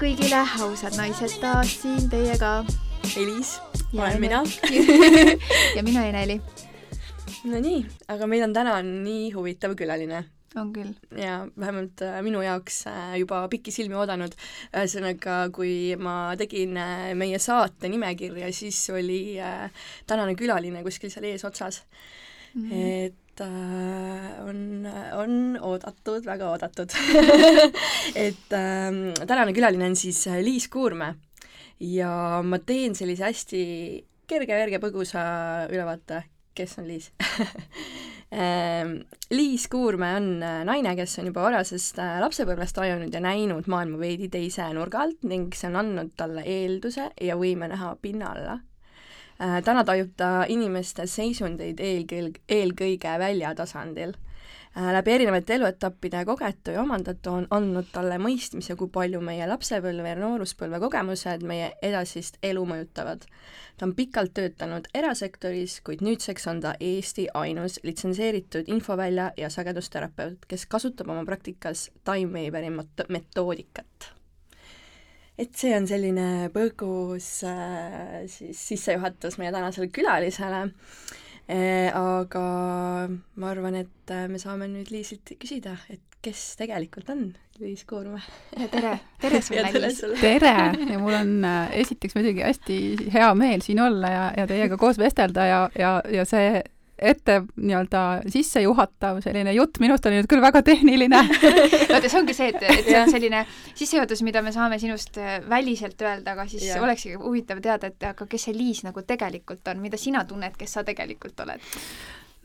[0.00, 2.62] kõigile, ausad naised taas siin teiega.
[3.20, 3.58] Elis,
[3.92, 4.38] olen mina
[5.76, 6.38] ja mina Eneli.
[7.50, 10.22] Nonii, aga meil on täna nii huvitav külaline.
[10.56, 10.94] on küll.
[11.16, 14.32] ja vähemalt äh, minu jaoks äh, juba pikisilmi oodanud.
[14.72, 19.36] ühesõnaga, kui ma tegin äh, meie saate nimekirja, siis oli
[20.06, 21.82] tänane külaline kuskil seal eesotsas
[22.54, 22.70] mm.
[22.70, 23.19] -hmm.
[23.44, 26.94] Äh, on, on oodatud, väga oodatud.
[28.26, 28.90] Et äh,
[29.26, 31.14] tänane külaline on siis Liis Kuurme.
[31.80, 33.62] Ja ma teen sellise hästi
[34.28, 35.22] kerge-kerge põgusa
[35.72, 37.10] ülevaate, kes on Liis?
[39.34, 40.28] Liis Kuurme on
[40.68, 45.56] naine, kes on juba varasest lapsepõlvest tajunud ja näinud maailma veidi teise nurga alt ning
[45.56, 48.60] see on andnud talle eelduse ja võime näha pinna alla.
[48.60, 48.69] Äh,
[49.64, 54.12] täna tajub ta inimeste seisundeid eelkõige, eelkõige väljatasandil.
[54.76, 60.12] Äh, läbi erinevate eluetappide kogetu ja omandatu on andnud talle mõistmise, kui palju meie lapsepõlve
[60.12, 63.24] ja nooruspõlve kogemused meie edasist elu mõjutavad.
[63.76, 70.46] ta on pikalt töötanud erasektoris, kuid nüüdseks on ta Eesti ainus litsenseeritud infovälja ja sagedusterapeut,
[70.46, 72.70] kes kasutab oma praktikas Time Waveri
[73.08, 74.19] metoodikat
[75.40, 82.44] et see on selline põgus äh, siis sissejuhatus meie tänasele külalisele äh,, aga
[83.10, 87.30] ma arvan, et äh, me saame nüüd Liisilt küsida, et kes tegelikult on
[87.60, 88.20] Liis Koorma?
[88.72, 90.02] tere, tere sulle, Liis!
[90.20, 92.76] tere ja mul on äh, esiteks muidugi hästi
[93.14, 96.60] hea meel siin olla ja, ja teiega koos vestelda ja, ja, ja see
[97.00, 101.22] ette nii-öelda sissejuhatav selline jutt minust oli nüüd küll väga tehniline
[101.92, 103.42] vaata, see ongi see, et, et see on selline
[103.74, 106.80] sissejuhatus, mida me saame sinust äh, väliselt öelda, aga siis ja.
[106.82, 110.78] olekski huvitav teada, et aga kes see Liis nagu tegelikult on, mida sina tunned, kes
[110.78, 111.70] sa tegelikult oled?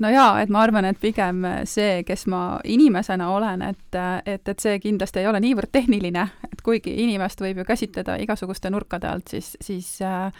[0.03, 4.63] no jaa, et ma arvan, et pigem see, kes ma inimesena olen, et, et, et
[4.63, 9.31] see kindlasti ei ole niivõrd tehniline, et kuigi inimest võib ju käsitleda igasuguste nurkade alt,
[9.31, 10.31] siis, siis äh,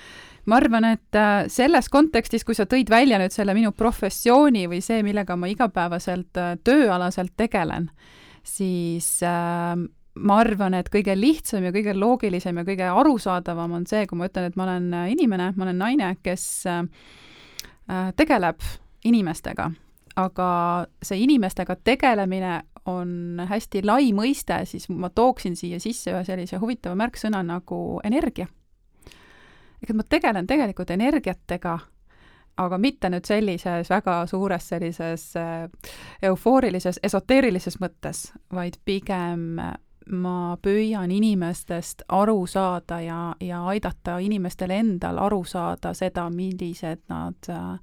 [0.46, 4.82] ma arvan, et äh, selles kontekstis, kui sa tõid välja nüüd selle minu professiooni või
[4.86, 7.90] see, millega ma igapäevaselt äh, tööalaselt tegelen,
[8.46, 9.74] siis äh,
[10.16, 14.30] ma arvan, et kõige lihtsam ja kõige loogilisem ja kõige arusaadavam on see, kui ma
[14.30, 16.46] ütlen, et ma olen äh, inimene, ma olen naine, kes
[18.18, 18.64] tegeleb
[19.06, 19.68] inimestega,
[20.18, 20.48] aga
[21.06, 26.98] see inimestega tegelemine on hästi lai mõiste, siis ma tooksin siia sisse ühe sellise huvitava
[26.98, 28.48] märksõna nagu energia.
[29.86, 31.78] Ehk et ma tegelen tegelikult energiatega,
[32.58, 35.68] aga mitte nüüd sellises väga suures sellises äh,
[36.26, 39.62] eufoorilises, esoteerilises mõttes, vaid pigem
[40.06, 47.50] ma püüan inimestest aru saada ja, ja aidata inimestel endal aru saada seda, millised nad
[47.50, 47.78] äh,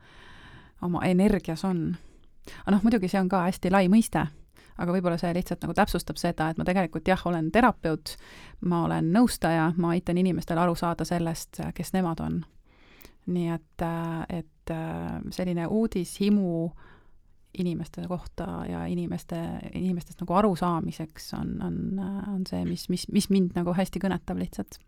[0.82, 1.96] oma energias on.
[2.64, 4.26] aga noh, muidugi see on ka hästi lai mõiste,
[4.78, 8.16] aga võib-olla see lihtsalt nagu täpsustab seda, et ma tegelikult jah, olen terapeut,
[8.68, 12.42] ma olen nõustaja, ma aitan inimestel aru saada sellest, kes nemad on.
[13.32, 13.82] nii et,
[14.34, 14.72] et
[15.30, 16.70] selline uudishimu
[17.58, 19.38] inimeste kohta ja inimeste,
[19.74, 21.76] inimestest nagu arusaamiseks on, on,
[22.32, 24.80] on see, mis, mis, mis mind nagu hästi kõnetab lihtsalt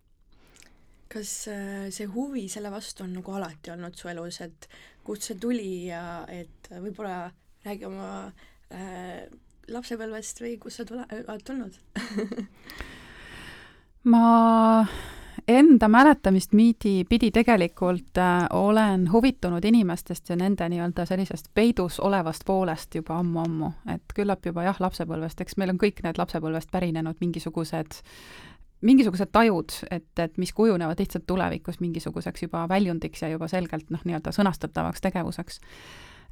[1.15, 4.69] kas äh, see huvi selle vastu on nagu alati olnud su elus, et
[5.06, 7.28] kust see tuli ja et võib-olla
[7.65, 8.09] räägi oma
[8.73, 9.25] äh,
[9.72, 11.78] lapsepõlvest või kust sa tule-, oled tulnud
[14.12, 14.86] ma
[15.48, 22.44] enda mäletamist miidi pidi tegelikult äh, olen huvitunud inimestest ja nende nii-öelda sellisest peidus olevast
[22.47, 27.20] poolest juba ammu-ammu, et küllap juba jah, lapsepõlvest, eks meil on kõik need lapsepõlvest pärinenud
[27.20, 28.00] mingisugused
[28.84, 34.02] mingisugused tajud, et, et mis kujunevad lihtsalt tulevikus mingisuguseks juba väljundiks ja juba selgelt noh,
[34.04, 35.60] nii-öelda sõnastatavaks tegevuseks.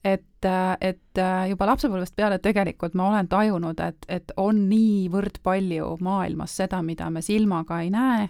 [0.05, 0.47] Et,
[0.81, 6.83] et juba lapsepõlvest peale tegelikult ma olen tajunud, et, et on niivõrd palju maailmas seda,
[6.83, 8.29] mida me silmaga ei näe,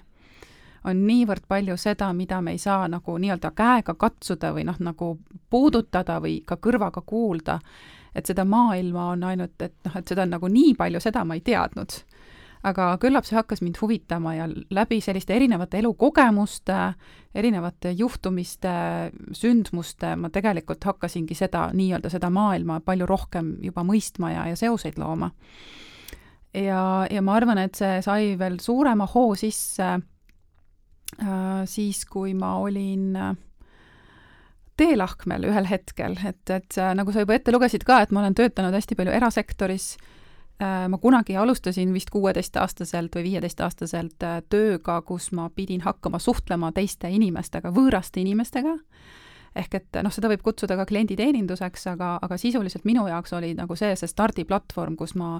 [0.85, 5.15] on niivõrd palju seda, mida me ei saa nagu nii-öelda käega katsuda või noh, nagu
[5.51, 7.59] puudutada või ka kõrvaga kuulda,
[8.15, 11.39] et seda maailma on ainult, et noh, et seda on nagu nii palju, seda ma
[11.39, 12.03] ei teadnud
[12.67, 16.79] aga küllap see hakkas mind huvitama ja läbi selliste erinevate elukogemuste,
[17.35, 18.73] erinevate juhtumiste,
[19.35, 25.01] sündmuste ma tegelikult hakkasingi seda, nii-öelda seda maailma palju rohkem juba mõistma ja, ja seoseid
[25.03, 25.33] looma.
[26.55, 32.55] ja, ja ma arvan, et see sai veel suurema hoo sisse äh, siis, kui ma
[32.63, 33.35] olin äh,
[34.79, 38.75] teelahkmel ühel hetkel, et, et nagu sa juba ette lugesid ka, et ma olen töötanud
[38.79, 40.12] hästi palju erasektoris äh,, Äh,
[40.63, 47.11] ma kunagi alustasin vist kuueteistaastaselt või viieteistaastaselt äh, tööga, kus ma pidin hakkama suhtlema teiste
[47.11, 48.77] inimestega, võõraste inimestega,
[49.59, 53.77] ehk et noh, seda võib kutsuda ka klienditeeninduseks, aga, aga sisuliselt minu jaoks oli nagu
[53.77, 55.39] see, see stardiplatvorm, kus ma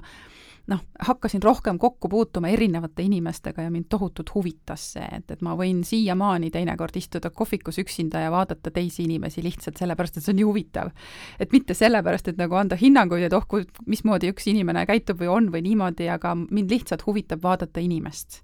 [0.67, 5.57] noh, hakkasin rohkem kokku puutuma erinevate inimestega ja mind tohutult huvitas see, et, et ma
[5.59, 10.39] võin siiamaani teinekord istuda kohvikus üksinda ja vaadata teisi inimesi lihtsalt sellepärast, et see on
[10.39, 10.91] nii huvitav.
[11.39, 13.47] et mitte sellepärast, et nagu anda hinnanguid, et oh,
[13.85, 18.41] mismoodi üks inimene käitub või on või niimoodi, aga mind lihtsalt huvitab vaadata inimest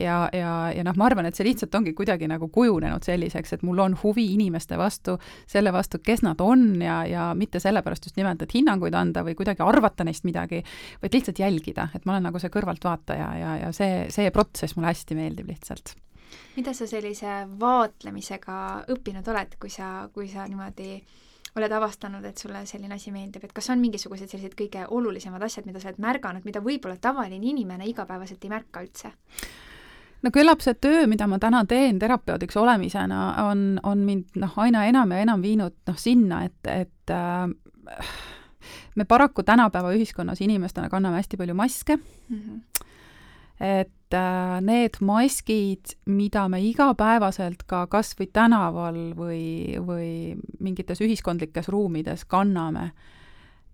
[0.00, 3.62] ja, ja, ja noh, ma arvan, et see lihtsalt ongi kuidagi nagu kujunenud selliseks, et
[3.66, 5.18] mul on huvi inimeste vastu,
[5.50, 9.36] selle vastu, kes nad on ja, ja mitte sellepärast just nimelt, et hinnanguid anda või
[9.38, 10.62] kuidagi arvata neist midagi,
[11.02, 14.92] vaid lihtsalt jälgida, et ma olen nagu see kõrvaltvaataja ja, ja see, see protsess mulle
[14.92, 15.96] hästi meeldib lihtsalt
[16.58, 18.58] mida sa sellise vaatlemisega
[18.92, 20.98] õppinud oled, kui sa, kui sa niimoodi
[21.58, 25.66] oled avastanud, et sulle selline asi meeldib, et kas on mingisugused sellised kõige olulisemad asjad,
[25.68, 29.14] mida sa oled märganud, mida võib-olla tavaline inimene igapäevaselt ei märka üldse?
[30.22, 34.84] No küllap see töö, mida ma täna teen terapeutiks olemisena, on, on mind noh, aina
[34.88, 37.46] enam ja enam viinud noh, sinna, et, et äh,
[38.98, 42.40] me paraku tänapäeva ühiskonnas inimestena kanname hästi palju maske mm.
[42.40, 42.86] -hmm.
[43.60, 51.68] et äh, need maskid, mida me igapäevaselt ka kas või tänaval või, või mingites ühiskondlikes
[51.68, 52.90] ruumides kanname,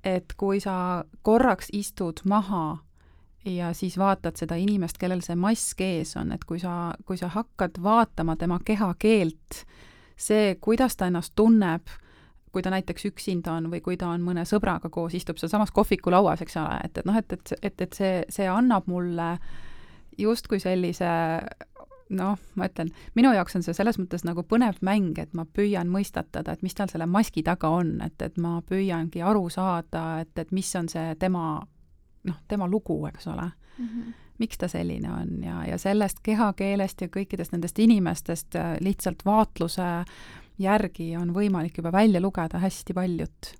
[0.04, 2.83] et kui sa korraks istud maha
[3.44, 7.28] ja siis vaatad seda inimest, kellel see mask ees on, et kui sa, kui sa
[7.32, 9.64] hakkad vaatama tema kehakeelt,
[10.16, 11.92] see, kuidas ta ennast tunneb,
[12.54, 16.44] kui ta näiteks üksinda on või kui ta on mõne sõbraga koos, istub sealsamas kohvikulauas,
[16.44, 19.34] eks ole, et, et noh, et, et, et, et see, see annab mulle
[20.18, 21.10] justkui sellise
[22.14, 25.90] noh, ma ütlen, minu jaoks on see selles mõttes nagu põnev mäng, et ma püüan
[25.90, 30.32] mõistatada, et mis tal selle maski taga on, et, et ma püüangi aru saada, et,
[30.38, 31.58] et mis on see tema
[32.24, 33.48] noh, tema lugu, eks ole
[33.78, 33.88] mm.
[33.88, 34.12] -hmm.
[34.38, 40.04] miks ta selline on ja, ja sellest kehakeelest ja kõikidest nendest inimestest äh, lihtsalt vaatluse
[40.58, 43.54] järgi on võimalik juba välja lugeda hästi paljut.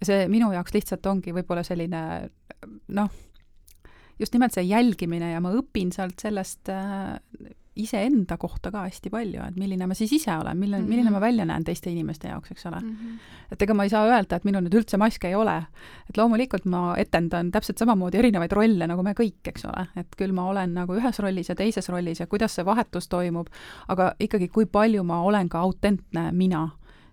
[0.00, 2.30] ja see minu jaoks lihtsalt ongi võib-olla selline
[2.88, 3.10] noh,
[4.18, 7.18] just nimelt see jälgimine ja ma õpin sealt sellest äh,
[7.76, 10.88] iseenda kohta ka hästi palju, et milline ma siis ise olen, milline mm, -hmm.
[10.88, 12.90] milline ma välja näen teiste inimeste jaoks, eks ole mm.
[12.90, 13.18] -hmm.
[13.52, 15.56] et ega ma ei saa öelda, et minul nüüd üldse maske ei ole.
[16.10, 20.32] et loomulikult ma etendan täpselt samamoodi erinevaid rolle, nagu me kõik, eks ole, et küll
[20.32, 23.46] ma olen nagu ühes rollis ja teises rollis ja kuidas see vahetus toimub,
[23.88, 26.68] aga ikkagi, kui palju ma olen ka autentne mina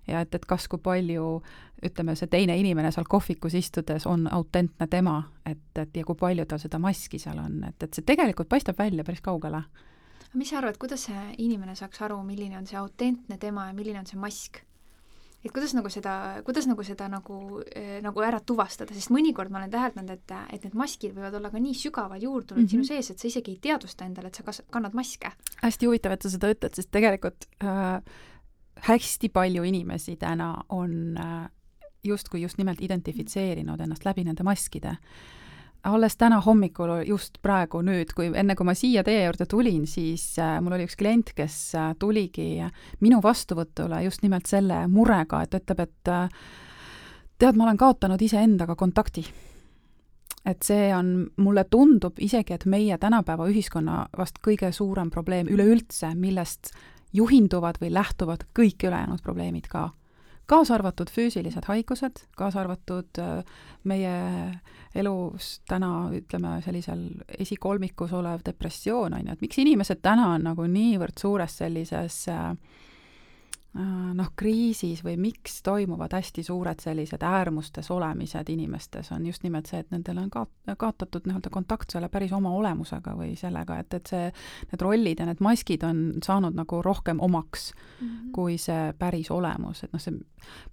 [0.08, 1.42] ja et, et kas, kui palju
[1.84, 6.46] ütleme, see teine inimene seal kohvikus istudes on autentne tema, et, et ja kui palju
[6.46, 9.64] tal seda maski seal on, et, et see tegelikult paistab välja päris kaugele
[10.34, 14.02] mis sa arvad, kuidas see inimene saaks aru, milline on see autentne tema ja milline
[14.02, 14.64] on see mask?
[15.44, 16.14] et kuidas nagu seda,
[16.48, 17.38] kuidas nagu seda nagu
[17.76, 21.52] äh,, nagu ära tuvastada, sest mõnikord ma olen täheldanud, et, et need maskid võivad olla
[21.52, 22.72] ka nii sügavalt juurdunud mm -hmm.
[22.72, 25.32] sinu sees, et sa isegi ei teadvusta endale, et sa kas-, kannad maske.
[25.62, 28.00] hästi huvitav, et sa seda ütled, sest tegelikult äh,
[28.88, 31.50] hästi palju inimesi täna on äh,
[32.04, 35.43] justkui just nimelt identifitseerinud ennast läbi nende maskide äh,
[35.84, 40.26] alles täna hommikul, just praegu nüüd, kui enne, kui ma siia teie juurde tulin, siis
[40.40, 42.64] äh, mul oli üks klient, kes äh, tuligi
[43.04, 46.46] minu vastuvõtule just nimelt selle murega, et ütleb, et äh,
[47.40, 49.26] tead, ma olen kaotanud iseendaga kontakti.
[50.46, 56.16] et see on, mulle tundub isegi, et meie tänapäeva ühiskonna vast kõige suurem probleem üleüldse,
[56.16, 56.74] millest
[57.14, 59.90] juhinduvad või lähtuvad kõik ülejäänud probleemid ka
[60.50, 63.20] kaasa arvatud füüsilised haigused, kaasa arvatud
[63.90, 64.16] meie
[64.96, 67.06] elus täna ütleme, sellisel
[67.40, 72.52] esikolmikus olev depressioon, on ju, et miks inimesed täna on nagu niivõrd suures sellises äh,
[72.54, 72.93] Äh,
[73.74, 79.80] noh, kriisis või miks toimuvad hästi suured sellised äärmustes olemised inimestes, on just nimelt see,
[79.82, 84.14] et nendel on kaot-, kaotatud nii-öelda kontakt selle päris oma olemusega või sellega, et, et
[84.14, 84.30] see,
[84.70, 88.32] need rollid ja need maskid on saanud nagu rohkem omaks mm -hmm.
[88.38, 90.22] kui see päris olemus, et noh, see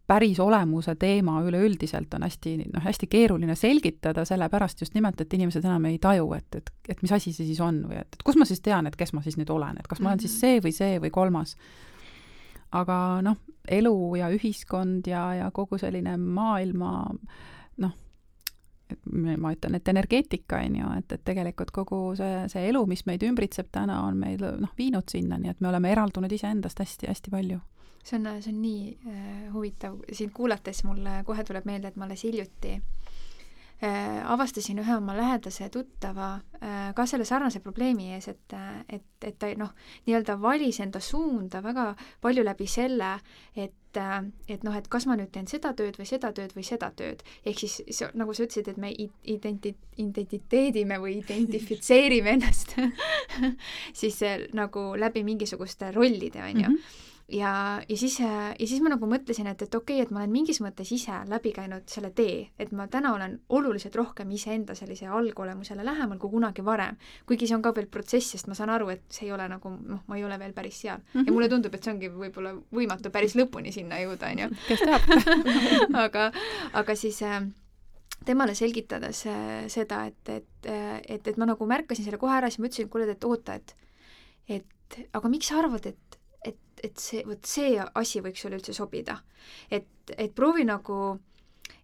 [0.06, 5.64] päris olemuse teema üleüldiselt on hästi, noh, hästi keeruline selgitada, sellepärast just nimelt, et inimesed
[5.64, 8.36] enam ei taju, et, et, et mis asi see siis on või et, et kus
[8.36, 10.40] ma siis tean, et kes ma siis nüüd olen, et kas ma olen siis mhm.
[10.40, 11.56] see või see või kolmas
[12.76, 16.92] aga noh, elu ja ühiskond ja, ja kogu selline maailma
[17.82, 17.96] noh,
[18.90, 23.04] et ma ütlen, et energeetika, on ju, et, et tegelikult kogu see, see elu, mis
[23.06, 27.34] meid ümbritseb täna, on meil noh, viinud sinna, nii et me oleme eraldunud iseendast hästi-hästi
[27.34, 27.60] palju.
[28.00, 32.06] See on, see on nii äh, huvitav, sind kuulates mulle kohe tuleb meelde, et ma
[32.06, 32.99] alles hiljuti äh,
[33.80, 38.56] avastasin ühe oma lähedase tuttava äh, ka selle sarnase probleemi ees, et,
[38.92, 39.72] et, et ta noh,
[40.06, 43.18] nii-öelda valis enda suunda väga palju läbi selle,
[43.56, 46.92] et et noh, et kas ma nüüd teen seda tööd või seda tööd või seda
[46.94, 47.24] tööd.
[47.42, 52.76] ehk siis see, nagu sa ütlesid, et me identi-, identiteedime või identifitseerime ennast
[54.04, 54.20] siis
[54.54, 56.76] nagu läbi mingisuguste rollide, on ju.
[57.30, 57.38] Mhm.
[57.38, 60.32] ja, ja siis, ja siis ma nagu mõtlesin, et, et okei okay,, et ma olen
[60.32, 65.06] mingis mõttes ise läbi käinud selle tee, et ma täna olen oluliselt rohkem iseenda sellise
[65.06, 66.96] algolemusele lähemal kui kunagi varem.
[67.26, 69.70] kuigi see on ka veel protsess, sest ma saan aru, et see ei ole nagu
[69.70, 71.20] noh, ma ei ole veel päris seal mm.
[71.20, 71.26] -hmm.
[71.26, 74.50] ja mulle tundub, et see ongi võib-olla võimatu päris lõpuni sinna jõuda, on ju.
[74.68, 75.02] kes teab
[76.04, 76.30] aga,
[76.72, 77.42] aga siis äh,
[78.24, 82.50] temale selgitades äh, seda, et, et, äh, et, et ma nagu märkasin selle kohe ära,
[82.50, 83.76] siis ma ütlesin, et kuule, et oota, et
[84.50, 86.19] et aga miks sa arvad, et,
[86.80, 89.20] et, et see, vot see asi võiks sulle üldse sobida.
[89.70, 91.18] et, et proovi nagu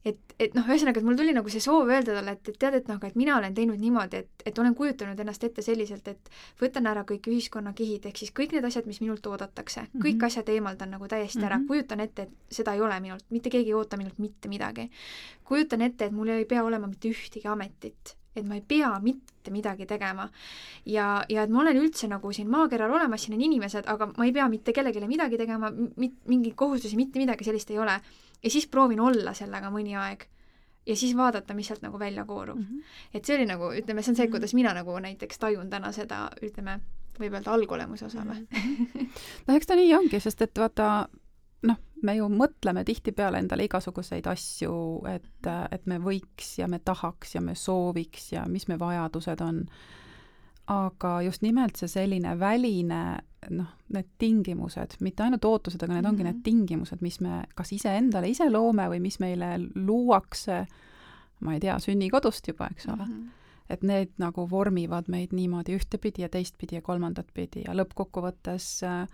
[0.07, 2.77] et, et noh, ühesõnaga, et mul tuli nagu see soov öelda talle, et, et tead,
[2.79, 6.31] et noh, et mina olen teinud niimoodi, et, et olen kujutanud ennast ette selliselt, et
[6.61, 10.05] võtan ära kõik ühiskonnakihid, ehk siis kõik need asjad, mis minult oodatakse mm, -hmm.
[10.05, 10.29] kõik mhm.
[10.31, 11.69] asjad eemaldan nagu täiesti ära mm, -hmm.
[11.73, 14.91] kujutan ette, et seda ei ole minult, mitte keegi ei oota minult mitte midagi.
[15.45, 19.51] kujutan ette, et mul ei pea olema mitte ühtegi ametit, et ma ei pea mitte
[19.51, 20.29] midagi tegema.
[20.87, 24.25] ja, ja et ma olen üldse nagu siin maakeral olemas, siin on inimesed, aga ma
[24.25, 28.01] ei pea mitte kellelegi midagi tegema, mingeid kohustusi, mitte midagi sellist ei ole
[28.43, 30.27] ja siis proovin olla sellega mõni aeg
[30.87, 32.65] ja siis vaadata, mis sealt nagu välja koorub mm.
[32.65, 32.83] -hmm.
[33.15, 34.31] et see oli nagu, ütleme, see on see, mhm.
[34.31, 36.81] kuidas mina nagu näiteks tajun täna seda, ütleme,
[37.19, 39.09] võib öelda algolemuse osa või mm -hmm.
[39.47, 41.09] no eks ta nii ongi, sest et vaata,
[42.03, 44.73] me ju mõtleme tihtipeale endale igasuguseid asju,
[45.09, 49.65] et, et me võiks ja me tahaks ja me sooviks ja mis me vajadused on
[50.67, 53.01] aga just nimelt see selline väline
[53.55, 56.13] noh, need tingimused, mitte ainult ootused, aga need mm -hmm.
[56.13, 56.43] ongi need mhm.
[56.43, 60.67] tingimused, mis me kas iseendale ise loome või mis meile luuakse,
[61.41, 63.13] ma ei tea, sünnikodust juba, eks ole mm.
[63.13, 63.31] -hmm.
[63.71, 69.09] et need nagu vormivad meid niimoodi ühtepidi ja teistpidi ja kolmandat pidi ja lõppkokkuvõttes äh,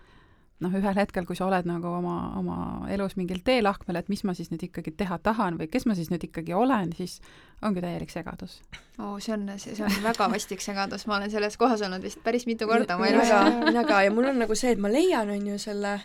[0.63, 2.57] noh, ühel hetkel, kui sa oled nagu oma, oma
[2.93, 6.11] elus mingil teelahkmel, et mis ma siis nüüd ikkagi teha tahan või kes ma siis
[6.13, 7.19] nüüd ikkagi olen, siis
[7.63, 8.61] ongi täielik segadus.
[8.99, 12.23] oo oh,, see on, see on väga vastik segadus, ma olen selles kohas olnud vist
[12.25, 13.33] päris mitu korda oma elus.
[13.67, 16.01] mina ka, ja mul on nagu see, et ma leian, on ju, selle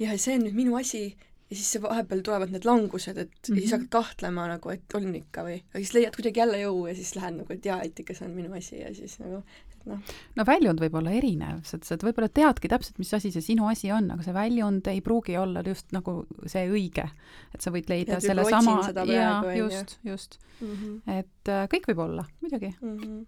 [0.00, 1.08] ja see on nüüd minu asi
[1.46, 3.60] ja siis see vahepeal tulevad need langused, et mm -hmm.
[3.60, 3.82] siis mhm.
[3.82, 7.14] hakkad kahtlema nagu, et on ikka või, aga siis leiad kuidagi jälle jõu ja siis
[7.16, 9.42] lähed nagu, et jaa, et ikka see on minu asi ja siis nagu
[9.90, 10.16] noh.
[10.36, 13.92] no väljund võib olla erinev, sa, sa võib-olla teadki täpselt, mis asi see sinu asi
[13.94, 17.06] on, aga see väljund ei pruugi olla just nagu see õige.
[17.54, 20.74] et sa võid leida selle sama, jaa, just, just mm.
[20.74, 21.18] -hmm.
[21.20, 22.98] et äh, kõik võib olla, muidugi mm.
[22.98, 23.24] -hmm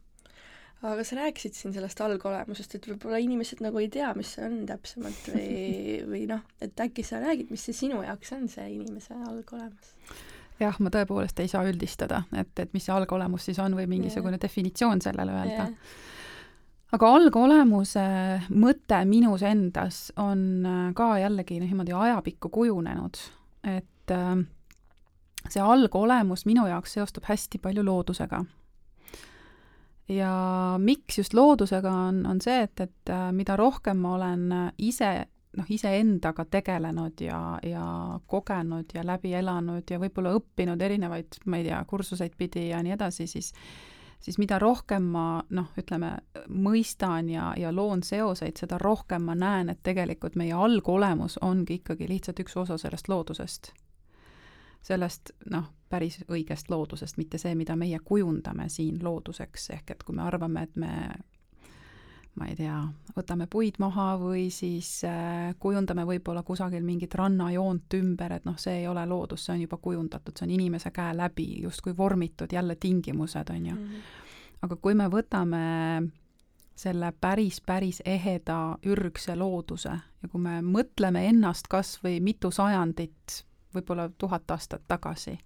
[0.82, 4.60] aga sa rääkisid siin sellest algolemusest, et võib-olla inimesed nagu ei tea, mis see on
[4.68, 5.48] täpsemalt või,
[6.12, 9.94] või noh, et äkki sa räägid, mis see sinu jaoks on, see inimese algolemus?
[10.58, 14.36] jah, ma tõepoolest ei saa üldistada, et, et mis see algolemus siis on või mingisugune
[14.36, 14.44] yeah.
[14.46, 15.98] definitsioon sellele öelda yeah.
[16.96, 18.04] Aga algolemuse
[18.54, 23.20] mõte minus endas on äh, ka jällegi niimoodi ajapikku kujunenud,
[23.68, 24.36] et äh,
[25.48, 28.44] see algolemus minu jaoks seostub hästi palju loodusega.
[30.08, 30.30] Ja
[30.80, 34.46] miks just loodusega on, on see, et, et äh, mida rohkem ma olen
[34.78, 35.12] ise
[35.58, 37.84] noh, iseendaga tegelenud ja, ja
[38.26, 42.96] kogenud ja läbi elanud ja võib-olla õppinud erinevaid, ma ei tea, kursuseid pidi ja nii
[42.96, 43.52] edasi, siis
[44.20, 46.12] siis mida rohkem ma noh, ütleme,
[46.48, 52.08] mõistan ja, ja loon seoseid, seda rohkem ma näen, et tegelikult meie algolemus ongi ikkagi
[52.08, 53.72] lihtsalt üks osa sellest loodusest.
[54.82, 60.14] Sellest noh, päris õigest loodusest, mitte see, mida meie kujundame siin looduseks, ehk et kui
[60.16, 60.92] me arvame, et me
[62.38, 62.76] ma ei tea,
[63.16, 68.82] võtame puid maha või siis äh, kujundame võib-olla kusagil mingit rannajoont ümber, et noh, see
[68.82, 72.76] ei ole loodus, see on juba kujundatud, see on inimese käe läbi justkui vormitud jälle
[72.76, 73.84] tingimused, on ju mm.
[73.84, 74.62] -hmm.
[74.62, 75.64] aga kui me võtame
[76.78, 79.90] selle päris, päris eheda ürgse looduse
[80.22, 83.42] ja kui me mõtleme ennast kas või mitu sajandit
[83.74, 85.38] võib-olla tuhat aastat tagasi,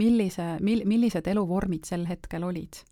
[0.00, 2.82] millise, mil-, millised eluvormid sel hetkel olid.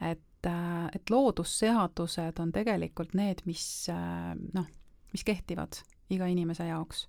[0.00, 4.66] et, et loodusseadused on tegelikult need, mis äh, noh,
[5.12, 5.80] mis kehtivad
[6.10, 7.08] iga inimese jaoks.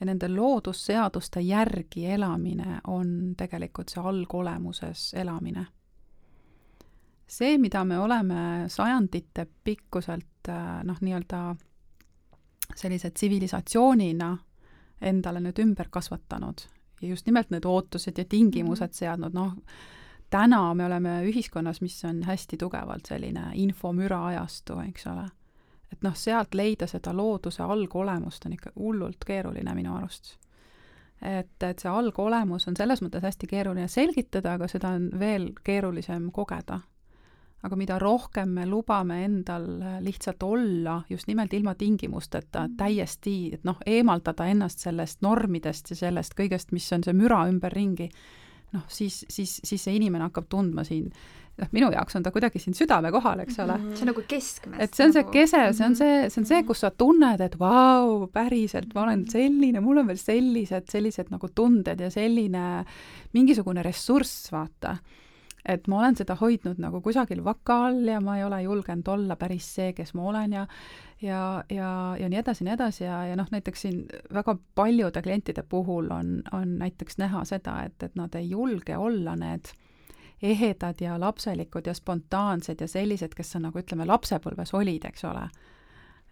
[0.00, 5.66] ja nende loodusseaduste järgi elamine on tegelikult see algolemuses elamine.
[7.26, 11.54] see, mida me oleme sajandite pikkuselt äh, noh, nii-öelda
[12.76, 14.36] sellise tsivilisatsioonina
[15.00, 16.66] endale nüüd ümber kasvatanud
[17.02, 18.98] ja just nimelt need ootused ja tingimused -hmm.
[18.98, 19.52] seadnud, noh,
[20.32, 25.28] täna me oleme ühiskonnas, mis on hästi tugevalt selline infomüra ajastu, eks ole.
[25.92, 30.38] et noh, sealt leida seda looduse algolemust on ikka hullult keeruline minu arust.
[31.22, 36.30] et, et see algolemus on selles mõttes hästi keeruline selgitada, aga seda on veel keerulisem
[36.32, 36.80] kogeda
[37.62, 39.66] aga mida rohkem me lubame endal
[40.02, 42.76] lihtsalt olla just nimelt ilma tingimusteta mm.
[42.76, 48.08] täiesti, et noh, eemaldada ennast sellest normidest ja sellest kõigest, mis on see müra ümberringi,
[48.72, 51.08] noh, siis, siis, siis see inimene hakkab tundma siin
[51.60, 53.76] noh, minu jaoks on ta kuidagi siin südame kohal, eks ole.
[53.92, 54.78] see on nagu keskmes.
[54.80, 55.34] et see on see nagu...
[55.34, 59.26] kese, see on see, see on see, kus sa tunned, et vau, päriselt, ma olen
[59.32, 62.68] selline, mul on veel sellised, sellised nagu tunded ja selline
[63.36, 64.96] mingisugune ressurss, vaata.
[65.64, 69.36] Et ma olen seda hoidnud nagu kusagil vaka all ja ma ei ole julgenud olla
[69.38, 70.66] päris see, kes ma olen ja
[71.22, 74.02] ja, ja, ja nii edasi, nii edasi ja, ja noh, näiteks siin
[74.34, 79.36] väga paljude klientide puhul on, on näiteks näha seda, et, et nad ei julge olla
[79.38, 79.70] need
[80.42, 85.46] ehedad ja lapselikud ja spontaansed ja sellised, kes on nagu ütleme, lapsepõlves olid, eks ole.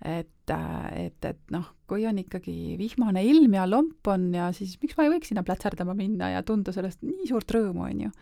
[0.00, 0.50] et,
[0.96, 5.06] et, et noh, kui on ikkagi vihmane ilm ja lomp on ja siis miks ma
[5.06, 8.14] ei võiks sinna plätserdama minna ja tunda sellest nii suurt rõõmu, on ju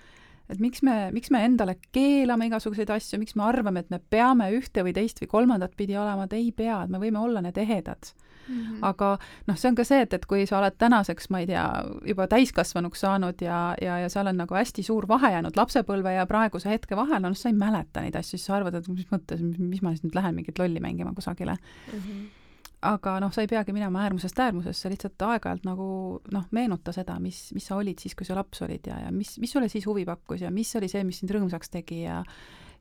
[0.49, 4.51] et miks me, miks me endale keelame igasuguseid asju, miks me arvame, et me peame
[4.57, 7.59] ühte või teist või kolmandat pidi olema, et ei pea, et me võime olla need
[7.59, 8.15] ehedad
[8.49, 8.79] Mm -hmm.
[8.83, 11.85] aga noh, see on ka see, et, et kui sa oled tänaseks, ma ei tea,
[12.07, 16.27] juba täiskasvanuks saanud ja, ja, ja seal on nagu hästi suur vahe jäänud lapsepõlve ja
[16.27, 19.43] praeguse hetke vahel, no sa ei mäleta neid asju, siis sa arvad, et mis mõttes,
[19.59, 21.57] mis ma siis nüüd lähen mingit lolli mängima kusagile
[21.93, 21.99] mm.
[21.99, 22.38] -hmm
[22.83, 25.89] aga noh, sa ei peagi minema äärmusest äärmusesse, lihtsalt aeg-ajalt nagu
[26.33, 29.35] noh, meenuta seda, mis, mis sa olid siis, kui sa laps olid ja, ja mis,
[29.43, 32.23] mis sulle siis huvi pakkus ja mis oli see, mis sind rõõmsaks tegi ja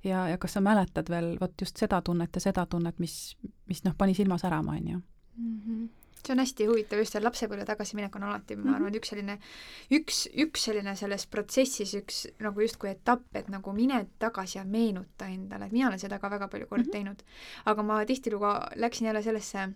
[0.05, 3.81] ja, ja kas sa mäletad veel vot just seda tunnet ja seda tunnet, mis, mis
[3.85, 5.61] noh, pani silma särama, on ju mm.
[5.65, 5.87] -hmm
[6.27, 9.37] see on hästi huvitav, just see lapsepõlve tagasiminek on alati, ma arvan, et üks selline,
[9.95, 15.29] üks, üks selline selles protsessis üks nagu justkui etapp, et nagu mine tagasi ja meenuta
[15.31, 16.91] endale, et mina olen seda ka väga palju kordi mm -hmm.
[16.91, 17.23] teinud.
[17.65, 19.69] aga ma tihtilugu läksin jälle sellesse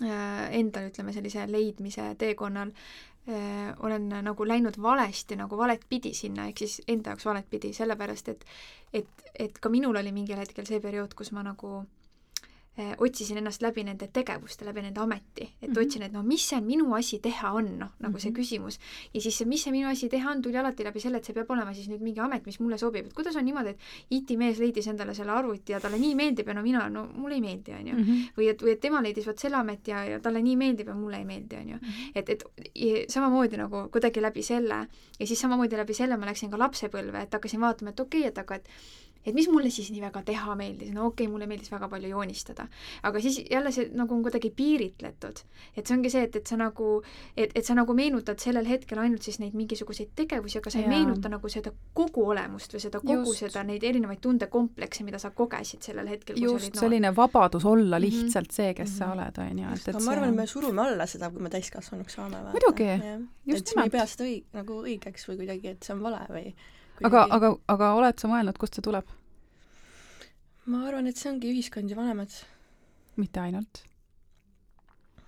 [0.00, 6.64] endal, ütleme, sellise leidmise teekonnal äh, olen nagu läinud valesti, nagu valet pidi sinna, ehk
[6.64, 8.44] siis enda jaoks valet pidi, sellepärast et
[8.92, 11.97] et, et ka minul oli mingil hetkel see periood, kus ma nagu Eh,
[12.98, 15.86] otsisin ennast läbi nende tegevuste, läbi nende ameti, et mm -hmm.
[15.86, 18.20] otsin, et no mis see minu asi teha on, noh, nagu mm -hmm.
[18.20, 18.40] see mhm.
[18.40, 18.78] küsimus.
[19.14, 21.34] ja siis see, mis see minu asi teha on, tuli alati läbi selle, et see
[21.34, 23.78] peab olema siis nüüd mingi amet, mis mulle sobib, et kuidas on niimoodi, et
[24.10, 27.40] IT-mees leidis endale selle arvuti ja talle nii meeldib ja no mina, no mulle ei
[27.40, 27.94] meeldi, on ju.
[27.94, 28.12] Mhm.
[28.38, 30.94] või et, või et tema leidis vot selle ameti ja, ja talle nii meeldib ja
[30.94, 31.76] mulle ei meeldi, on ju.
[31.76, 32.10] Mhm.
[32.14, 32.44] et, et
[33.08, 34.86] samamoodi nagu kuidagi läbi selle
[35.18, 38.28] ja siis samamoodi läbi selle ma läksin ka lapsepõlve, et hakkasin vaatama, et okei okay,,
[38.28, 38.68] et aga et
[39.26, 42.10] et mis mulle siis nii väga teha meeldis, no okei okay,, mulle meeldis väga palju
[42.12, 42.68] joonistada,
[43.02, 45.42] aga siis jälle see nagu on kuidagi piiritletud.
[45.76, 47.02] et see ongi see, et, et sa nagu,
[47.36, 50.88] et, et sa nagu meenutad sellel hetkel ainult siis neid mingisuguseid tegevusi, aga sa ei
[50.88, 53.44] meenuta nagu seda kogu olemust või seda kogu just.
[53.44, 56.40] seda, neid erinevaid tundekomplekse, mida sa kogesid sellel hetkel.
[56.42, 58.06] just, selline vabadus olla mhm.
[58.06, 58.54] lihtsalt mm -hmm.
[58.54, 58.98] see, kes mm -hmm.
[58.98, 59.18] sa mhm.
[59.18, 61.50] oled, on ju, et, et aga ma arvan, et me surume alla seda, kui me
[61.50, 62.36] täiskasvanuks saame.
[62.52, 62.88] muidugi,
[63.46, 63.76] just nimelt.
[63.76, 66.54] me ei pea seda õig-, nagu õigeks või kuidagi, et see on vale või
[67.04, 69.06] aga, aga, aga oled sa mõelnud, kust see tuleb?
[70.68, 72.32] ma arvan, et see ongi ühiskond ja vanemad.
[73.16, 73.82] mitte ainult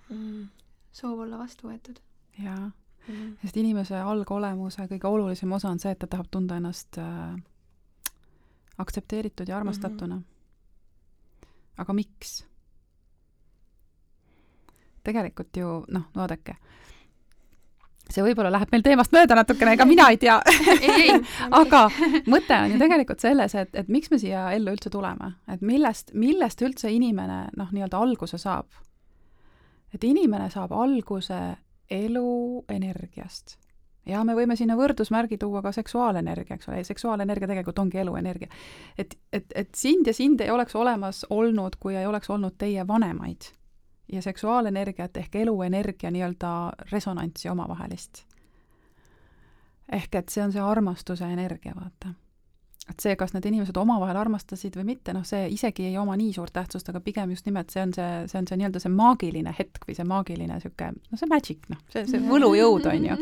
[0.09, 0.49] mm.?
[0.91, 2.01] soov olla vastu võetud.
[2.39, 2.69] jaa
[3.07, 7.35] mm., sest inimese algolemuse kõige olulisem osa on see, et ta tahab tunda ennast äh,
[8.81, 10.21] aktsepteeritud ja armastatuna mm.
[10.21, 11.49] -hmm.
[11.77, 12.43] aga miks?
[15.03, 16.55] tegelikult ju noh, vaadake
[18.15, 20.37] see võib-olla läheb meil teemast mööda natukene, ega mina ei tea.
[21.61, 21.85] Aga
[22.31, 26.13] mõte on ju tegelikult selles, et, et miks me siia ellu üldse tuleme, et millest,
[26.17, 28.69] millest üldse inimene noh, nii-öelda alguse saab.
[29.93, 31.39] et inimene saab alguse
[31.91, 33.57] eluenergiast
[34.07, 38.47] ja me võime sinna võrdusmärgi tuua ka seksuaalenergia, eks ole, seksuaalenergia tegelikult ongi eluenergia.
[38.97, 42.87] et, et, et sind ja sind ei oleks olemas olnud, kui ei oleks olnud teie
[42.87, 43.51] vanemaid
[44.11, 48.25] ja seksuaalenergiat ehk eluenergia nii-öelda resonantsi omavahelist.
[49.91, 52.13] ehk et see on see armastuse energia, vaata.
[52.89, 56.33] et see, kas need inimesed omavahel armastasid või mitte, noh, see isegi ei oma nii
[56.33, 59.55] suurt tähtsust, aga pigem just nimelt see on see, see on see nii-öelda see maagiline
[59.57, 63.19] hetk või see maagiline niisugune, no see magic, noh, see, see võlujõud, on ju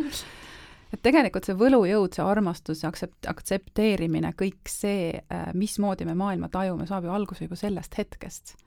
[0.94, 5.22] et tegelikult see võlujõud, see armastus, see aktsept-, aktsepteerimine, kõik see,
[5.54, 8.58] mismoodi me maailma tajume, saab ju alguse juba sellest hetkest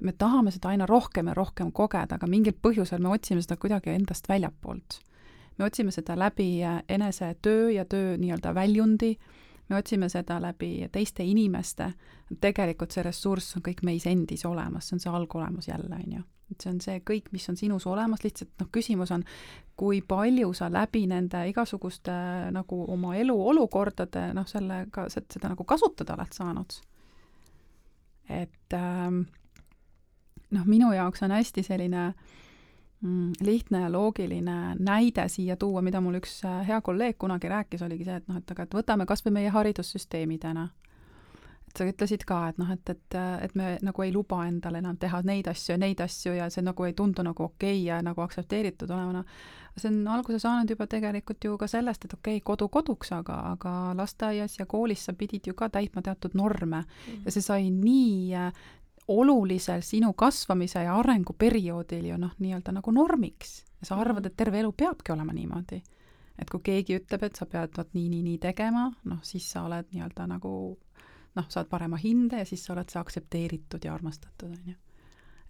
[0.00, 3.94] me tahame seda aina rohkem ja rohkem kogeda, aga mingil põhjusel me otsime seda kuidagi
[3.94, 5.00] endast väljapoolt.
[5.58, 9.16] me otsime seda läbi äh, enese töö ja töö nii-öelda väljundi,
[9.68, 11.92] me otsime seda läbi teiste inimeste,
[12.40, 16.22] tegelikult see ressurss on kõik meis endis olemas, see on see algolemus jälle, on ju.
[16.50, 19.24] et see on see kõik, mis on sinus olemas, lihtsalt noh, küsimus on,
[19.76, 22.12] kui palju sa läbi nende igasuguste
[22.54, 26.78] nagu oma eluolukordade noh, sellega, seda nagu kasutada oled saanud.
[28.28, 29.22] et ähm,
[30.50, 32.14] noh, minu jaoks on hästi selline
[33.00, 37.82] mm, lihtne ja loogiline näide siia tuua, mida mul üks äh, hea kolleeg kunagi rääkis,
[37.82, 40.68] oligi see, et noh, et aga et võtame kas või meie haridussüsteemi täna.
[41.76, 45.18] sa ütlesid ka, et noh, et, et, et me nagu ei luba endale enam teha
[45.28, 48.90] neid asju ja neid asju ja see nagu ei tundu nagu okei ja nagu aktsepteeritud
[48.90, 49.24] olevana.
[49.76, 53.34] see on alguse saanud juba tegelikult ju ka sellest, et okei okay,, kodu koduks, aga,
[53.52, 57.24] aga lasteaias ja koolis sa pidid ju ka täitma teatud norme mm -hmm.
[57.24, 58.52] ja see sai nii äh,
[59.08, 63.64] olulisel sinu kasvamise ja arenguperioodil ju noh, nii-öelda nagu normiks.
[63.80, 65.82] ja sa arvad, et terve elu peabki olema niimoodi.
[66.38, 69.62] et kui keegi ütleb, et sa pead vot nii, nii, nii tegema, noh, siis sa
[69.64, 70.50] oled nii-öelda nagu
[71.36, 74.74] noh, saad parema hinde ja siis sa oled see aktsepteeritud ja armastatud, on ju.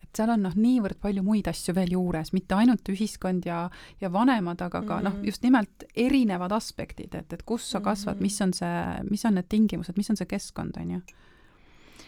[0.03, 3.64] et seal on noh, niivõrd palju muid asju veel juures, mitte ainult ühiskond ja,
[4.01, 5.05] ja vanemad, aga ka mm -hmm.
[5.05, 5.25] noh, mhm.
[5.25, 8.23] just nimelt erinevad aspektid, et, et kus sa kasvad mm, -hmm.
[8.23, 11.01] mis on see, mis on need tingimused, mis on see keskkond, on ju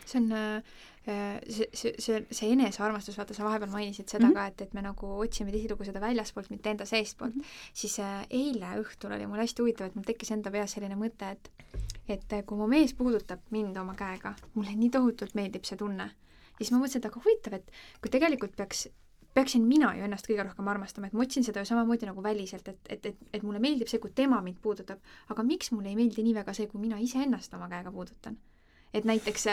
[0.09, 0.63] see on äh,
[1.09, 4.35] see, see, see, see enesearmastus, vaata, sa vahepeal mainisid seda mm -hmm.
[4.35, 7.73] ka, et, et me nagu otsime tihtilugu seda väljaspoolt, mitte enda seestpoolt mm, -hmm.
[7.73, 11.31] siis äh, eile õhtul oli mul hästi huvitav, et mul tekkis enda peas selline mõte,
[11.31, 11.51] et
[12.09, 16.05] et äh, kui mu mees puudutab mind oma käega, mulle nii tohutult meeldib see tunne,
[16.05, 17.71] ja siis ma mõtlesin, et aga huvitav, et
[18.03, 18.89] kui tegelikult peaks
[19.35, 22.69] peaksin mina ju ennast kõige rohkem armastama, et ma otsin seda ju samamoodi nagu väliselt,
[22.69, 25.97] et, et, et, et mulle meeldib see, kui tema mind puudutab, aga miks mulle ei
[25.97, 28.39] meeldi nii väga see, kui mina iseennast oma käega puudutan
[28.95, 29.47] et näiteks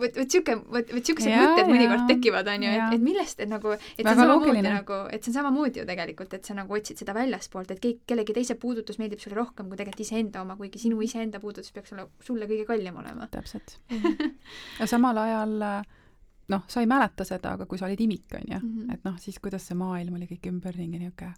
[0.00, 3.50] vot, vot sihuke, vot, vot siuksed mõtted mõnikord tekivad, on ju, et, et millest, et
[3.50, 6.76] nagu, et see on samamoodi nagu, et see on samamoodi ju tegelikult, et sa nagu
[6.76, 10.58] otsid seda väljaspoolt, et keegi, kellegi teise puudutus meeldib sulle rohkem kui tegelikult iseenda oma,
[10.60, 13.28] kuigi sinu iseenda puudutus peaks sulle, sulle kõige kallim olema.
[13.32, 13.78] täpselt
[14.80, 15.58] ja samal ajal
[16.52, 18.94] noh, sa ei mäleta seda, aga kui sa olid imik, on ju, mhm.
[18.94, 21.34] et noh, siis kuidas see maailm oli kõik ümberringi niisugune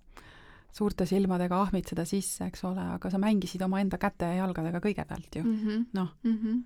[0.75, 5.37] suurte silmadega ahmid seda sisse, eks ole, aga sa mängisid omaenda käte ja jalgadega kõigepealt
[5.39, 6.63] ju mm -hmm., noh mm -hmm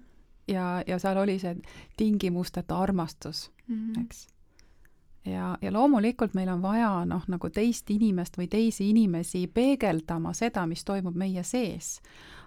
[0.49, 1.57] ja, ja seal oli see
[1.97, 4.05] tingimusteta armastus mm, -hmm.
[4.05, 4.27] eks.
[5.25, 10.67] ja, ja loomulikult meil on vaja noh, nagu teist inimest või teisi inimesi peegeldama seda,
[10.67, 12.01] mis toimub meie sees,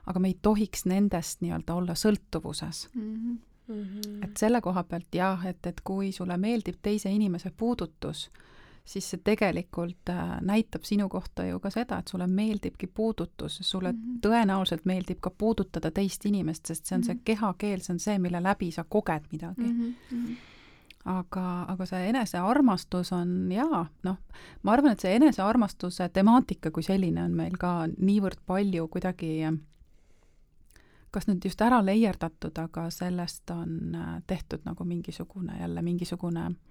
[0.05, 3.15] aga me ei tohiks nendest nii-öelda olla sõltuvuses mm.
[3.15, 3.37] -hmm.
[3.67, 4.25] Mm -hmm.
[4.25, 8.31] et selle koha pealt jah, et, et kui sulle meeldib teise inimese puudutus,
[8.85, 13.91] siis see tegelikult äh, näitab sinu kohta ju ka seda, et sulle meeldibki puudutus, sulle
[13.91, 14.19] mm -hmm.
[14.25, 17.05] tõenäoliselt meeldib ka puudutada teist inimest, sest see on mm -hmm.
[17.05, 17.23] see mhm.
[17.23, 19.93] kehakeel, see on see, mille läbi sa koged midagi mm.
[20.11, 20.35] -hmm
[21.05, 24.17] aga, aga see enesearmastus on jaa, noh,
[24.63, 29.51] ma arvan, et see enesearmastuse temaatika kui selline on meil ka niivõrd palju kuidagi
[31.11, 36.70] kas nüüd just ära leierdatud, aga sellest on äh, tehtud nagu mingisugune jälle mingisugune äh,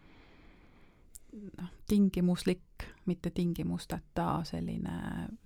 [1.33, 4.95] noh, tingimuslik, mitte tingimusteta selline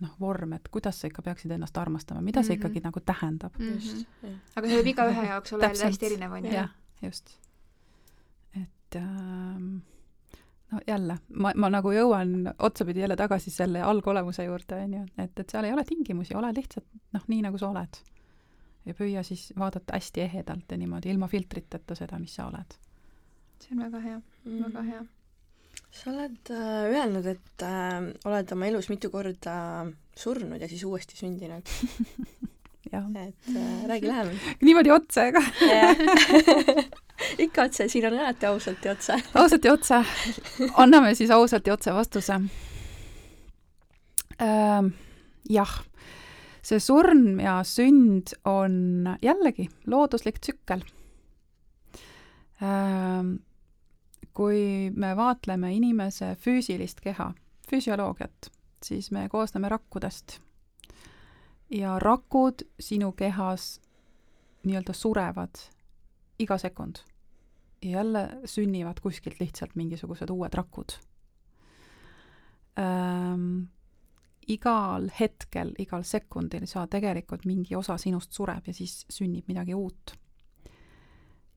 [0.01, 2.66] noh, vorm, et kuidas sa ikka peaksid ennast armastama, mida see mm -hmm.
[2.66, 3.73] ikkagi nagu tähendab mm.
[3.73, 4.37] -hmm.
[4.57, 6.53] aga see võib igaühe jaoks olla jälle hästi erinev, on ju?
[6.53, 6.70] jah,
[7.03, 7.38] just.
[8.55, 9.77] et ähm,
[10.73, 15.38] no jälle, ma, ma nagu jõuan otsapidi jälle tagasi selle algolemuse juurde, on ju, et,
[15.38, 18.01] et seal ei ole tingimusi, ole lihtsalt noh, nii nagu sa oled.
[18.85, 22.79] ja püüa siis vaadata hästi ehedalt ja niimoodi ilma filtriteta seda, mis sa oled.
[23.61, 24.64] see on väga hea mm, -hmm.
[24.64, 25.05] väga hea
[25.95, 29.87] sa oled äh, öelnud, et äh, oled oma elus mitu korda
[30.19, 31.71] surnud ja siis uuesti sündinud.
[32.95, 34.43] Et äh, räägi lähemalt.
[34.63, 35.41] niimoodi otse ka
[37.45, 39.99] ikka otse, siin on alati ausalt ja otse ausalt ja otse.
[40.77, 42.37] anname siis ausalt ja otse vastuse.
[44.39, 44.93] Ähm,.
[45.51, 45.73] jah,
[46.63, 50.85] see surm ja sünd on jällegi looduslik tsükkel.
[52.63, 53.37] Ähm,
[54.35, 57.31] kui me vaatleme inimese füüsilist keha,
[57.70, 58.51] füsioloogiat,
[58.83, 60.40] siis me koosneme rakkudest.
[61.70, 63.81] ja rakud sinu kehas
[64.64, 65.62] nii-öelda surevad
[66.38, 66.97] iga sekund.
[67.83, 70.99] ja jälle sünnivad kuskilt lihtsalt mingisugused uued rakud
[72.79, 73.62] ähm,.
[74.49, 80.16] igal hetkel, igal sekundil sa tegelikult mingi osa sinust sureb ja siis sünnib midagi uut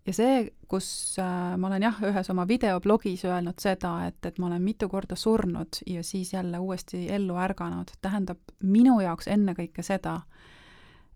[0.08, 0.88] ja see, kus
[1.20, 5.16] äh, ma olen jah, ühes oma videoblogis öelnud seda, et, et ma olen mitu korda
[5.20, 10.22] surnud ja siis jälle uuesti ellu ärganud, tähendab minu jaoks ennekõike seda,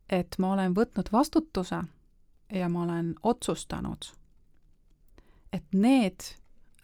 [0.09, 1.83] et ma olen võtnud vastutuse
[2.51, 4.11] ja ma olen otsustanud,
[5.53, 6.27] et need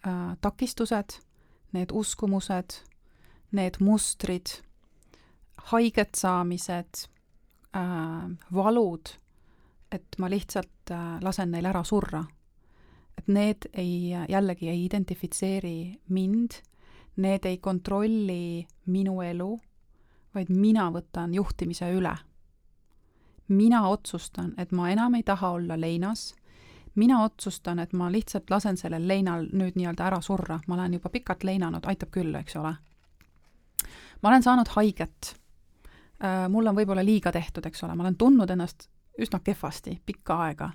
[0.08, 1.20] äh, takistused,
[1.76, 2.80] need uskumused,
[3.52, 4.62] need mustrid,
[5.72, 7.08] haiget saamised
[7.76, 9.18] äh,, valud
[9.92, 12.24] et ma lihtsalt äh, lasen neil ära surra.
[13.18, 16.60] et need ei, jällegi ei identifitseeri mind,
[17.18, 19.60] need ei kontrolli minu elu,
[20.36, 22.16] vaid mina võtan juhtimise üle.
[23.48, 26.36] mina otsustan, et ma enam ei taha olla leinas,
[26.96, 31.10] mina otsustan, et ma lihtsalt lasen sellel leinal nüüd nii-öelda ära surra, ma olen juba
[31.10, 32.76] pikalt leinanud, aitab küll, eks ole.
[34.22, 35.36] ma olen saanud haiget.
[36.24, 40.42] Äh, mul on võib-olla liiga tehtud, eks ole, ma olen tundnud ennast üsna kehvasti pikka
[40.44, 40.70] aega.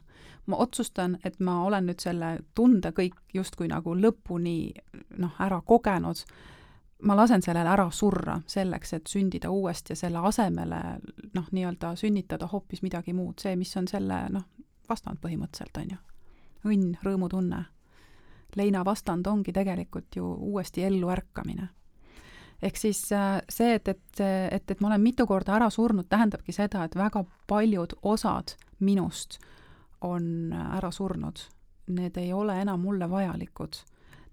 [0.47, 4.73] ma otsustan, et ma olen nüüd selle tunde kõik justkui nagu lõpuni
[5.19, 6.25] noh, ära kogenud,
[7.03, 10.81] ma lasen sellele ära surra selleks, et sündida uuesti ja selle asemele
[11.35, 14.49] noh, nii-öelda sünnitada hoopis midagi muud, see, mis on selle noh,
[14.89, 16.01] vastand põhimõtteliselt, on ju.
[16.73, 17.65] õnn, rõõmutunne.
[18.57, 21.69] leina vastand ongi tegelikult ju uuesti ellu ärkamine.
[22.63, 26.55] Ehk siis äh, see, et, et, et, et ma olen mitu korda ära surnud, tähendabki
[26.55, 29.39] seda, et väga paljud osad minust
[30.01, 31.41] on ära surnud.
[31.93, 33.83] Need ei ole enam mulle vajalikud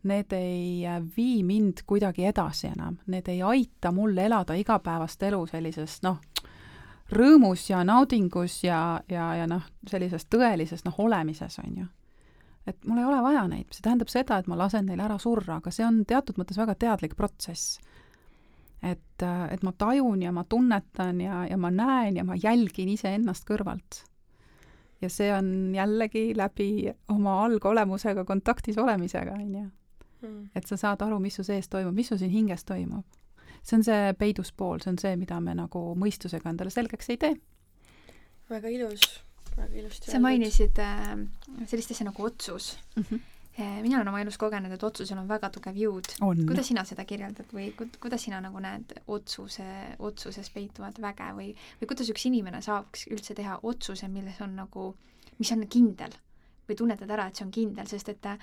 [0.04, 5.42] need ei äh, vii mind kuidagi edasi enam, need ei aita mul elada igapäevast elu
[5.50, 6.22] sellises noh,
[7.12, 11.88] rõõmus ja naudingus ja, ja, ja noh, sellises tõelises noh, olemises, on ju.
[12.68, 15.58] et mul ei ole vaja neid, see tähendab seda, et ma lasen neil ära surra,
[15.60, 17.80] aga see on teatud mõttes väga teadlik protsess.
[18.84, 23.48] Et, et ma tajun ja ma tunnetan ja, ja ma näen ja ma jälgin iseennast
[23.50, 24.04] kõrvalt.
[25.02, 29.66] ja see on jällegi läbi oma algolemusega kontaktis olemisega, on ju
[30.22, 30.50] mm..
[30.56, 33.06] et sa saad aru, mis su sees toimub, mis sul siin hinges toimub.
[33.64, 37.18] see on see peidus pool, see on see, mida me nagu mõistusega endale selgeks ei
[37.18, 37.34] tee.
[38.50, 39.10] väga ilus,
[39.58, 41.18] väga ilusti sa mainisid äh,
[41.66, 43.04] sellist asja nagu otsus mm.
[43.04, 43.28] -hmm
[43.82, 46.12] mina olen oma elus kogenud, et otsusel on väga tugev jõud.
[46.20, 49.68] kuidas sina seda kirjeldad või ku-, kuidas sina nagu näed otsuse,
[50.00, 54.94] otsuses peituvat väge või, või kuidas üks inimene saaks üldse teha otsuse, milles on nagu,
[55.40, 56.16] mis on kindel
[56.70, 58.38] või tunnetad ära, et see on kindel, sest et äh,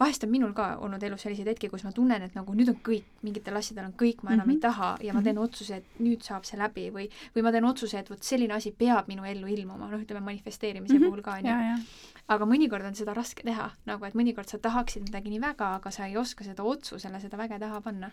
[0.00, 2.78] vahest on minul ka olnud elus selliseid hetki, kus ma tunnen, et nagu nüüd on
[2.86, 4.56] kõik, mingitel asjadel on kõik, ma enam mm -hmm.
[4.56, 5.24] ei taha ja ma mhm.
[5.24, 8.54] teen otsuse, et nüüd saab see läbi või, või ma teen otsuse, et vot selline
[8.54, 11.10] asi peab minu ellu ilmuma, noh, ütleme manifesteerimise mm -hmm.
[11.10, 11.84] puhul ka, onju.
[12.28, 15.90] Aga mõnikord on seda raske teha, nagu et mõnikord sa tahaksid midagi nii väga, aga
[15.90, 18.10] sa ei oska seda otsusele, seda väge taha panna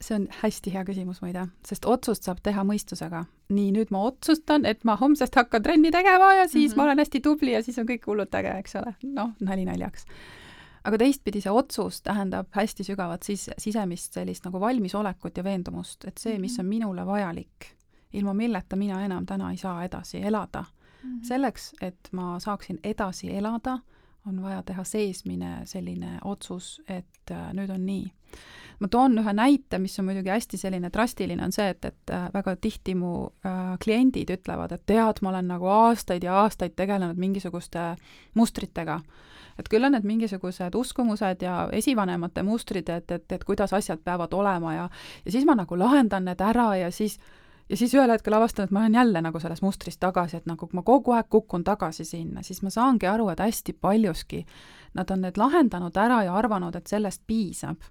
[0.00, 3.24] see on hästi hea küsimus muide, sest otsust saab teha mõistusega.
[3.54, 6.76] nii, nüüd ma otsustan, et ma homsest hakkan trenni tegema ja siis mm -hmm.
[6.76, 8.94] ma olen hästi tubli ja siis on kõik hullult äge, eks ole.
[9.02, 10.06] noh, nali naljaks.
[10.84, 16.18] aga teistpidi see otsus tähendab hästi sügavat sis-, sisemist sellist nagu valmisolekut ja veendumust, et
[16.18, 16.60] see, mis mhm.
[16.60, 17.66] on minule vajalik,
[18.12, 20.64] ilma milleta mina enam täna ei saa edasi elada.
[21.08, 21.24] -hmm.
[21.24, 23.78] selleks, et ma saaksin edasi elada,
[24.26, 28.10] on vaja teha seesmine selline otsus, et äh, nüüd on nii
[28.78, 32.28] ma toon ühe näite, mis on muidugi hästi selline drastiline, on see, et, et äh,
[32.34, 33.12] väga tihti mu
[33.46, 37.90] äh, kliendid ütlevad, et tead, ma olen nagu aastaid ja aastaid tegelenud mingisuguste
[38.38, 39.00] mustritega.
[39.58, 44.32] et küll on need mingisugused uskumused ja esivanemate mustrid, et, et, et kuidas asjad peavad
[44.32, 44.88] olema ja
[45.24, 47.18] ja siis ma nagu lahendan need ära ja siis
[47.68, 50.68] ja siis ühel hetkel avastan, et ma olen jälle nagu selles mustris tagasi, et nagu
[50.72, 54.44] ma kogu aeg kukun tagasi sinna, siis ma saangi aru, et hästi paljuski
[54.94, 57.84] nad on need lahendanud ära ja arvanud, et sellest piisab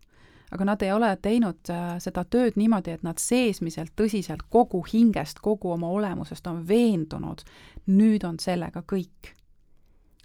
[0.51, 5.41] aga nad ei ole teinud äh, seda tööd niimoodi, et nad seesmiselt tõsiselt kogu hingest,
[5.43, 7.43] kogu oma olemusest on veendunud,
[7.87, 9.33] nüüd on sellega kõik.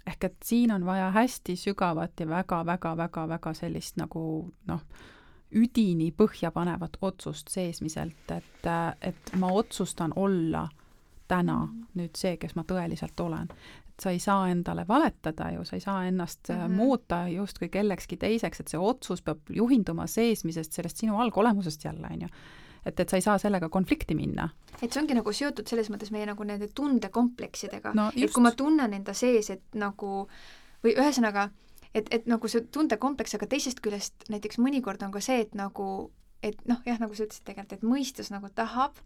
[0.07, 4.81] ehk et siin on vaja hästi sügavat ja väga-väga-väga-väga sellist nagu noh,
[5.55, 10.67] üdini põhjapanevat otsust seesmiselt, et, äh, et ma otsustan olla
[11.27, 13.47] täna nüüd see, kes ma tõeliselt olen
[13.93, 16.69] et sa ei saa endale valetada ju, sa ei saa ennast mm -hmm.
[16.69, 22.21] muuta justkui kellekski teiseks, et see otsus peab juhinduma seesmisest, sellest sinu algolemusest jälle, on
[22.21, 22.27] ju
[22.85, 24.49] et, et sa ei saa sellega konflikti minna.
[24.81, 28.51] et see ongi nagu seotud selles mõttes meie nagu nende tundekompleksidega no,, et kui ma
[28.51, 30.27] tunnen enda sees, et nagu
[30.83, 31.49] või ühesõnaga,
[31.93, 36.11] et, et nagu see tundekompleks, aga teisest küljest näiteks mõnikord on ka see, et nagu
[36.43, 38.97] et noh, jah, nagu sa ütlesid tegelikult, et mõistus nagu tahab,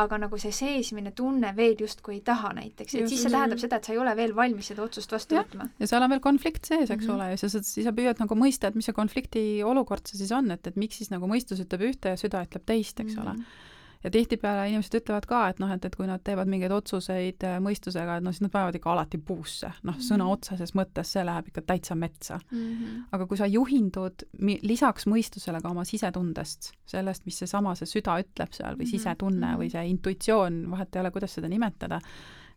[0.00, 3.60] aga nagu see seesmine tunne veel justkui ei taha näiteks, et just, siis see tähendab
[3.60, 5.68] seda, et sa ei ole veel valmis seda otsust vastu võtma.
[5.76, 7.14] ja seal on veel konflikt sees, eks mm -hmm.
[7.18, 10.32] ole, ja sa, siis sa püüad nagu mõista, et mis see konflikti olukord see siis
[10.32, 13.22] on, et, et miks siis nagu mõistus ütleb ühte ja süda ütleb teist, eks mm
[13.22, 13.44] -hmm.
[13.44, 13.75] ole
[14.06, 17.56] ja tihtipeale inimesed ütlevad ka, et noh, et, et kui nad teevad mingeid otsuseid äh,
[17.62, 21.10] mõistusega, et noh, siis nad panevad ikka alati puusse, noh mm -hmm., sõna otseses mõttes
[21.16, 22.58] see läheb ikka täitsa metsa mm.
[22.58, 23.00] -hmm.
[23.12, 24.26] aga kui sa juhindud
[24.62, 28.90] lisaks mõistusele ka oma sisetundest, sellest, mis seesama, see süda ütleb seal või mm -hmm.
[28.90, 29.72] sisetunne või mhm.
[29.72, 32.00] see intuitsioon, vahet ei ole, kuidas seda nimetada,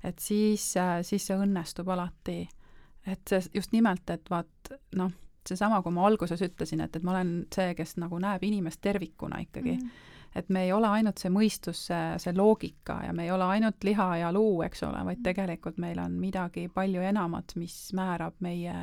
[0.04, 2.48] et siis, äh, siis see õnnestub alati.
[3.08, 5.12] et see just nimelt, et vaat noh,
[5.48, 9.40] seesama, kui ma alguses ütlesin, et, et ma olen see, kes nagu näeb inimest tervikuna
[9.40, 13.26] ikkagi mm, -hmm et me ei ole ainult see mõistus, see, see loogika ja me
[13.26, 17.56] ei ole ainult liha ja luu, eks ole, vaid tegelikult meil on midagi palju enamat,
[17.60, 18.76] mis määrab meie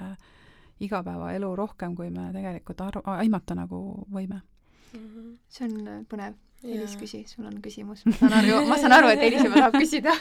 [0.81, 3.79] igapäevaelu rohkem, kui me tegelikult arv-, aimata nagu
[4.13, 5.07] võime mm.
[5.07, 5.39] -hmm.
[5.49, 6.43] see on äh, põnev.
[6.65, 8.01] Elis, küsi, sul on küsimus.
[8.07, 10.15] ma saan aru, ma saan aru, et Elis juba tahab küsida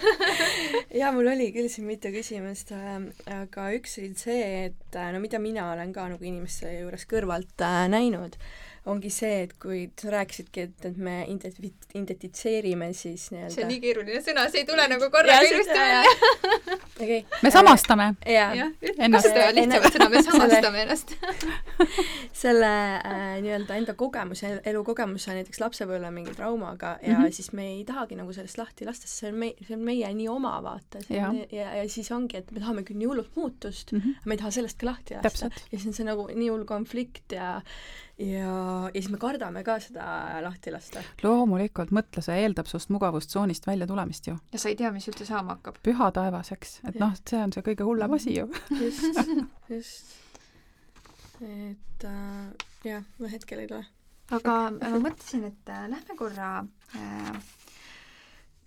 [1.00, 3.00] jaa, mul oli küll siin mitu küsimust, äh,
[3.40, 7.64] aga üks oli see, et äh, no mida mina olen ka nagu inimeste juures kõrvalt
[7.64, 8.36] äh, näinud
[8.86, 13.72] ongi see, et kui sa rääkisidki, et, et me identi-, identitseerime siis nii-öelda see on
[13.74, 16.04] nii keeruline sõna, see ei tule nagu korraga ilusti välja.
[17.00, 17.22] okei.
[17.46, 18.12] me samastame.
[18.30, 18.54] jah,
[19.16, 21.16] kasuta lihtsamat sõna, me samastame ennast
[22.44, 27.36] selle äh, nii-öelda enda kogemuse, elukogemuse näiteks lapsepõlve mingi traumaga ja mm -hmm.
[27.40, 30.14] siis me ei tahagi nagu sellest lahti lasta, sest see on meie, see on meie
[30.14, 31.02] nii oma vaata.
[31.10, 34.22] ja, ja, ja siis ongi, et me tahame küll nii hullult muutust mm, -hmm.
[34.22, 35.50] aga me ei taha sellest ka lahti lasta.
[35.72, 37.62] ja siis on see nagu nii hull konflikt ja
[38.18, 38.28] ja,
[38.94, 40.06] ja siis me kardame ka seda
[40.46, 41.04] lahti lasta.
[41.24, 44.38] loomulikult, mõtle, see eeldab sinust mugavustsoonist välja tulemist ju.
[44.54, 45.82] ja sa ei tea, mis üldse saama hakkab.
[45.84, 48.48] püha taevas, eks, et noh, see on see kõige hullem asi ju.
[48.80, 49.20] just,
[49.74, 50.16] just.
[51.42, 53.86] et äh, jah, ma hetkel ei tule.
[54.36, 56.52] aga ma mõtlesin, et äh, lähme korra
[56.96, 57.54] äh,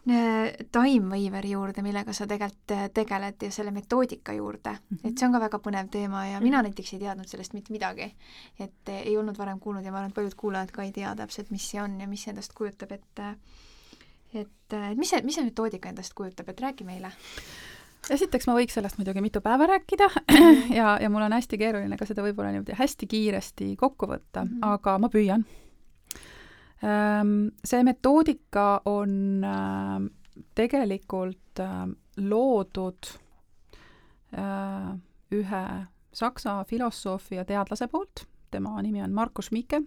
[0.08, 5.08] Äh, Timewaveri juurde, millega sa tegelikult äh, tegeled ja selle metoodika juurde mm, -hmm.
[5.10, 8.14] et see on ka väga põnev teema ja mina näiteks ei teadnud sellest mitte midagi.
[8.60, 11.14] et äh, ei olnud varem kuulnud ja ma arvan, et paljud kuulajad ka ei tea
[11.16, 13.20] täpselt, mis see on ja mis see endast kujutab, et
[14.34, 17.12] et, et mis see, mis see metoodika endast kujutab, et räägi meile
[18.10, 20.08] esiteks ma võiks sellest muidugi mitu päeva rääkida
[20.78, 24.50] ja, ja mul on hästi keeruline ka seda võib-olla niimoodi hästi kiiresti kokku võtta mm,
[24.50, 24.72] -hmm.
[24.72, 25.44] aga ma püüan
[26.78, 30.06] see metoodika on ähm,
[30.54, 33.08] tegelikult ähm, loodud
[35.32, 35.62] ühe
[36.12, 39.80] saksa filosoofi ja teadlase poolt, tema nimi on Markus Mikke,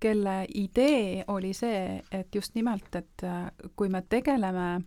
[0.00, 3.24] kelle idee oli see, et just nimelt, et
[3.76, 4.80] kui me tegeleme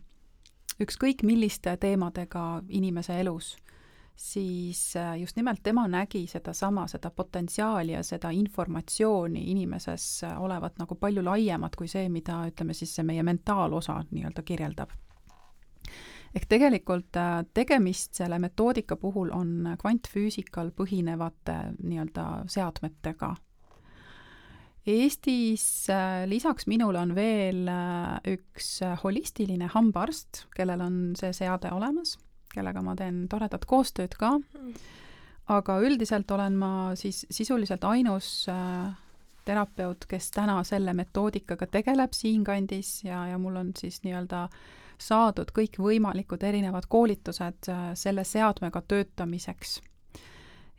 [0.84, 3.56] ükskõik milliste teemadega inimese elus,
[4.20, 10.80] siis äh, just nimelt tema nägi sedasama, seda potentsiaali ja seda informatsiooni inimeses äh, olevat
[10.80, 14.92] nagu palju laiemat kui see, mida ütleme siis see meie mentaalosa nii-öelda kirjeldab.
[16.36, 23.36] ehk tegelikult äh, tegemist selle metoodika puhul on kvantfüüsikal põhinevate nii-öelda seadmetega.
[24.90, 25.88] Eestis
[26.26, 27.68] lisaks minule on veel
[28.28, 32.18] üks holistiline hambaarst, kellel on see seade olemas
[32.54, 34.38] kellega ma teen toredat koostööd ka.
[35.50, 38.92] aga üldiselt olen ma siis sisuliselt ainus äh,
[39.46, 44.48] terapeut, kes täna selle metoodikaga tegeleb siinkandis ja, ja mul on siis nii-öelda
[45.00, 49.82] saadud kõikvõimalikud erinevad koolitused äh, selle seadmega töötamiseks.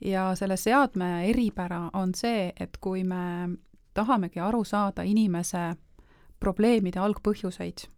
[0.05, 3.57] ja selle seadme eripära on see, et kui me
[3.95, 5.75] tahamegi aru saada inimese
[6.41, 7.89] probleemide algpõhjuseid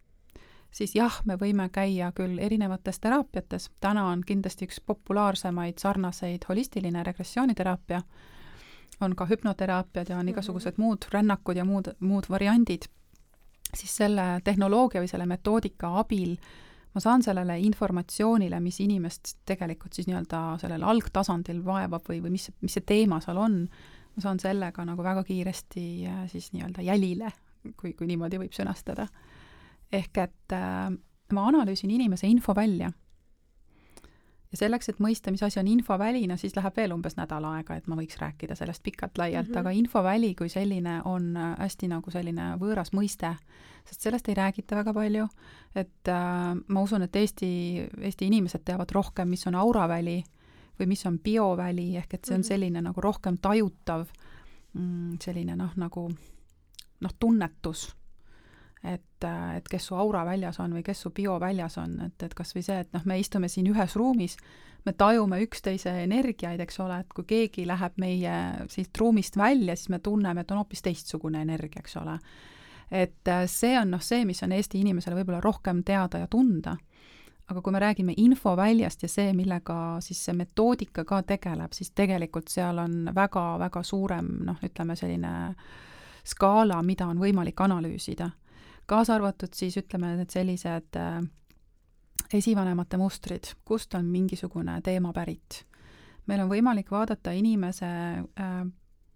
[0.73, 7.03] siis jah, me võime käia küll erinevates teraapiates, täna on kindlasti üks populaarsemaid sarnaseid holistiline
[7.03, 8.01] regressiooniteraapia,
[9.01, 12.89] on ka hüpnoteraapiad ja on igasugused muud rännakud ja muud, muud variandid,
[13.73, 16.37] siis selle tehnoloogia või selle metoodika abil
[16.93, 22.51] ma saan sellele informatsioonile, mis inimest tegelikult siis nii-öelda sellel algtasandil vaevab või, või mis,
[22.61, 23.63] mis see teema seal on,
[24.13, 27.31] ma saan sellega nagu väga kiiresti äh, siis nii-öelda jälile,
[27.79, 29.07] kui, kui niimoodi võib sõnastada
[29.93, 30.91] ehk et äh,
[31.33, 32.91] ma analüüsin inimese info välja.
[34.53, 37.73] ja selleks, et mõista, mis asi on infoväli, no siis läheb veel umbes nädal aega,
[37.79, 39.59] et ma võiks rääkida sellest pikalt-laialt mm, -hmm.
[39.59, 43.33] aga infoväli kui selline on äh, hästi nagu selline võõras mõiste,
[43.85, 45.27] sest sellest ei räägita väga palju,
[45.75, 47.49] et äh, ma usun, et Eesti,
[48.01, 50.23] Eesti inimesed teavad rohkem, mis on auraväli
[50.79, 52.47] või mis on bioväli, ehk et see on mhm.
[52.47, 54.07] selline nagu rohkem tajutav
[54.73, 56.09] mm, selline noh, nagu
[57.01, 57.95] noh, tunnetus
[58.83, 59.25] et,
[59.57, 62.51] et kes su aura väljas on või kes su bio väljas on, et, et kas
[62.55, 64.35] või see, et noh, me istume siin ühes ruumis,
[64.85, 68.33] me tajume üksteise energiaid, eks ole, et kui keegi läheb meie
[68.71, 72.17] siit ruumist välja, siis me tunneme, et on hoopis teistsugune energia, eks ole.
[72.91, 76.75] et äh, see on noh, see, mis on Eesti inimesele võib-olla rohkem teada ja tunda.
[77.47, 82.47] aga kui me räägime infoväljast ja see, millega siis see metoodika ka tegeleb, siis tegelikult
[82.47, 85.55] seal on väga-väga suurem noh, ütleme selline
[86.23, 88.29] skaala, mida on võimalik analüüsida
[88.85, 91.21] kaasa arvatud siis ütleme, need sellised äh,
[92.33, 95.65] esivanemate mustrid, kust on mingisugune teema pärit.
[96.27, 98.65] meil on võimalik vaadata inimese äh,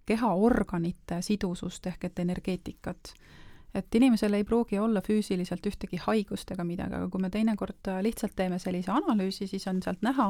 [0.06, 3.13] kehaorganite sidusust ehk et energeetikat
[3.75, 7.99] et inimesel ei pruugi olla füüsiliselt ühtegi haigust ega midagi, aga kui me teinekord äh,
[8.06, 10.30] lihtsalt teeme sellise analüüsi, siis on sealt näha,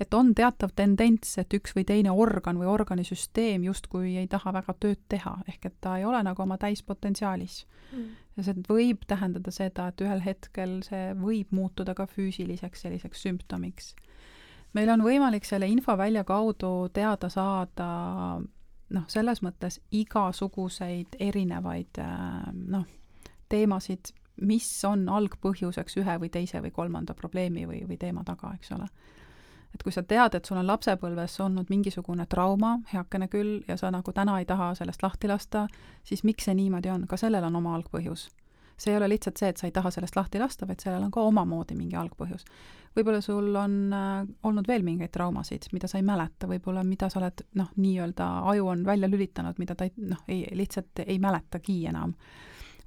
[0.00, 4.76] et on teatav tendents, et üks või teine organ või organisüsteem justkui ei taha väga
[4.80, 8.08] tööd teha, ehk et ta ei ole nagu oma täispotentsiaalis mm.
[8.36, 13.94] ja see võib tähendada seda, et ühel hetkel see võib muutuda ka füüsiliseks selliseks sümptomiks.
[14.74, 17.90] meil on võimalik selle infovälja kaudu teada saada
[18.94, 22.86] noh, selles mõttes igasuguseid erinevaid äh, noh,
[23.48, 24.12] teemasid,
[24.46, 28.88] mis on algpõhjuseks ühe või teise või kolmanda probleemi või, või teema taga, eks ole.
[29.74, 33.90] et kui sa tead, et sul on lapsepõlves olnud mingisugune trauma, heakene küll, ja sa
[33.90, 35.66] nagu täna ei taha sellest lahti lasta,
[36.04, 38.28] siis miks see niimoodi on, ka sellel on oma algpõhjus
[38.76, 41.12] see ei ole lihtsalt see, et sa ei taha sellest lahti lasta, vaid sellel on
[41.12, 42.44] ka omamoodi mingi algpõhjus.
[42.96, 47.20] võib-olla sul on äh, olnud veel mingeid traumasid, mida sa ei mäleta, võib-olla mida sa
[47.20, 51.86] oled noh, nii-öelda aju on välja lülitanud, mida ta ei, noh, ei, lihtsalt ei mäletagi
[51.86, 52.14] enam.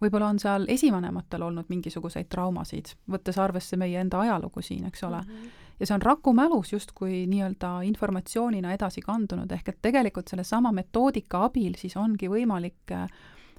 [0.02, 5.22] võib-olla on seal esivanematel olnud mingisuguseid traumasid, võttes arvesse meie enda ajalugu siin, eks ole
[5.22, 5.34] mm.
[5.34, 10.72] -hmm ja see on raku mälus justkui nii-öelda informatsioonina edasi kandunud, ehk et tegelikult sellesama
[10.76, 13.08] metoodika abil siis ongi võimalik äh,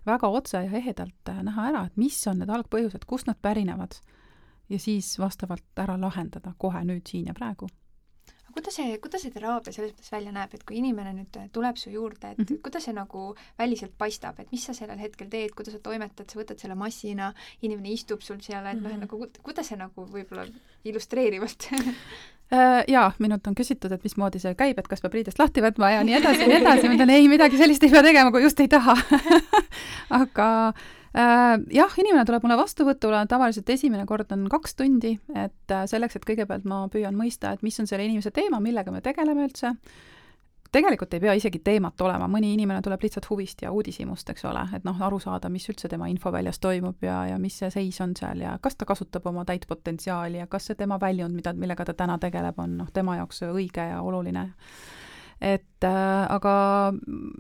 [0.07, 4.01] väga otse ja ehedalt äh, näha ära, et mis on need algpõhjused, kust nad pärinevad
[4.71, 7.69] ja siis vastavalt ära lahendada kohe nüüd, siin ja praegu
[8.51, 11.77] aga kuidas see, kuidas see teraapia selles mõttes välja näeb, et kui inimene nüüd tuleb
[11.79, 12.63] su juurde, et mm -hmm.
[12.65, 16.41] kuidas see nagu väliselt paistab, et mis sa sellel hetkel teed, kuidas sa toimetad, sa
[16.41, 17.33] võtad selle massina,
[17.63, 19.07] inimene istub sul seal, et noh, et mhm.
[19.07, 20.47] nagu kuidas see nagu võib-olla
[20.85, 21.95] illustreerivalt Äh,
[22.91, 26.05] jaa, minult on küsitud, et mismoodi see käib, et kas peab riidest lahti võtma ja
[26.07, 28.61] nii edasi ja nii edasi, ma ütlen ei, midagi sellist ei pea tegema, kui just
[28.63, 28.97] ei taha.
[30.21, 30.49] Aga
[31.15, 36.19] äh, jah, inimene tuleb mulle vastuvõtule, tavaliselt esimene kord on kaks tundi, et äh, selleks,
[36.19, 39.77] et kõigepealt ma püüan mõista, et mis on selle inimese teema, millega me tegeleme üldse
[40.73, 44.63] tegelikult ei pea isegi teemat olema, mõni inimene tuleb lihtsalt huvist ja uudishimust, eks ole,
[44.77, 48.15] et noh, aru saada, mis üldse tema infoväljas toimub ja, ja mis see seis on
[48.19, 51.89] seal ja kas ta kasutab oma täit potentsiaali ja kas see tema väljund, mida, millega
[51.89, 54.51] ta täna tegeleb, on noh, tema jaoks õige ja oluline.
[55.41, 56.55] et äh, aga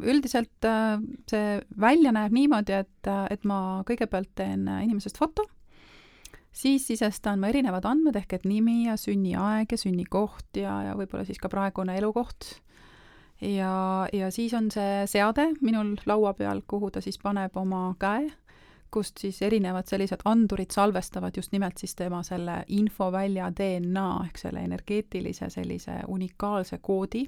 [0.03, 0.99] üldiselt äh,
[1.31, 5.45] see välja näeb niimoodi, et, et ma kõigepealt teen inimesest foto,
[6.51, 11.23] siis sisestan ma erinevad andmed ehk et nimi ja sünniaeg ja sünnikoht ja, ja võib-olla
[11.29, 12.57] siis ka praegune elukoht
[13.41, 18.29] ja, ja siis on see seade minul laua peal, kuhu ta siis paneb oma käe,
[18.91, 24.65] kust siis erinevad sellised andurid salvestavad just nimelt siis tema selle infovälja DNA ehk selle
[24.67, 27.25] energeetilise sellise unikaalse koodi.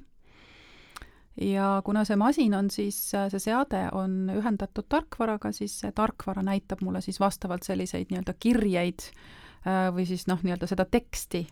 [1.41, 6.81] ja kuna see masin on siis, see seade on ühendatud tarkvaraga, siis see tarkvara näitab
[6.81, 9.07] mulle siis vastavalt selliseid nii-öelda kirjeid
[9.65, 11.47] äh, või siis noh, nii-öelda seda teksti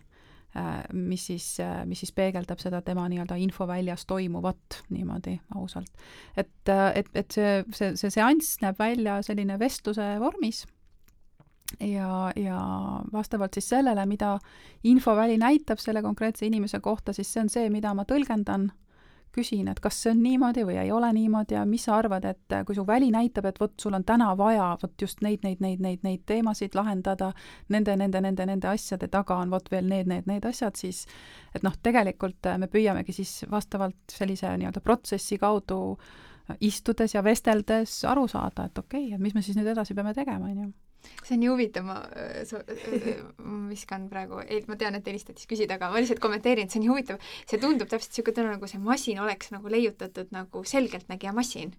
[0.92, 5.88] mis siis, äh, mis siis peegeldab seda tema nii-öelda infoväljas toimuvat niimoodi ausalt.
[6.36, 10.66] et, äh, et, et see, see, see seanss näeb välja selline vestluse vormis
[11.80, 12.58] ja, ja
[13.12, 14.38] vastavalt siis sellele, mida
[14.84, 18.68] infoväli näitab selle konkreetse inimese kohta, siis see on see, mida ma tõlgendan
[19.32, 22.56] küsin, et kas see on niimoodi või ei ole niimoodi ja mis sa arvad, et
[22.66, 25.80] kui su väli näitab, et vot sul on täna vaja vot just neid, neid, neid,
[25.80, 27.32] neid, neid teemasid lahendada,
[27.72, 31.06] nende, nende, nende, nende asjade taga on vot veel need, need, need asjad, siis
[31.54, 35.82] et noh, tegelikult me püüamegi siis vastavalt sellise nii-öelda protsessi kaudu
[36.60, 40.14] istudes ja vesteldes aru saada, et okei okay,, et mis me siis nüüd edasi peame
[40.14, 40.72] tegema, on ju
[41.22, 41.98] see on nii huvitav, ma,
[43.42, 46.80] ma viskan praegu, ma tean, et helistati siis küsida, aga ma lihtsalt kommenteerin, et see
[46.80, 50.64] on nii huvitav, see tundub täpselt niisugune tunne, nagu see masin oleks nagu leiutatud nagu
[50.68, 51.74] selgeltnägija masin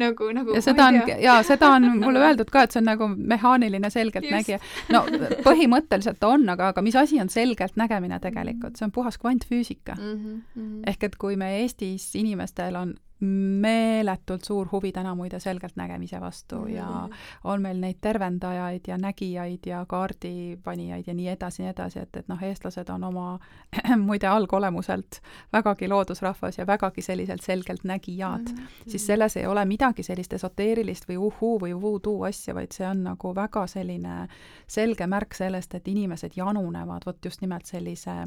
[0.00, 3.08] nagu, nagu ja seda on, jaa, seda on mulle öeldud ka, et see on nagu
[3.12, 4.58] mehaaniline selgeltnägija.
[4.92, 5.04] no
[5.46, 10.42] põhimõtteliselt on, aga, aga mis asi on selgeltnägemine tegelikult, see on puhas kvantfüüsika mm.
[10.56, 10.82] -hmm.
[10.90, 16.64] ehk et kui me Eestis inimestel on meeletult suur huvi täna muide selgeltnägemise vastu mm
[16.64, 16.76] -hmm.
[16.76, 17.08] ja
[17.44, 22.28] on meil neid tervendajaid ja nägijaid ja kaardipanijaid ja nii edasi, nii edasi, et, et
[22.28, 23.38] noh, eestlased on oma
[24.08, 25.20] muide algolemuselt
[25.52, 28.90] vägagi loodusrahvas ja vägagi selliselt selgeltnägijad mm, -hmm.
[28.90, 33.04] siis selles ei ole midagi sellist esoteerilist või uhuu või voodoo asja, vaid see on
[33.04, 34.28] nagu väga selline
[34.66, 38.26] selge märk sellest, et inimesed janunevad vot just nimelt sellise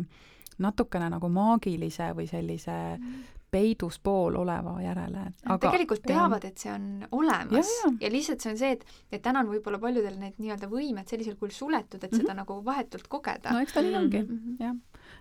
[0.57, 5.25] natukene nagu maagilise või sellise mm peidus pool oleva järele.
[5.45, 7.91] aga tegelikult teavad, et see on olemas ja, ja.
[8.05, 11.37] ja lihtsalt see on see, et, et täna on võib-olla paljudel need nii-öelda võimed sellisel
[11.39, 12.25] kujul suletud, et mm -hmm.
[12.25, 13.53] seda nagu vahetult kogeda.
[13.53, 14.63] no eks ta nii ongi mm, -hmm.
[14.65, 14.75] jah.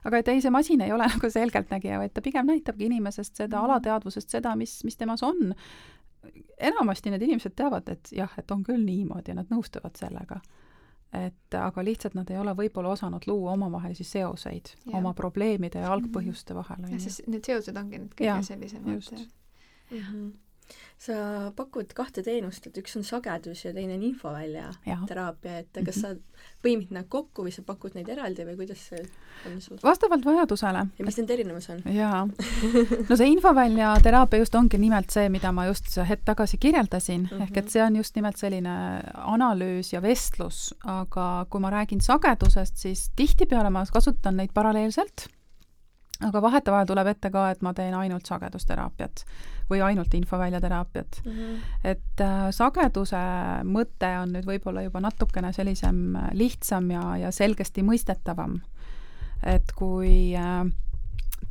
[0.05, 3.57] aga et ei, see masin ei ole nagu selgeltnägija, vaid ta pigem näitabki inimesest seda
[3.57, 3.65] mm -hmm.
[3.65, 5.55] alateadvusest, seda, mis, mis temas on.
[6.59, 10.41] enamasti need inimesed teavad, et jah, et on küll niimoodi ja nad nõustuvad sellega
[11.15, 14.97] et aga lihtsalt nad ei ole võib-olla osanud luua omavahelisi seoseid ja.
[14.99, 16.89] oma probleemide ja algpõhjuste vahel.
[16.91, 19.13] jah, sest need seosed ongi need kõige sellisemad.
[19.91, 20.33] Mm -hmm
[21.05, 24.99] sa pakud kahte teenust, et üks on sagedus ja teine on infovälja ja.
[25.09, 26.01] teraapia, et kas -hmm.
[26.01, 29.03] sa põimid nad kokku või sa pakud neid eraldi või kuidas see
[29.51, 29.79] on sul?
[29.83, 30.87] vastavalt vajadusele.
[30.99, 31.83] ja mis nende erinevus on?
[31.95, 32.25] jaa.
[33.11, 37.29] no see infovälja teraapia just ongi nimelt see, mida ma just hetk tagasi kirjeldasin mm,
[37.29, 37.43] -hmm.
[37.43, 38.75] ehk et see on just nimelt selline
[39.15, 45.29] analüüs ja vestlus, aga kui ma räägin sagedusest, siis tihtipeale ma kasutan neid paralleelselt
[46.23, 49.25] aga vahetevahel tuleb ette ka, et ma teen ainult sagedusteraapiat
[49.71, 51.33] või ainult infoväljateraapiat mm.
[51.33, 51.59] -hmm.
[51.85, 53.23] et äh, sageduse
[53.65, 58.61] mõte on nüüd võib-olla juba natukene sellisem lihtsam ja, ja selgesti mõistetavam.
[59.43, 60.65] et kui äh,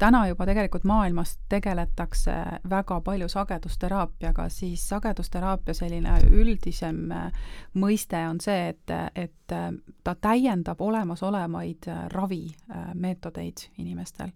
[0.04, 2.34] täna juba tegelikult maailmas tegeletakse
[2.70, 7.46] väga palju sagedusteraapiaga, siis sagedusteraapia selline üldisem äh,
[7.80, 9.70] mõiste on see, et, et äh,
[10.04, 14.36] ta täiendab olemasolevaid ravimeetodeid inimestel.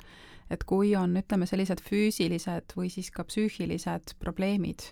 [0.50, 4.86] et kui on, ütleme, sellised füüsilised või siis ka psüühilised probleemid,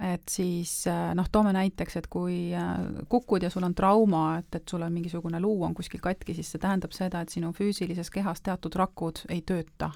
[0.00, 2.70] et siis äh, noh, toome näiteks, et kui äh,
[3.08, 6.52] kukud ja sul on trauma, et, et sul on mingisugune luu on kuskil katki, siis
[6.52, 9.92] see tähendab seda, et sinu füüsilises kehas teatud rakud ei tööta.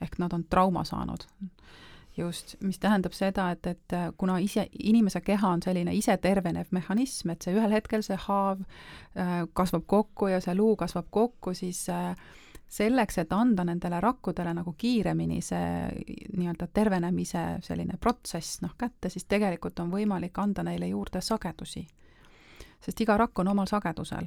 [0.00, 1.24] ehk nad on trauma saanud.
[2.16, 7.30] just, mis tähendab seda, et, et äh, kuna ise, inimese keha on selline isetervenev mehhanism,
[7.30, 8.64] et see ühel hetkel see haav
[9.52, 12.16] kasvab kokku ja see luu kasvab kokku, siis äh,
[12.68, 15.66] selleks, et anda nendele rakkudele nagu kiiremini see
[16.36, 21.86] nii-öelda tervenemise selline protsess noh kätte, siis tegelikult on võimalik anda neile juurde sagedusi.
[22.80, 24.26] sest iga rakk on omal sagedusel.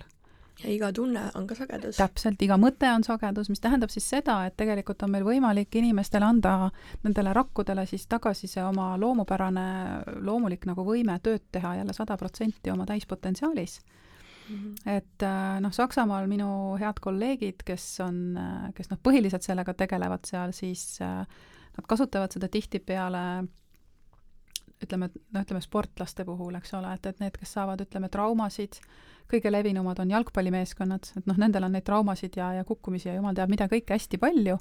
[0.64, 1.98] ja iga tunne on ka sagedus.
[1.98, 6.26] täpselt, iga mõte on sagedus, mis tähendab siis seda, et tegelikult on meil võimalik inimestele
[6.26, 6.72] anda
[7.04, 9.68] nendele rakkudele siis tagasi see oma loomupärane
[10.22, 13.82] loomulik nagu võime tööd teha jälle sada protsenti oma täispotentsiaalis
[14.50, 14.96] -hmm.
[14.98, 20.26] et äh, noh, Saksamaal minu head kolleegid, kes on, äh, kes noh, põhiliselt sellega tegelevad
[20.26, 21.26] seal, siis äh,
[21.78, 23.24] nad kasutavad seda tihtipeale
[24.84, 28.80] ütleme, noh, ütleme sportlaste puhul, eks ole, et, et need, kes saavad, ütleme, traumasid,
[29.30, 33.36] kõige levinumad on jalgpallimeeskonnad, et noh, nendel on neid traumasid ja, ja kukkumisi ja jumal
[33.36, 34.58] teab mida kõike hästi palju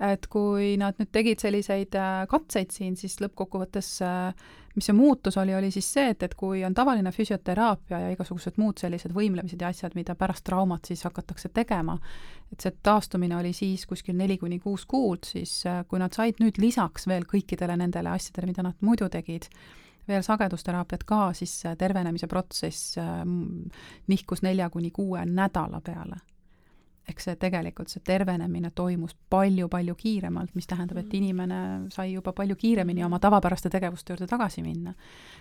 [0.00, 5.36] et kui nad nüüd tegid selliseid äh, katseid siin, siis lõppkokkuvõttes äh, mis see muutus
[5.40, 9.60] oli, oli siis see, et, et kui on tavaline füsioteraapia ja igasugused muud sellised võimlemised
[9.60, 11.98] ja asjad, mida pärast traumat siis hakatakse tegema,
[12.52, 16.40] et see taastumine oli siis kuskil neli kuni kuus kuud, siis äh, kui nad said
[16.40, 19.50] nüüd lisaks veel kõikidele nendele asjadele, mida nad muidu tegid,
[20.08, 22.96] veel sagedusteraapiat ka, siis tervenemise protsess
[24.10, 26.18] nihkus nelja kuni kuue nädala peale
[27.10, 31.18] eks see tegelikult, see tervenemine toimus palju-palju kiiremalt, mis tähendab, et mm.
[31.18, 31.60] inimene
[31.94, 34.94] sai juba palju kiiremini oma tavapäraste tegevuste juurde tagasi minna.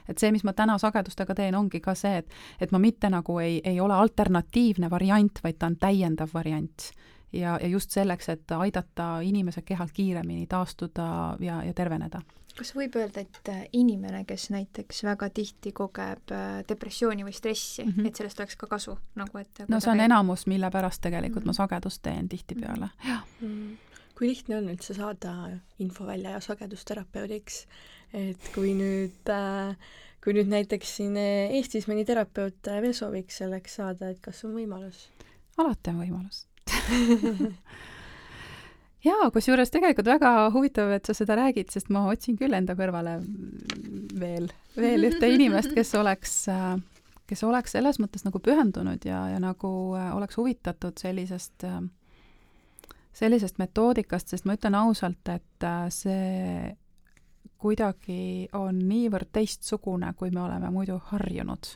[0.07, 3.39] et see, mis ma täna sagedustega teen, ongi ka see, et, et ma mitte nagu
[3.39, 6.91] ei, ei ole alternatiivne variant, vaid ta on täiendav variant.
[7.33, 12.21] Ja, ja just selleks, et aidata inimese kehal kiiremini taastuda ja, ja terveneda
[12.59, 17.85] kas võib öelda, et äh, inimene, kes näiteks väga tihti kogeb äh, depressiooni või stressi
[17.85, 18.09] mm, -hmm.
[18.09, 20.09] et sellest oleks ka kasu, nagu et no see on käib...
[20.09, 21.59] enamus, mille pärast tegelikult mm -hmm.
[21.59, 23.09] ma sagedust teen tihtipeale, mhm.
[23.09, 23.47] jah mm.
[23.47, 24.03] -hmm.
[24.17, 25.35] kui lihtne on üldse saada
[25.79, 27.65] infovälja ja sagedusterapeudiks,
[28.13, 29.77] et kui nüüd äh,
[30.23, 35.07] kui nüüd näiteks siin Eestis mõni terapeut veel sooviks selleks saada, et kas on võimalus?
[35.57, 36.48] alati on võimalus
[39.07, 43.19] jaa, kusjuures tegelikult väga huvitav, et sa seda räägid, sest ma otsin küll enda kõrvale
[44.19, 46.35] veel, veel ühte inimest, kes oleks,
[47.29, 51.67] kes oleks selles mõttes nagu pühendunud ja, ja nagu äh, oleks huvitatud sellisest,
[53.19, 56.77] sellisest metoodikast, sest ma ütlen ausalt, et äh, see
[57.59, 61.73] kuidagi on niivõrd teistsugune, kui me oleme muidu harjunud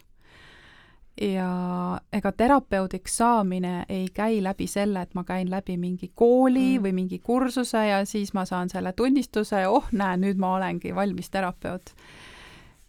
[1.22, 6.84] ja ega terapeudiks saamine ei käi läbi selle, et ma käin läbi mingi kooli mm.
[6.84, 10.95] või mingi kursuse ja siis ma saan selle tunnistuse ja oh, näe, nüüd ma olengi
[10.95, 11.93] valmis terapeut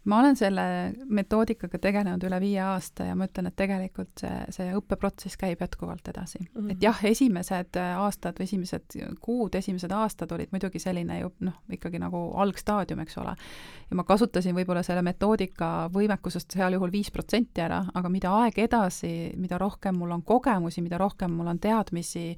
[0.05, 0.63] ma olen selle
[1.09, 6.07] metoodikaga tegelenud üle viie aasta ja ma ütlen, et tegelikult see, see õppeprotsess käib jätkuvalt
[6.11, 6.49] edasi mm.
[6.53, 6.71] -hmm.
[6.75, 11.99] et jah, esimesed aastad või esimesed kuud, esimesed aastad olid muidugi selline ju noh, ikkagi
[12.01, 13.35] nagu algstaadium, eks ole.
[13.89, 18.59] ja ma kasutasin võib-olla selle metoodika võimekusest heal juhul viis protsenti ära, aga mida aeg
[18.67, 22.37] edasi, mida rohkem mul on kogemusi, mida rohkem mul on teadmisi,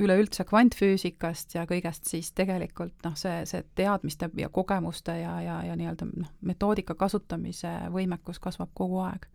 [0.00, 5.76] üleüldse kvantfüüsikast ja kõigest, siis tegelikult noh, see, see teadmiste ja kogemuste ja, ja, ja
[5.76, 9.26] nii-öelda noh, metoodika kasutamise võimekus kasvab kogu aeg.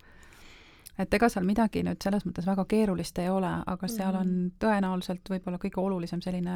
[0.98, 4.56] et ega seal midagi nüüd selles mõttes väga keerulist ei ole, aga seal on mhm.
[4.60, 6.56] tõenäoliselt võib-olla kõige olulisem selline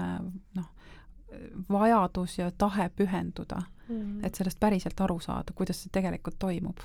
[0.58, 0.72] noh,
[1.70, 4.26] vajadus ja tahe pühenduda mm, -hmm.
[4.26, 6.82] et sellest päriselt aru saada, kuidas see tegelikult toimub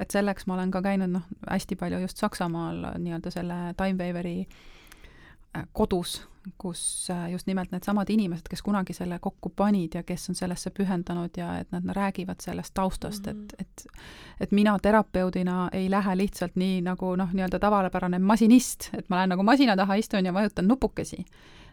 [0.00, 4.40] et selleks ma olen ka käinud noh, hästi palju just Saksamaal nii-öelda selle Time Waveri
[4.40, 4.77] äh, Äh,
[5.72, 6.28] kodus,
[6.58, 10.70] kus äh, just nimelt needsamad inimesed, kes kunagi selle kokku panid ja kes on sellesse
[10.70, 13.54] pühendanud ja et nad räägivad sellest taustast mm, -hmm.
[13.58, 13.86] et, et
[14.40, 19.28] et mina terapeudina ei lähe lihtsalt nii nagu noh, nii-öelda tavapärane masinist, et ma lähen
[19.28, 21.24] nagu masina taha, istun ja vajutan nupukesi,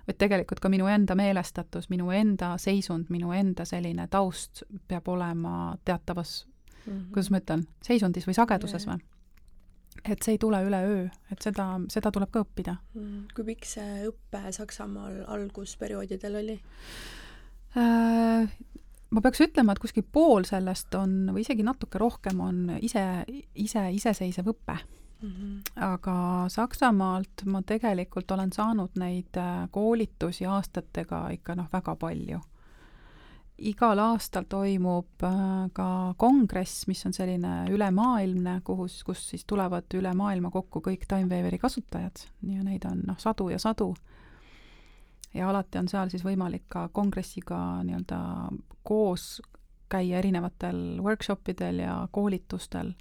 [0.07, 5.77] vaid tegelikult ka minu enda meelestatus, minu enda seisund, minu enda selline taust peab olema
[5.85, 6.47] teatavas
[6.85, 7.11] mm, -hmm.
[7.13, 8.99] kuidas ma ütlen, seisundis või sageduses või?
[10.05, 13.27] Et see ei tule üleöö, et seda, seda tuleb ka õppida mm..
[13.35, 16.57] kui pikk see õpe Saksamaal algusperioodidel oli
[17.77, 18.55] äh,?
[19.15, 23.03] ma peaks ütlema, et kuskil pool sellest on, või isegi natuke rohkem, on ise,
[23.53, 24.75] ise, iseseisev õpe
[25.21, 25.29] mm.
[25.29, 25.61] -hmm.
[25.87, 26.15] aga
[26.49, 32.41] Saksamaalt ma tegelikult olen saanud neid äh, koolitusi aastatega ikka noh, väga palju.
[33.57, 35.87] Igal aastal toimub äh, ka
[36.17, 42.25] kongress, mis on selline ülemaailmne, kuhu, kus siis tulevad üle maailma kokku kõik Timewaveri kasutajad
[42.51, 43.93] ja neid on noh, sadu ja sadu
[45.35, 48.19] ja alati on seal siis võimalik ka kongressiga nii-öelda
[48.83, 49.41] koos
[49.91, 52.93] käia erinevatel workshopidel ja koolitustel,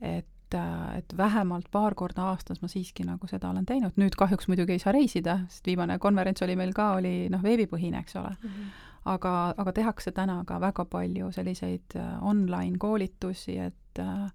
[0.00, 0.26] et
[0.56, 4.80] et vähemalt paar korda aastas ma siiski nagu seda olen teinud, nüüd kahjuks muidugi ei
[4.80, 8.48] saa reisida, sest viimane konverents oli meil ka, oli noh, veebipõhine, eks ole mm.
[8.48, 8.70] -hmm.
[9.14, 14.28] Aga, aga tehakse täna ka väga palju selliseid äh, online koolitusi, et äh,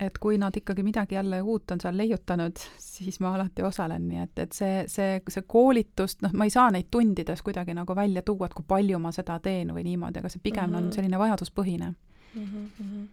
[0.00, 4.22] et kui nad ikkagi midagi jälle uut on seal leiutanud, siis ma alati osalen, nii
[4.24, 8.24] et, et see, see, see koolitus, noh, ma ei saa neid tundides kuidagi nagu välja
[8.26, 10.78] tuua, et kui palju ma seda teen või niimoodi, aga see pigem mm -hmm.
[10.78, 10.96] on mhm.
[10.98, 11.92] selline vajaduspõhine
[12.34, 12.66] mm.
[12.80, 13.06] -hmm.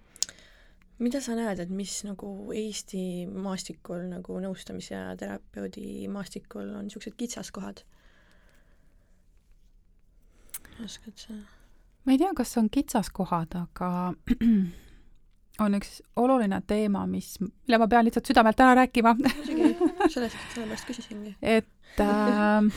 [0.99, 7.13] mida sa näed, et mis nagu Eesti maastikul nagu nõustamise ja terapeudi maastikul on niisugused
[7.17, 7.85] kitsaskohad?
[10.83, 11.33] Oskad sa?
[12.05, 14.13] ma ei tea, kas on kitsaskohad, aga
[15.65, 19.13] on üks oluline teema, mis, mille ma pean lihtsalt südamelt ära rääkima.
[19.13, 19.75] muidugi,
[20.09, 21.35] sellest, sellepärast küsisingi.
[21.57, 22.71] et äh,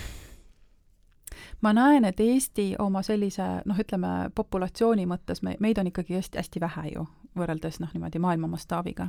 [1.60, 6.40] ma näen, et Eesti oma sellise noh, ütleme populatsiooni mõttes, me, meid on ikkagi hästi,
[6.40, 7.06] hästi vähe ju,
[7.38, 9.08] võrreldes noh, niimoodi maailma mastaabiga.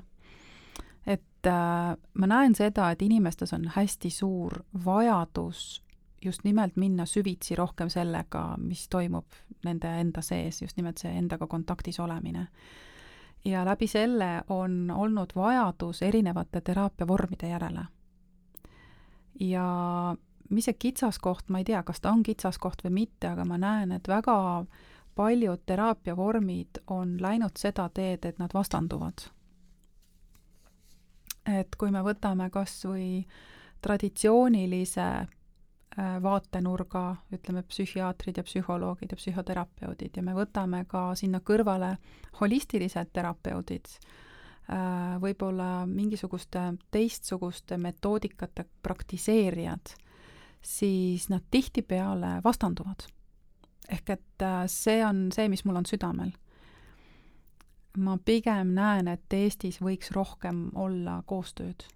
[1.06, 5.82] et äh, ma näen seda, et inimestes on hästi suur vajadus
[6.26, 9.26] just nimelt minna süvitsi rohkem sellega, mis toimub
[9.66, 12.48] nende enda sees, just nimelt see endaga kontaktis olemine
[13.46, 17.86] ja läbi selle on olnud vajadus erinevate teraapiavormide järele.
[19.40, 19.66] ja
[20.50, 23.92] mis see kitsaskoht, ma ei tea, kas ta on kitsaskoht või mitte, aga ma näen,
[23.92, 24.66] et väga
[25.16, 29.30] paljud teraapiavormid on läinud seda teed, et nad vastanduvad.
[31.46, 33.26] et kui me võtame kas või
[33.82, 35.28] traditsioonilise
[35.98, 41.96] vaatenurga, ütleme, psühhiaatrid ja psühholoogid ja psühhoterapeudid ja me võtame ka sinna kõrvale
[42.42, 43.88] holistilised terapeudid,
[44.68, 49.96] äh, võib-olla mingisuguste teistsuguste metoodikate praktiseerijad,
[50.62, 53.08] siis nad tihtipeale vastanduvad.
[53.90, 56.32] ehk et äh, see on see, mis mul on südamel.
[57.98, 61.95] ma pigem näen, et Eestis võiks rohkem olla koostööd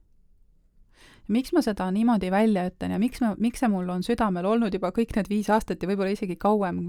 [1.30, 4.74] miks ma seda niimoodi välja ütlen ja miks ma, miks see mul on südamel olnud
[4.74, 6.88] juba kõik need viis aastat ja võib-olla isegi kauem,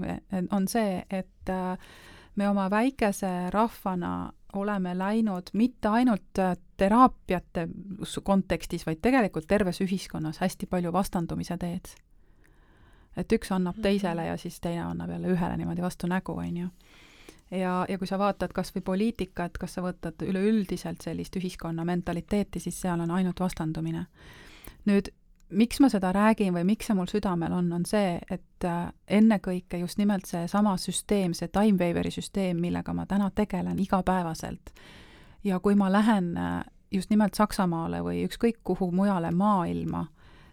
[0.51, 1.91] on see, et äh,
[2.35, 7.67] me oma väikese rahvana oleme läinud mitte ainult äh, teraapiate
[8.23, 11.93] kontekstis, vaid tegelikult terves ühiskonnas hästi palju vastandumise teed.
[13.17, 13.83] et üks annab mhm.
[13.83, 16.67] teisele ja siis teine annab jälle ühele niimoodi vastu nägu, on ju
[17.51, 22.59] ja, ja kui sa vaatad kas või poliitikat, kas sa võtad üleüldiselt sellist ühiskonna mentaliteeti,
[22.59, 24.05] siis seal on ainult vastandumine.
[24.85, 25.11] nüüd,
[25.51, 29.81] miks ma seda räägin või miks see mul südamel on, on see, et äh, ennekõike
[29.83, 34.73] just nimelt seesama süsteem, see Timewaveri süsteem, millega ma täna tegelen igapäevaselt,
[35.43, 40.05] ja kui ma lähen äh, just nimelt Saksamaale või ükskõik kuhu mujale maailma,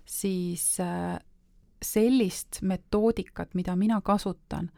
[0.04, 1.18] siis äh,
[1.82, 4.70] sellist metoodikat, mida mina kasutan,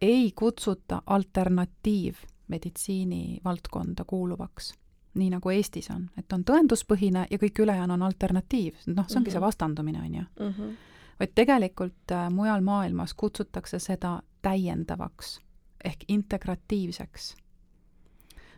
[0.00, 4.74] ei kutsuta alternatiivmeditsiini valdkonda kuuluvaks,
[5.14, 9.30] nii nagu Eestis on, et on tõenduspõhine ja kõik ülejäänu on alternatiiv, noh, see ongi
[9.30, 9.30] mm -hmm.
[9.30, 9.46] see mhm.
[9.46, 10.52] vastandumine, on ju mm.
[10.52, 10.74] -hmm.
[11.20, 15.40] vaid tegelikult äh, mujal maailmas kutsutakse seda täiendavaks
[15.84, 17.36] ehk integratiivseks.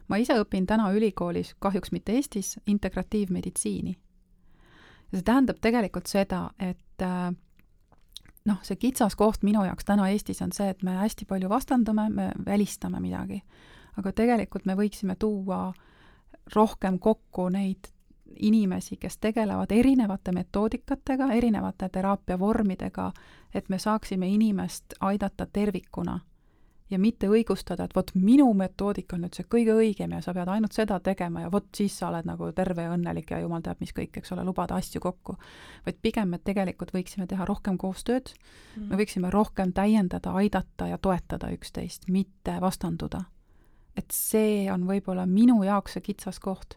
[0.09, 3.97] ma ise õpin täna ülikoolis, kahjuks mitte Eestis, integratiivmeditsiini.
[5.13, 7.35] ja see tähendab tegelikult seda, et äh,
[8.47, 12.09] noh, see kitsas koht minu jaoks täna Eestis on see, et me hästi palju vastandume,
[12.11, 13.43] me välistame midagi.
[13.97, 15.73] aga tegelikult me võiksime tuua
[16.55, 17.89] rohkem kokku neid
[18.37, 23.13] inimesi, kes tegelevad erinevate metoodikatega, erinevate teraapiavormidega,
[23.55, 26.19] et me saaksime inimest aidata tervikuna
[26.91, 30.51] ja mitte õigustada, et vot minu metoodika on nüüd see kõige õigem ja sa pead
[30.53, 33.83] ainult seda tegema ja vot siis sa oled nagu terve ja õnnelik ja jumal teab
[33.83, 35.37] mis kõik, eks ole, lubada asju kokku.
[35.87, 40.99] vaid pigem me tegelikult võiksime teha rohkem koostööd mm., me võiksime rohkem täiendada, aidata ja
[40.99, 43.25] toetada üksteist, mitte vastanduda.
[43.97, 46.77] et see on võib-olla minu jaoks see kitsas koht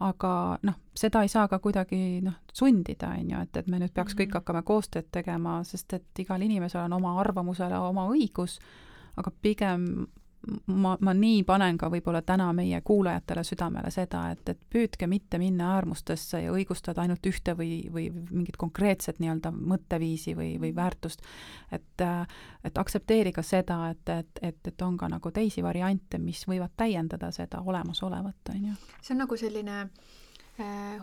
[0.00, 3.94] aga noh, seda ei saa ka kuidagi noh, sundida, on ju, et, et me nüüd
[3.94, 4.42] peaks kõik mhm.
[4.42, 8.58] hakkama koostööd tegema, sest et igal inimesel on oma arvamusele oma õigus
[9.18, 10.06] aga pigem
[10.66, 15.40] ma, ma nii panen ka võib-olla täna meie kuulajatele südamele seda, et, et püüdke mitte
[15.40, 21.24] minna äärmustesse ja õigustada ainult ühte või, või mingit konkreetset nii-öelda mõtteviisi või, või väärtust.
[21.72, 22.06] et,
[22.64, 27.32] et aktsepteerige seda, et, et, et, et on ka nagu teisi variante, mis võivad täiendada
[27.34, 28.78] seda olemasolevat, on ju.
[29.02, 30.27] see on nagu selline äh, Äh,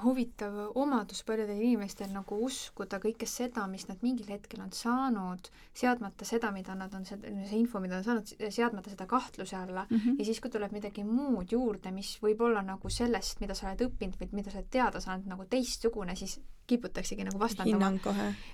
[0.04, 6.28] huvitav omadus paljudel inimestel nagu uskuda kõike seda, mis nad mingil hetkel on saanud, seadmata
[6.28, 10.20] seda, mida nad on, see info, mida on saanud, seadmata seda kahtluse alla mm -hmm.
[10.20, 13.86] ja siis, kui tuleb midagi muud juurde, mis võib olla nagu sellest, mida sa oled
[13.88, 17.92] õppinud või mida sa oled teada saanud, nagu teistsugune, siis kiputaksegi nagu vastandama.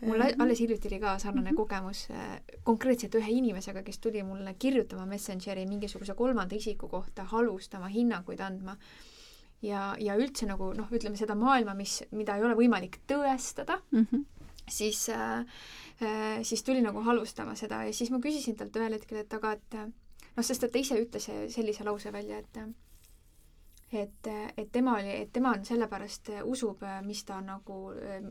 [0.01, 1.57] mul alles hiljuti oli ka sarnane mm -hmm.
[1.57, 7.87] kogemus äh, konkreetselt ühe inimesega, kes tuli mulle kirjutama Messengeri mingisuguse kolmanda isiku kohta, halvustama,
[7.87, 8.77] hinnanguid andma
[9.65, 14.05] ja, ja üldse nagu noh, ütleme seda maailma, mis, mida ei ole võimalik tõestada mm,
[14.11, 14.25] -hmm.
[14.69, 15.39] siis äh,
[16.01, 19.53] äh, siis tuli nagu halvustama seda ja siis ma küsisin talt ühel hetkel, et aga
[19.57, 22.63] et noh, sest et ta ise ütles sellise lause välja, et
[23.93, 24.27] et,
[24.57, 27.79] et tema oli, et tema on sellepärast, usub, mis ta nagu,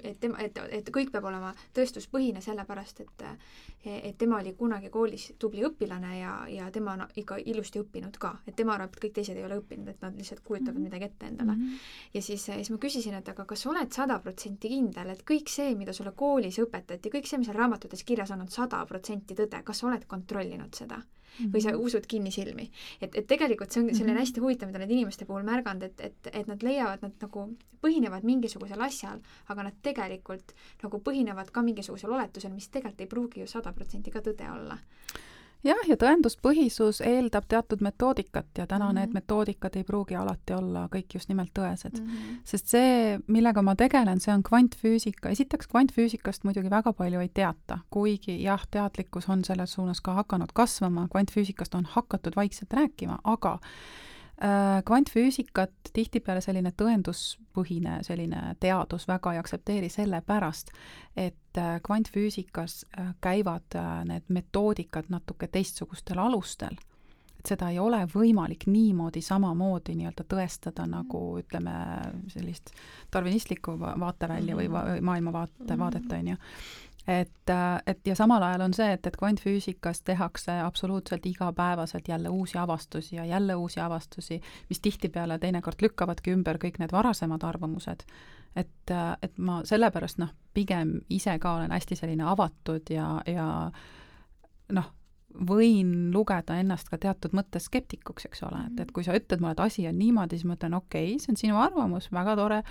[0.02, 3.26] et tema, et, et kõik peab olema tõestuspõhine, sellepärast et
[3.84, 8.34] et tema oli kunagi koolis tubli õpilane ja, ja tema on ikka ilusti õppinud ka,
[8.46, 10.84] et tema arvab, et kõik teised ei ole õppinud, et nad lihtsalt kujutavad mm -hmm.
[10.90, 11.62] midagi ette endale mm.
[11.62, 11.78] -hmm.
[12.14, 15.48] ja siis, siis ma küsisin, et aga kas sa oled sada protsenti kindel, et kõik
[15.48, 19.34] see, mida sulle koolis õpetati, kõik see, mis on raamatutes kirjas on, on sada protsenti
[19.34, 21.02] tõde, kas sa oled kontrollinud seda?
[21.52, 22.70] Või sa usud kinnisilmi.
[23.00, 24.20] et, et tegelikult see on selline mhm.
[24.24, 27.46] hästi huvitav, mida need inimeste puhul märganud, et, et, et nad leiavad, nad nagu
[27.80, 33.44] põhinevad mingisugusel asjal, aga nad tegelikult nagu põhinevad ka mingisugusel oletusel, mis tegelikult ei pruugi
[33.44, 34.78] ju sada protsenti ka tõde olla
[35.64, 39.00] jah, ja tõenduspõhisus eeldab teatud metoodikat ja täna mm -hmm.
[39.00, 42.06] need metoodikad ei pruugi alati olla kõik just nimelt tõesed mm.
[42.06, 42.40] -hmm.
[42.44, 45.28] sest see, millega ma tegelen, see on kvantfüüsika.
[45.28, 50.52] esiteks, kvantfüüsikast muidugi väga palju ei teata, kuigi jah, teadlikkus on selles suunas ka hakanud
[50.54, 53.58] kasvama, kvantfüüsikast on hakatud vaikselt rääkima, aga
[54.84, 60.70] kvantfüüsikat tihtipeale selline tõenduspõhine selline teadus väga ei aktsepteeri sellepärast,
[61.16, 63.76] et äh, kvantfüüsikas äh, käivad
[64.08, 66.78] need metoodikad natuke teistsugustel alustel.
[67.40, 71.72] et seda ei ole võimalik niimoodi samamoodi nii-öelda tõestada nagu ütleme,
[72.28, 72.72] sellist
[73.10, 76.36] tarvinistlikku vaatevälja või va maailmavaate, vaadet, on ju
[77.06, 77.52] et,
[77.86, 83.16] et ja samal ajal on see, et, et kvantfüüsikas tehakse absoluutselt igapäevaselt jälle uusi avastusi
[83.16, 88.04] ja jälle uusi avastusi, mis tihtipeale teinekord lükkavadki ümber kõik need varasemad arvamused.
[88.56, 88.90] et,
[89.22, 93.70] et ma sellepärast noh, pigem ise ka olen hästi selline avatud ja, ja
[94.74, 94.88] noh,
[95.30, 99.54] võin lugeda ennast ka teatud mõttes skeptikuks, eks ole, et, et kui sa ütled mulle,
[99.54, 102.62] et asi on niimoodi, siis ma ütlen, okei okay,, see on sinu arvamus, väga tore,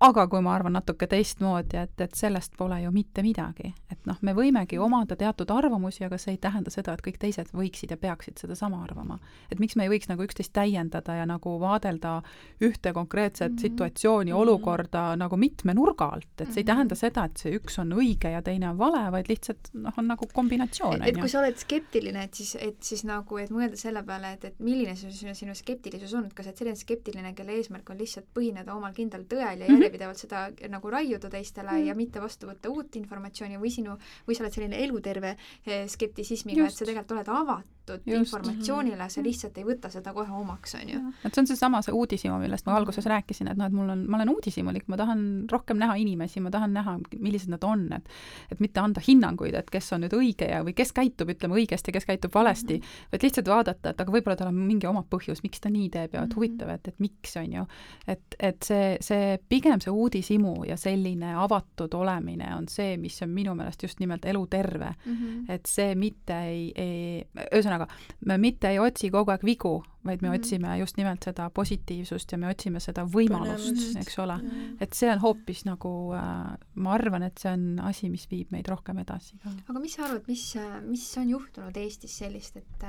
[0.00, 3.72] aga kui ma arvan natuke teistmoodi, et, et sellest pole ju mitte midagi.
[3.90, 7.50] et noh, me võimegi omada teatud arvamusi, aga see ei tähenda seda, et kõik teised
[7.56, 9.18] võiksid ja peaksid sedasama arvama.
[9.50, 12.20] et miks me ei võiks nagu üksteist täiendada ja nagu vaadelda
[12.62, 13.60] ühte konkreetset mm -hmm.
[13.60, 15.18] situatsiooni, olukorda mm -hmm.
[15.24, 17.00] nagu mitme nurga alt, et see ei tähenda mhm.
[17.00, 20.26] seda, et see üks on õige ja teine on vale, vaid lihtsalt noh, on nagu
[20.32, 21.08] kombinatsioon, on ju.
[21.08, 24.44] et kui sa oled skeptiline, et siis, et siis nagu, et mõelda selle peale, et,
[24.44, 27.90] et milline see sinu, sinu skeptilisus on, et kas sa oled selline skeptiline, kelle eesmärk
[27.90, 31.72] on lihtsalt põhineda omal kindlal tõel ja järjepidevalt mm -hmm järjepidevalt seda nagu raiuda teistele
[31.72, 31.88] mm.
[31.88, 33.96] ja mitte vastu võtta uut informatsiooni või sinu,
[34.28, 38.18] või sa oled selline eluterve eh, skeptisismiga, et sa tegelikult oled avatud Just.
[38.18, 41.02] informatsioonile, sa lihtsalt ei võta seda kohe omaks, on ju.
[41.24, 44.04] et see on seesama, see uudishimu, millest ma alguses rääkisin, et noh, et mul on,
[44.10, 48.08] ma olen uudishimulik, ma tahan rohkem näha inimesi, ma tahan näha, millised nad on, et
[48.52, 51.92] et mitte anda hinnanguid, et kes on nüüd õige ja, või kes käitub, ütleme, õigesti
[51.94, 53.12] kes käitub valesti mm, -hmm.
[53.12, 56.14] vaid lihtsalt vaadata, et aga võib-olla tal on mingi oma põhjus, miks ta nii teeb
[56.14, 56.36] ja et mhm.
[56.36, 57.66] huvitav, et, et miks, on ju.
[58.06, 63.30] et, et see, see pigem see uudishimu ja selline avatud olemine on see, mis on
[63.34, 65.14] minu meelest just nimelt eluterve mm.
[65.14, 65.52] -hmm.
[65.52, 67.77] et see mitte ei, ei, ühesõnaga,
[68.26, 69.74] me mitte ei otsi kogu aeg vigu,
[70.08, 70.38] vaid me mm -hmm.
[70.38, 74.40] otsime just nimelt seda positiivsust ja me otsime seda võimalust, eks ole.
[74.80, 78.68] et see on hoopis nagu äh,, ma arvan, et see on asi, mis viib meid
[78.68, 79.38] rohkem edasi
[79.68, 80.44] aga mis sa arvad, mis,
[80.86, 82.86] mis on juhtunud Eestis sellist, et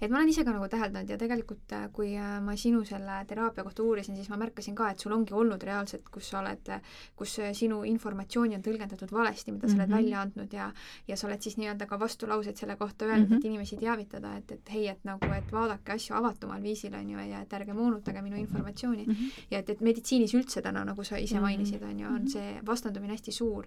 [0.00, 3.82] et ma olen ise ka nagu täheldanud ja tegelikult kui ma sinu selle teraapia kohta
[3.82, 6.72] uurisin, siis ma märkasin ka, et sul ongi olnud reaalselt, kus sa oled,
[7.16, 9.82] kus sinu informatsiooni on tõlgendatud valesti, mida sa mm -hmm.
[9.82, 9.96] oled mhm.
[9.96, 10.72] välja andnud ja
[11.08, 13.38] ja sa oled siis nii-öelda ka vastulauseid selle kohta öelnud mm, -hmm.
[13.38, 17.10] et inimesi teavitada, et, et hei, et nagu, et vaadake asju avatumalt, omal viisil, on
[17.10, 19.12] ju, ja et ärge moonutage minu informatsiooni mm.
[19.12, 19.44] -hmm.
[19.50, 21.42] ja et, et meditsiinis üldse täna, nagu sa ise mhm.
[21.42, 22.28] mainisid, on ju, on mhm.
[22.28, 23.66] see vastandumine hästi suur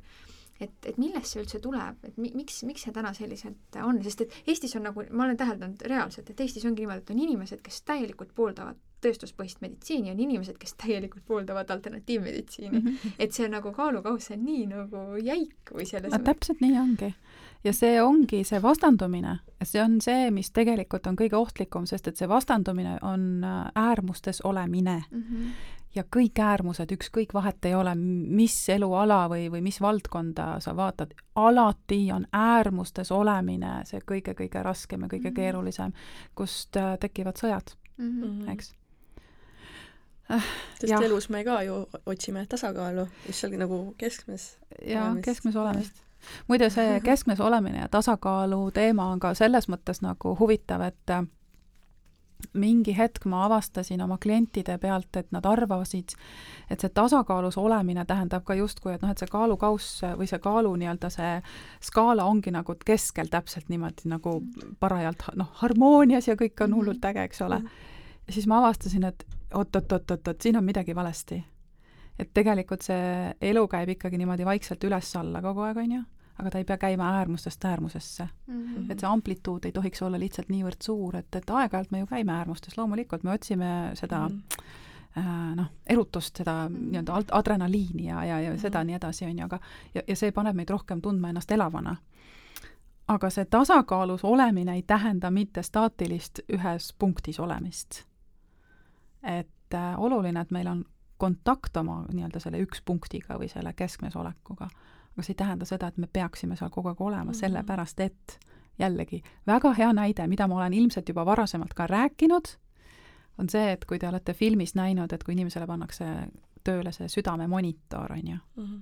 [0.59, 4.21] et, et millest see üldse tuleb, et mi-, miks, miks see täna selliselt on, sest
[4.25, 7.61] et Eestis on nagu, ma olen täheldanud reaalselt, et Eestis ongi niimoodi, et on inimesed,
[7.63, 12.87] kes täielikult pooldavad tõestuspõhist meditsiini, on inimesed, kes täielikult pooldavad alternatiivmeditsiini mm.
[12.87, 13.15] -hmm.
[13.19, 16.25] et see on nagu kaalukauss, on nii nagu jäik või selles mõttes.
[16.33, 17.13] täpselt nii ongi.
[17.63, 22.17] Ja see ongi see vastandumine, see on see, mis tegelikult on kõige ohtlikum, sest et
[22.17, 25.23] see vastandumine on äh, äärmustes olemine mm.
[25.23, 30.75] -hmm ja kõik äärmused, ükskõik vahet ei ole, mis eluala või, või mis valdkonda sa
[30.77, 35.35] vaatad, alati on äärmustes olemine see kõige-kõige raskem ja kõige mhm.
[35.35, 35.95] keerulisem,
[36.35, 38.51] kust äh, tekivad sõjad mm, -hmm.
[38.53, 38.73] eks
[40.29, 40.51] äh,.
[40.79, 41.01] sest ja.
[41.01, 44.57] elus me ka ju otsime tasakaalu, just seal nagu keskmes.
[44.85, 46.03] jaa, keskmes olemist.
[46.47, 51.25] Muide, see keskmes olemine ja tasakaalu teema on ka selles mõttes nagu huvitav, et äh,
[52.53, 56.15] mingi hetk ma avastasin oma klientide pealt, et nad arvasid,
[56.71, 60.71] et see tasakaalus olemine tähendab ka justkui, et noh, et see kaalukauss või see kaalu
[60.79, 61.33] nii-öelda see
[61.91, 64.39] skaala ongi nagu keskel täpselt niimoodi nagu
[64.79, 67.61] parajalt noh, harmoonias ja kõik on hullult äge, eks ole.
[68.27, 71.43] ja siis ma avastasin, et oot-oot-oot-oot, siin on midagi valesti.
[72.19, 76.01] Et tegelikult see elu käib ikkagi niimoodi vaikselt üles-alla kogu aeg, on ju
[76.39, 78.65] aga ta ei pea käima äärmustest äärmusesse mm.
[78.65, 78.91] -hmm.
[78.91, 82.31] et see amplituud ei tohiks olla lihtsalt niivõrd suur, et, et aeg-ajalt me ju käime
[82.31, 84.41] äärmustes, loomulikult me otsime seda mm
[85.15, 85.55] -hmm.
[85.55, 88.85] noh, erutust, seda nii-öelda adrenaliini ja, ja, ja seda mm -hmm.
[88.85, 89.59] nii edasi, on ju, aga
[89.95, 91.95] ja, ja see paneb meid rohkem tundma ennast elavana.
[93.07, 98.03] aga see tasakaalus olemine ei tähenda mitte staatilist ühes punktis olemist.
[99.23, 100.85] et äh, oluline, et meil on
[101.19, 104.69] kontakt oma nii-öelda selle üks punktiga või selle keskmes olekuga
[105.19, 107.39] aga see ei tähenda seda, et me peaksime seal kogu aeg olema mm, -hmm.
[107.39, 108.39] sellepärast et
[108.79, 112.53] jällegi, väga hea näide, mida ma olen ilmselt juba varasemalt ka rääkinud,
[113.37, 116.05] on see, et kui te olete filmis näinud, et kui inimesele pannakse
[116.63, 118.81] tööle see südamemonitor, on ju mm, -hmm.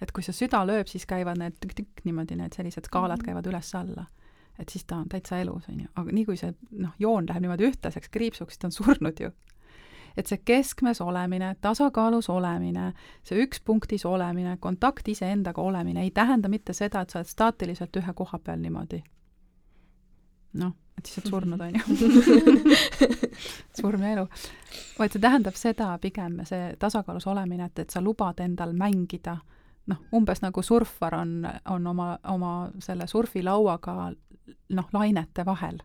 [0.00, 3.24] et kui see süda lööb, siis käivad need tükk-tükk niimoodi, need sellised skaalad mm -hmm.
[3.24, 4.06] käivad üles-alla.
[4.58, 7.40] et siis ta on täitsa elus, on ju, aga nii kui see noh, joon läheb
[7.42, 9.30] niimoodi ühtlaseks kriipsuks, siis ta on surnud ju
[10.18, 12.92] et see keskmes olemine, tasakaalus olemine,
[13.26, 17.96] see üks punktis olemine, kontakt iseendaga olemine ei tähenda mitte seda, et sa oled staatiliselt
[18.00, 19.02] ühe koha peal niimoodi.
[20.58, 21.82] noh, et siis oled surnud, on ju.
[23.80, 24.26] surm ja elu.
[24.98, 29.36] vaid see tähendab seda pigem, see tasakaalus olemine, et, et sa lubad endal mängida
[29.88, 33.94] noh, umbes nagu surfar on, on oma, oma selle surfilauaga
[34.74, 35.78] noh, lainete vahel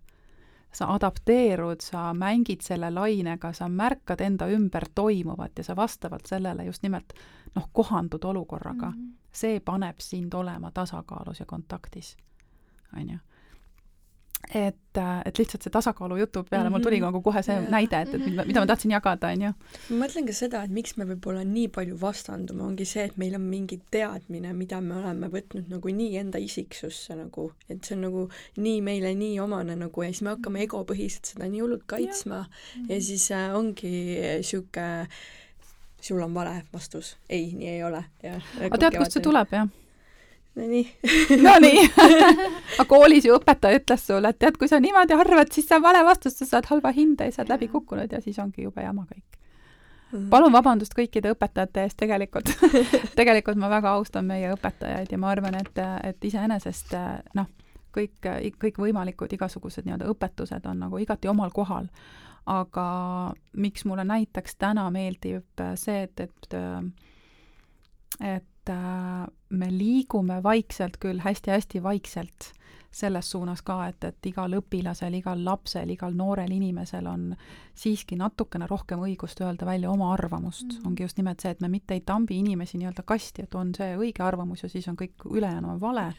[0.73, 6.65] sa adapteerud, sa mängid selle lainega, sa märkad enda ümber toimuvat ja sa vastavalt sellele
[6.65, 7.13] just nimelt
[7.55, 8.97] noh, kohandud olukorraga mm.
[8.97, 9.13] -hmm.
[9.31, 12.17] see paneb sind olema tasakaalus ja kontaktis,
[12.97, 13.17] on ju
[14.49, 16.71] et, äh, et lihtsalt see tasakaalu jutu peale mm -hmm.
[16.71, 17.05] mul tuli mhm.
[17.05, 17.69] nagu kohe see yeah.
[17.71, 18.47] näide, et, et mida, mhm.
[18.47, 19.51] mida ma tahtsin jagada, on ju.
[19.89, 23.35] ma mõtlen ka seda, et miks me võib-olla nii palju vastandume, ongi see, et meil
[23.35, 28.01] on mingi teadmine, mida me oleme võtnud nagu nii enda isiksusse nagu, et see on
[28.01, 32.35] nagu nii meile nii omane nagu ja siis me hakkame egopõhiselt seda nii hullult kaitsma
[32.35, 32.89] yeah.
[32.89, 33.93] ja siis äh, ongi
[34.43, 35.07] niisugune
[36.03, 38.03] sul on vale vastus, ei, nii ei ole.
[38.65, 39.69] aga tead, kust see tuleb, jah?
[40.55, 40.85] Nonii.
[41.41, 41.85] Nonii.
[42.79, 45.85] aga koolis ju õpetaja ütles sulle, et tead, kui sa niimoodi arvad, siis see on
[45.85, 48.85] vale vastus, sa saad halva hinde ja sa oled läbi kukkunud ja siis ongi jube
[48.85, 49.39] jama kõik
[50.13, 50.29] mm..
[50.29, 52.51] palun vabandust kõikide õpetajate eest tegelikult
[53.19, 56.93] tegelikult ma väga austan meie õpetajaid ja ma arvan, et, et iseenesest
[57.37, 57.49] noh,
[57.93, 58.29] kõik,
[58.61, 61.89] kõikvõimalikud igasugused nii-öelda õpetused on nagu igati omal kohal.
[62.45, 62.85] aga
[63.53, 66.55] miks mulle näiteks täna meeldib see, et, et
[68.21, 68.71] et
[69.53, 72.53] me liigume vaikselt küll hästi,, hästi-hästi vaikselt
[72.93, 77.31] selles suunas ka, et, et igal õpilasel, igal lapsel, igal noorel inimesel on
[77.73, 80.77] siiski natukene rohkem õigust öelda välja oma arvamust mm.
[80.77, 80.87] -hmm.
[80.87, 83.95] ongi just nimelt see, et me mitte ei tambi inimesi nii-öelda kasti, et on see
[83.97, 86.13] õige arvamus ja siis on kõik ülejäänu on vale,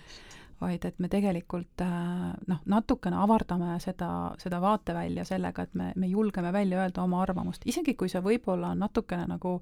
[0.61, 6.07] vaid et me tegelikult äh, noh, natukene avardame seda, seda vaatevälja sellega, et me, me
[6.07, 9.61] julgeme välja öelda oma arvamust, isegi kui see võib-olla on natukene nagu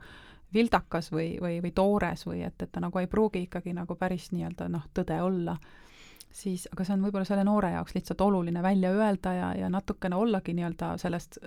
[0.54, 4.30] vildakas või, või, või toores või et, et ta nagu ei pruugi ikkagi nagu päris
[4.32, 5.56] nii-öelda noh, tõde olla,
[6.32, 10.16] siis, aga see on võib-olla selle noore jaoks lihtsalt oluline välja öelda ja, ja natukene
[10.16, 11.38] ollagi nii-öelda sellest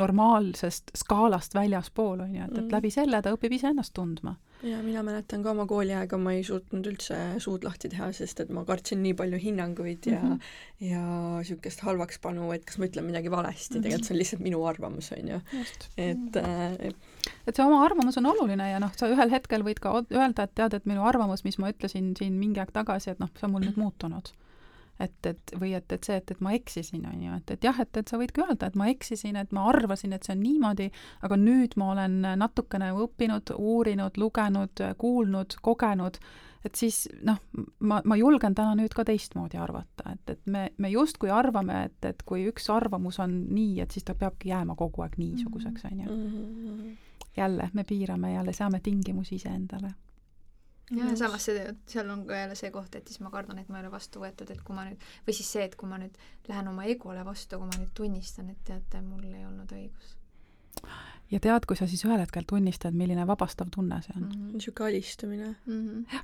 [0.00, 2.72] normaalsest skaalast väljaspool, on ju, et, et mm.
[2.76, 6.86] läbi selle ta õpib iseennast tundma ja mina mäletan ka oma kooliaega, ma ei suutnud
[6.88, 10.88] üldse suud lahti teha, sest et ma kartsin nii palju hinnanguid ja mm -hmm.
[10.90, 11.02] ja
[11.38, 13.82] niisugust halvakspanu, et kas ma ütlen midagi valesti mm, -hmm.
[13.82, 15.40] tegelikult see on lihtsalt minu arvamus, on ju.
[15.96, 16.94] et äh,
[17.46, 20.54] et see oma arvamus on oluline ja noh, sa ühel hetkel võid ka öelda, et
[20.54, 23.52] tead, et minu arvamus, mis ma ütlesin siin mingi aeg tagasi, et noh, see on
[23.52, 24.32] mul nüüd muutunud
[25.00, 27.80] et, et või et, et see, et, et ma eksisin, on ju, et, et jah,
[27.82, 30.88] et, et sa võidki öelda, et ma eksisin, et ma arvasin, et see on niimoodi,
[31.26, 36.20] aga nüüd ma olen natukene õppinud, uurinud, lugenud, kuulnud, kogenud,
[36.64, 37.40] et siis noh,
[37.84, 41.98] ma, ma julgen täna nüüd ka teistmoodi arvata, et, et me, me justkui arvame, et,
[42.12, 46.06] et kui üks arvamus on nii, et siis ta peabki jääma kogu aeg niisuguseks, on
[46.06, 46.14] ju.
[46.14, 46.94] Mhm.
[47.34, 49.90] jälle, me piirame jälle, seame tingimusi iseendale
[50.90, 53.70] jah, ja samas see, seal on ka jälle see koht, et siis ma kardan, et
[53.72, 55.98] ma ei ole vastu võetud, et kui ma nüüd, või siis see, et kui ma
[56.00, 56.18] nüüd
[56.50, 60.14] lähen oma egole vastu, kui ma nüüd tunnistan, et teate, mul ei olnud õigus.
[61.30, 64.30] ja tead, kui sa siis ühel hetkel tunnistad, milline vabastav tunne see on mm.
[64.30, 64.52] -hmm.
[64.58, 65.88] niisugune alistumine mm.
[65.88, 66.22] -hmm.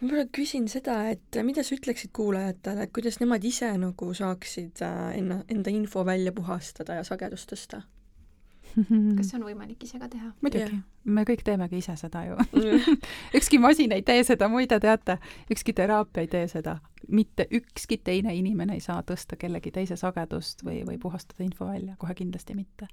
[0.00, 4.82] ma võib-olla küsin seda, et mida sa ütleksid kuulajatele, et kuidas nemad ise nagu saaksid
[4.82, 7.82] äh, enna, enda info välja puhastada ja sagedust tõsta?
[8.76, 10.30] Kas see on võimalik ise ka teha?
[10.44, 10.82] muidugi yeah.,
[11.16, 12.36] me kõik teemegi ise seda ju.
[13.38, 15.18] Ükski masin ei tee seda, muide teate,
[15.52, 16.78] ükski teraapia ei tee seda.
[17.08, 21.94] mitte ükski teine inimene ei saa tõsta kellegi teise sagedust või, või puhastada info välja,
[21.98, 22.88] kohe kindlasti mitte.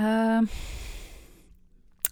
[0.00, 0.44] Äh,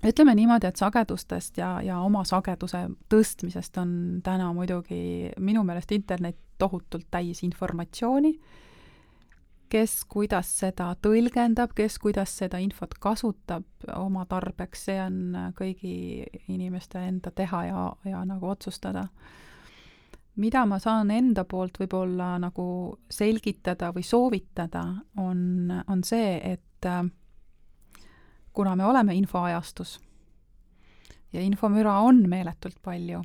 [0.09, 3.93] ütleme niimoodi, et sagedustest ja, ja oma sageduse tõstmisest on
[4.25, 8.33] täna muidugi minu meelest internet tohutult täis informatsiooni.
[8.39, 8.68] äh,
[9.71, 13.65] kes kuidas seda tõlgendab, kes kuidas seda infot kasutab
[13.97, 15.19] oma tarbeks, see on
[15.59, 19.09] kõigi inimeste enda teha ja, ja nagu otsustada.
[20.37, 24.85] mida ma saan enda poolt võib-olla nagu selgitada või soovitada,
[25.17, 27.05] on, on see, et äh,
[28.53, 29.99] kuna me oleme infoajastus
[31.33, 33.23] ja infomüra on meeletult palju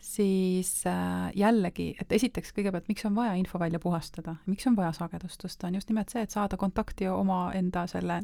[0.00, 4.92] siis äh, jällegi, et esiteks kõigepealt, miks on vaja info välja puhastada, miks on vaja
[4.96, 8.22] sagedust tõsta, on just nimelt see, et saada kontakti omaenda selle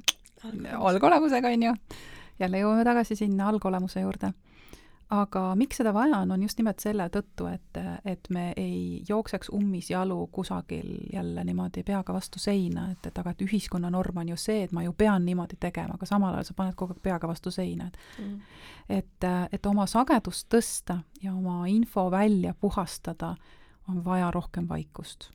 [0.78, 1.74] algolemusega, on ju.
[2.40, 4.32] jälle jõuame tagasi sinna algolemuse juurde
[5.12, 9.50] aga miks seda vaja on, on just nimelt selle tõttu, et, et me ei jookseks
[9.52, 14.38] ummisjalu kusagil jälle niimoodi peaga vastu seina, et, et aga et ühiskonna norm on ju
[14.40, 17.28] see, et ma ju pean niimoodi tegema, aga samal ajal sa paned kogu aeg peaga
[17.28, 18.38] vastu seina, et mm.
[19.00, 23.34] et, et oma sagedust tõsta ja oma info välja puhastada,
[23.90, 25.28] on vaja rohkem vaikust.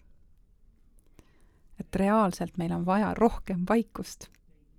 [1.80, 4.32] et reaalselt meil on vaja rohkem vaikust,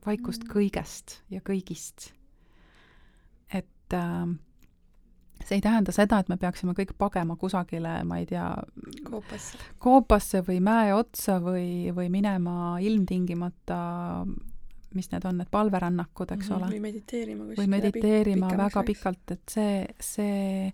[0.07, 0.53] vaikust mm.
[0.57, 2.11] kõigest ja kõigist.
[3.55, 4.27] et äh,
[5.45, 8.51] see ei tähenda seda, et me peaksime kõik pagema kusagile, ma ei tea,
[9.09, 13.81] koopasse, koopasse või mäe otsa või, või minema ilmtingimata
[14.95, 16.71] mis need on, need palverännakud, eks mm -hmm, ole.
[16.75, 17.63] või mediteerima kuskil.
[17.63, 20.73] või mediteerima väga pikalt, et see, see,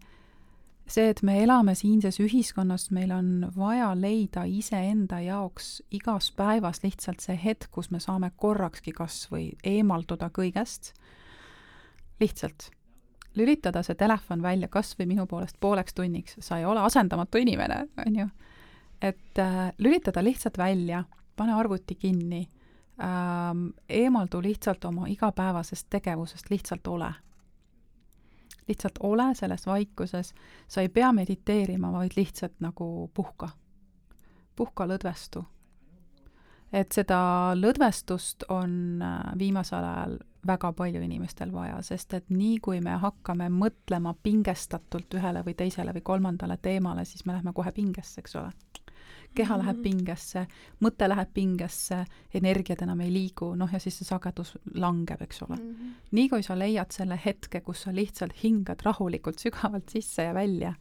[0.86, 7.20] see, et me elame siinses ühiskonnas, meil on vaja leida iseenda jaoks igas päevas lihtsalt
[7.20, 10.94] see hetk, kus me saame korrakski kas või eemalduda kõigest,
[12.20, 12.70] lihtsalt
[13.36, 17.86] lülitada see telefon välja kas või minu poolest pooleks tunniks, sa ei ole asendamatu inimene,
[18.06, 18.28] on ju.
[19.02, 21.04] et äh, lülitada lihtsalt välja,
[21.36, 22.48] pane arvuti kinni
[23.02, 27.14] ähm,, eemaldu lihtsalt oma igapäevasest tegevusest, lihtsalt ole.
[28.68, 30.34] lihtsalt ole selles vaikuses,
[30.68, 33.48] sa ei pea mediteerima, vaid lihtsalt nagu puhka.
[34.56, 35.44] puhka lõdvestu.
[36.72, 42.80] et seda lõdvestust on äh, viimasel ajal väga palju inimestel vaja, sest et nii, kui
[42.84, 48.20] me hakkame mõtlema pingestatult ühele või teisele või kolmandale teemale, siis me läheme kohe pingesse,
[48.20, 48.52] eks ole.
[49.34, 49.66] keha mm -hmm.
[49.66, 50.46] läheb pingesse,
[50.80, 55.56] mõte läheb pingesse, energiad enam ei liigu, noh ja siis see sagedus langeb, eks ole
[55.56, 55.70] mm.
[55.70, 55.94] -hmm.
[56.10, 60.74] nii kui sa leiad selle hetke, kus sa lihtsalt hingad rahulikult sügavalt sisse ja välja,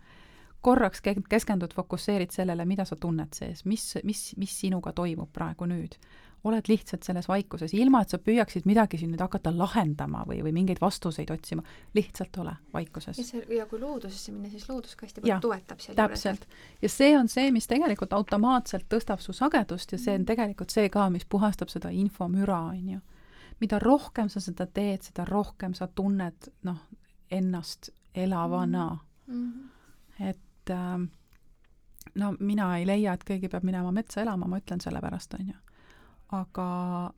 [0.61, 5.97] korraks keskendud, fokusseerid sellele, mida sa tunned sees, mis, mis, mis sinuga toimub praegu nüüd
[6.43, 10.51] oled lihtsalt selles vaikuses, ilma et sa püüaksid midagi siin nüüd hakata lahendama või, või
[10.57, 11.63] mingeid vastuseid otsima,
[11.95, 13.19] lihtsalt ole vaikuses.
[13.33, 16.45] ja ja kui loodusesse minna, siis loodus ka hästi palju toetab seal täpselt.
[16.81, 20.31] ja see on see, mis tegelikult automaatselt tõstab su sagedust ja see on mm.
[20.33, 22.99] tegelikult see ka, mis puhastab seda infomüra, on ju.
[23.63, 26.79] mida rohkem sa seda teed, seda rohkem sa tunned, noh,
[27.31, 29.51] ennast elavana mm.
[29.51, 30.29] -hmm.
[30.29, 31.09] et äh,
[32.15, 35.47] no mina ei leia, et keegi peab minema metsa elama, ma ütlen selle pärast, on
[35.47, 35.63] ju
[36.33, 36.67] aga,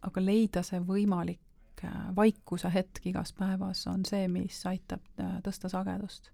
[0.07, 5.71] aga leida see võimalik äh, vaikuse hetk igas päevas on see, mis aitab äh, tõsta
[5.71, 6.31] sagedust.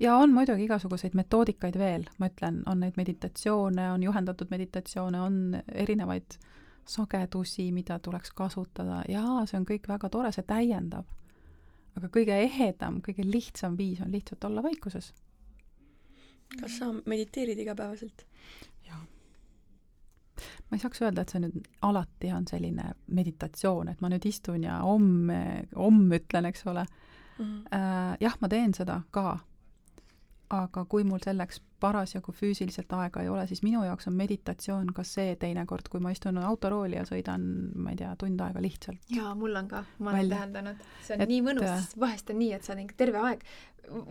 [0.00, 5.62] ja on muidugi igasuguseid metoodikaid veel, ma ütlen, on neid meditatsioone, on juhendatud meditatsioone, on
[5.72, 6.38] erinevaid
[6.90, 11.08] sagedusi, mida tuleks kasutada, jaa, see on kõik väga tore, see täiendab.
[11.98, 15.12] aga kõige ehedam, kõige lihtsam viis on lihtsalt olla vaikuses.
[16.60, 18.26] kas sa mediteerid igapäevaselt?
[20.68, 24.64] Ma ei saaks öelda, et see nüüd alati on selline meditatsioon, et ma nüüd istun
[24.64, 27.44] ja homme, homme ütlen, eks ole mm.
[27.44, 28.16] -hmm.
[28.20, 29.38] jah, ma teen seda ka.
[30.50, 35.04] Aga kui mul selleks parasjagu füüsiliselt aega ei ole, siis minu jaoks on meditatsioon ka
[35.06, 37.44] see teinekord, kui ma istun autorooli ja sõidan,
[37.78, 39.00] ma ei tea, tund aega lihtsalt.
[39.14, 40.82] jaa, mul on ka, ma olen täheldanud.
[41.06, 43.46] see on et, nii mõnus, äh, vahest on nii, et sa oled terve aeg,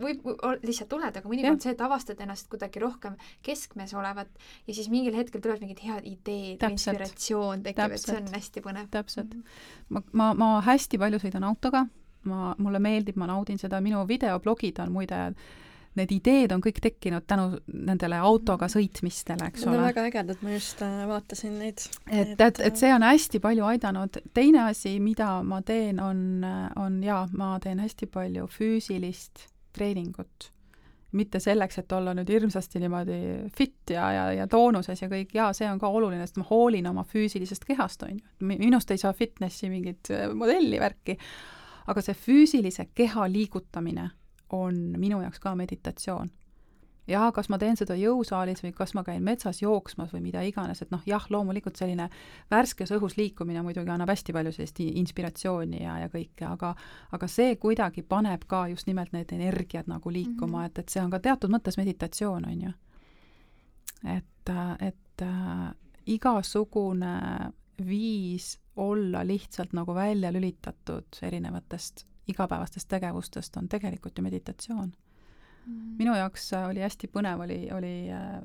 [0.00, 0.26] võib
[0.64, 3.16] lihtsalt oled, aga mõnikord see, et avastad ennast kuidagi rohkem
[3.46, 4.28] keskmes olevat
[4.66, 8.90] ja siis mingil hetkel tulevad mingid head ideed, inspiratsioon tekib, et see on hästi põnev.
[8.92, 9.36] täpselt.
[9.88, 11.86] ma, ma, ma hästi palju sõidan autoga,
[12.28, 15.26] ma, mulle meeldib, ma naudin seda, minu videoblogid on muide
[15.98, 19.74] need ideed on kõik tekkinud tänu nendele autoga sõitmistele, eks ole.
[19.74, 21.82] Need on väga ägedad, ma just äh, vaatasin neid.
[22.06, 24.20] et, et, et see on hästi palju aidanud.
[24.34, 26.46] teine asi, mida ma teen, on,
[26.78, 30.52] on jaa, ma teen hästi palju füüsilist treeningut.
[31.10, 33.16] mitte selleks, et olla nüüd hirmsasti niimoodi
[33.56, 36.86] fit ja, ja, ja toonuses ja kõik, jaa, see on ka oluline, sest ma hoolin
[36.86, 38.22] oma füüsilisest kehast, on ju.
[38.46, 41.18] minust ei saa fitnessi mingit äh, modelli värki,
[41.90, 44.06] aga see füüsilise keha liigutamine
[44.52, 46.30] on minu jaoks ka meditatsioon.
[47.10, 50.82] ja kas ma teen seda jõusaalis või kas ma käin metsas jooksmas või mida iganes,
[50.82, 52.06] et noh, jah, loomulikult selline
[52.50, 56.74] värskes õhus liikumine muidugi annab hästi palju sellist inspiratsiooni ja, ja kõike, aga
[57.12, 60.66] aga see kuidagi paneb ka just nimelt need energiad nagu liikuma mm, -hmm.
[60.66, 62.72] et, et see on ka teatud mõttes meditatsioon, on ju.
[64.04, 65.74] et, et äh,
[66.06, 67.16] igasugune
[67.86, 74.92] viis olla lihtsalt nagu välja lülitatud erinevatest igapäevastest tegevustest on tegelikult ju meditatsioon.
[75.66, 75.96] Mm..
[75.98, 78.38] minu jaoks äh, oli hästi põnev, oli, oli äh,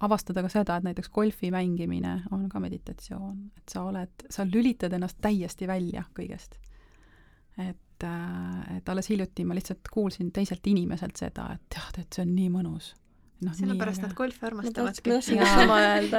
[0.00, 4.92] avastada ka seda, et näiteks golfi mängimine on ka meditatsioon, et sa oled, sa lülitad
[4.92, 6.60] ennast täiesti välja kõigest.
[7.56, 12.26] et, äh, et alles hiljuti ma lihtsalt kuulsin teiselt inimeselt seda, et tead, et see
[12.26, 12.92] on nii mõnus
[13.44, 15.12] noh, sellepärast nad golfi armastavadki.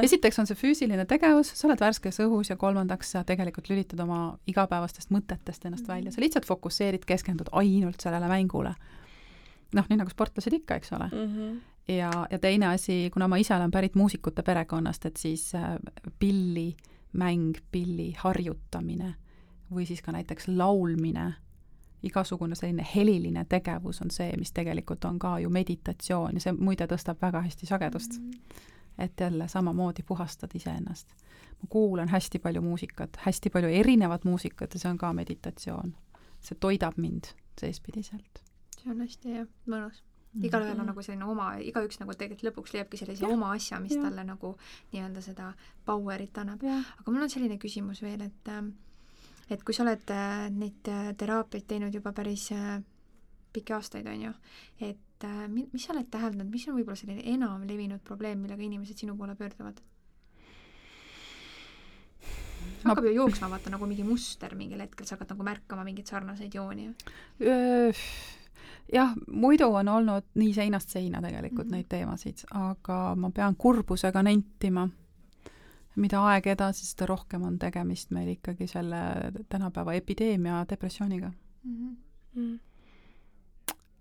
[0.04, 4.38] esiteks on see füüsiline tegevus, sa oled värskes õhus ja kolmandaks sa tegelikult lülitad oma
[4.50, 5.94] igapäevastest mõtetest ennast mm -hmm.
[5.96, 8.76] välja, sa lihtsalt fokusseerid, keskendud ainult sellele mängule.
[9.74, 11.34] noh, nii nagu sportlased ikka, eks ole mm.
[11.36, 11.60] -hmm.
[11.94, 15.78] ja, ja teine asi, kuna ma ise olen pärit muusikute perekonnast, et siis äh,
[16.20, 19.16] pillimäng, pilli harjutamine
[19.74, 21.34] või siis ka näiteks laulmine
[22.04, 26.88] igasugune selline heliline tegevus on see, mis tegelikult on ka ju meditatsioon ja see muide
[26.90, 28.32] tõstab väga hästi sagedust mm.
[28.32, 28.66] -hmm.
[29.06, 31.08] et jälle samamoodi puhastad iseennast.
[31.62, 35.96] ma kuulan hästi palju muusikat, hästi palju erinevat muusikat ja see on ka meditatsioon.
[36.40, 38.44] see toidab mind seespidiselt.
[38.78, 40.46] see on hästi jah, mõnus mhm.
[40.46, 40.88] igalühel on mm -hmm.
[40.88, 43.30] nagu selline oma, igaüks nagu tegelikult lõpuks leiabki sellise ja.
[43.30, 44.02] oma asja, mis ja.
[44.02, 44.58] talle nagu
[44.92, 45.54] nii-öelda seda
[45.86, 46.64] power'it annab.
[47.00, 48.64] aga mul on selline küsimus veel, et äh,
[49.50, 52.80] et kui sa oled äh, neid äh, teraapiaid teinud juba päris äh,
[53.54, 54.32] pikki aastaid, on ju,
[54.84, 59.16] et mis sa oled täheldanud, mis on võib-olla selline enam levinud probleem, millega inimesed sinu
[59.18, 59.80] poole pöörduvad?
[62.84, 66.54] hakkab ju jooksma, vaata, nagu mingi muster mingil hetkel, sa hakkad nagu märkama mingeid sarnaseid
[66.54, 66.92] jooni.
[68.94, 71.76] jah, muidu on olnud nii seinast seina tegelikult mm -hmm.
[71.76, 74.88] neid teemasid, aga ma pean kurbusega nentima
[75.98, 79.02] mida aeg edasi, seda rohkem on tegemist meil ikkagi selle
[79.50, 81.32] tänapäeva epideemia depressiooniga
[81.64, 81.96] mm.
[82.36, 82.60] -hmm.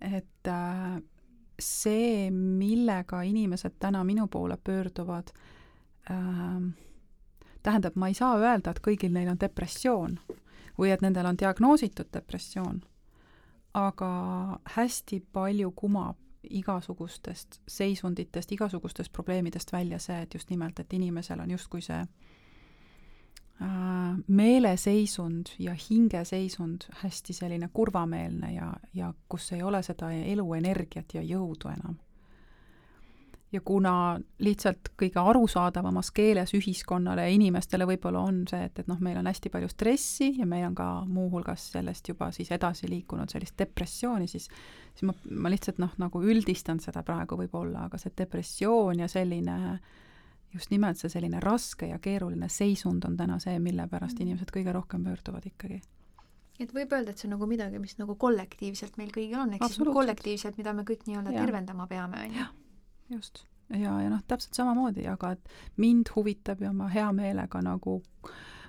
[0.01, 1.01] et äh,
[1.59, 5.27] see, millega inimesed täna minu poole pöörduvad
[6.11, 6.73] äh,,
[7.63, 10.19] tähendab, ma ei saa öelda, et kõigil neil on depressioon
[10.77, 12.81] või et nendel on diagnoositud depressioon,
[13.73, 14.11] aga
[14.75, 16.15] hästi palju kumab
[16.49, 22.07] igasugustest seisunditest, igasugustest probleemidest välja see, et just nimelt, et inimesel on justkui see äh,
[24.27, 31.73] meeleseisund ja hingeseisund hästi selline kurvameelne ja, ja kus ei ole seda eluenergiat ja jõudu
[31.73, 31.97] enam
[33.51, 38.99] ja kuna lihtsalt kõige arusaadavamas keeles ühiskonnale ja inimestele võib-olla on see, et, et noh,
[39.03, 43.31] meil on hästi palju stressi ja meil on ka muuhulgas sellest juba siis edasi liikunud
[43.31, 44.49] sellist depressiooni, siis
[44.97, 49.57] siis ma, ma lihtsalt noh, nagu üldistan seda praegu võib-olla, aga see depressioon ja selline
[50.53, 54.27] just nimelt see selline raske ja keeruline seisund on täna see, mille pärast mm.
[54.27, 55.81] inimesed kõige rohkem pöörduvad ikkagi.
[56.57, 59.67] Et võib öelda, et see on nagu midagi, mis nagu kollektiivselt meil kõigil on, ehk
[59.69, 62.47] siis kollektiivselt, mida me kõik nii-öelda tervendama peame, on ju
[63.09, 63.45] just.
[63.69, 68.01] ja, ja noh, täpselt samamoodi, aga et mind huvitab ja ma hea meelega nagu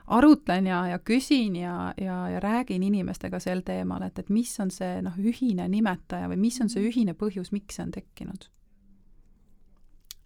[0.09, 4.71] arutlen ja, ja küsin ja, ja, ja räägin inimestega sel teemal, et, et mis on
[4.75, 8.49] see noh, ühine nimetaja või mis on see ühine põhjus, miks see on tekkinud.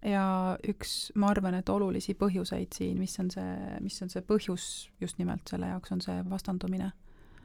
[0.06, 0.24] ja
[0.68, 5.18] üks, ma arvan, et olulisi põhjuseid siin, mis on see, mis on see põhjus just
[5.18, 6.92] nimelt selle jaoks, on see vastandumine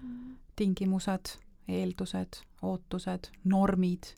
[0.01, 0.37] mm..
[0.55, 1.35] tingimused,
[1.67, 4.13] eeldused, ootused, normid,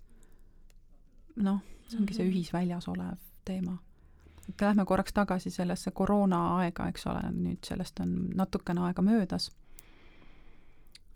[1.39, 2.33] noh see ongi see mhm.
[2.33, 3.77] ühisväljas olev teema.
[4.49, 9.51] et lähme korraks tagasi sellesse koroona aega, eks ole, nüüd sellest on natukene aega möödas.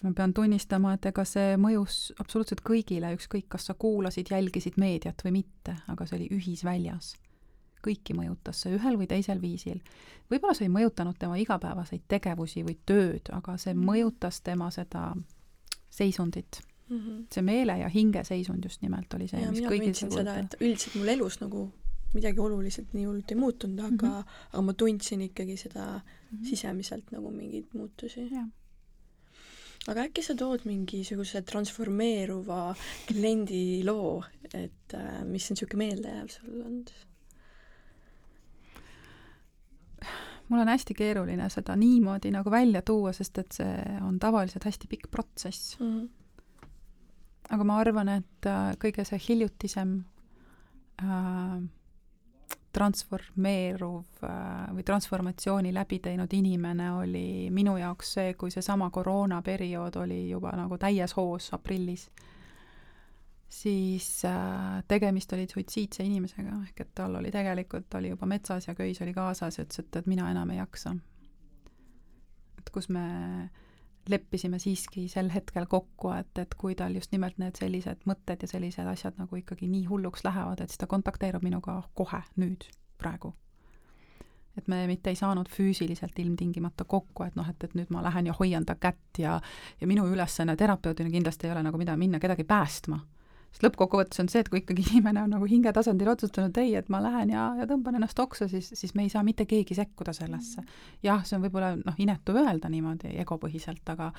[0.04, 5.22] ma pean tunnistama, et ega see mõjus absoluutselt kõigile, ükskõik, kas sa kuulasid, jälgisid meediat
[5.26, 7.14] või mitte, aga see oli ühisväljas.
[7.84, 9.80] kõiki mõjutas see ühel või teisel viisil.
[10.32, 13.90] võib-olla see ei mõjutanud tema igapäevaseid tegevusi või tööd, aga see Mhm.
[13.90, 15.14] mõjutas tema seda
[15.90, 16.62] seisundit.
[16.90, 16.98] Mm.
[16.98, 17.22] -hmm.
[17.34, 20.96] see meele ja hinge seisund just nimelt oli see, mis kõigil tundsin seda, et üldiselt
[21.00, 21.70] mul elus nagu
[22.14, 24.20] midagi oluliselt nii hullult ei muutunud, aga mm.
[24.20, 24.50] -hmm.
[24.52, 26.02] aga ma tundsin ikkagi seda mm.
[26.02, 26.50] -hmm.
[26.50, 28.30] sisemiselt nagu mingeid muutusi.
[29.88, 32.76] aga äkki sa tood mingisuguse transformeeruva
[33.08, 34.24] kliendi loo,
[34.54, 36.94] et äh, mis on niisugune meeldejääv sul olnud?
[40.50, 44.88] mul on hästi keeruline seda niimoodi nagu välja tuua, sest et see on tavaliselt hästi
[44.88, 45.80] pikk protsess.
[45.80, 46.00] mm.
[46.00, 46.10] -hmm.
[47.54, 49.96] Aga ma arvan, et äh, kõige see hiljutisem
[51.04, 51.62] äh,
[52.74, 60.24] transformeeruv äh, või transformatsiooni läbi teinud inimene oli minu jaoks see, kui seesama koroonaperiood oli
[60.32, 62.08] juba nagu täies hoos aprillis,
[63.54, 68.76] siis äh, tegemist oli suitsiidse inimesega, ehk et tal oli tegelikult, oli juba metsas ja
[68.76, 70.96] köis oli kaasas ja ütles, et, et mina enam ei jaksa.
[72.58, 73.06] et kus me
[74.10, 78.50] leppisime siiski sel hetkel kokku, et, et kui tal just nimelt need sellised mõtted ja
[78.52, 82.68] sellised asjad nagu ikkagi nii hulluks lähevad, et siis ta kontakteerub minuga kohe, nüüd,
[82.98, 83.34] praegu.
[84.58, 88.28] et me mitte ei saanud füüsiliselt ilmtingimata kokku, et noh, et, et nüüd ma lähen
[88.30, 89.40] ja hoian ta kätt ja
[89.82, 93.00] ja minu ülesanne terapeudina kindlasti ei ole nagu mida, minna kedagi päästma
[93.54, 97.02] sest lõppkokkuvõttes on see, et kui ikkagi inimene on nagu hingetasandil otsustanud, ei, et ma
[97.04, 100.64] lähen ja, ja tõmban ennast oksa, siis, siis me ei saa mitte keegi sekkuda sellesse.
[101.06, 104.10] jah, see on võib-olla noh, inetu öelda niimoodi egopõhiselt, aga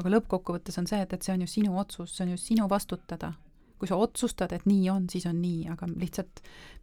[0.00, 2.68] aga lõppkokkuvõttes on see, et, et see on ju sinu otsus, see on ju sinu
[2.70, 3.32] vastutada.
[3.78, 6.40] kui sa otsustad, et nii on, siis on nii, aga lihtsalt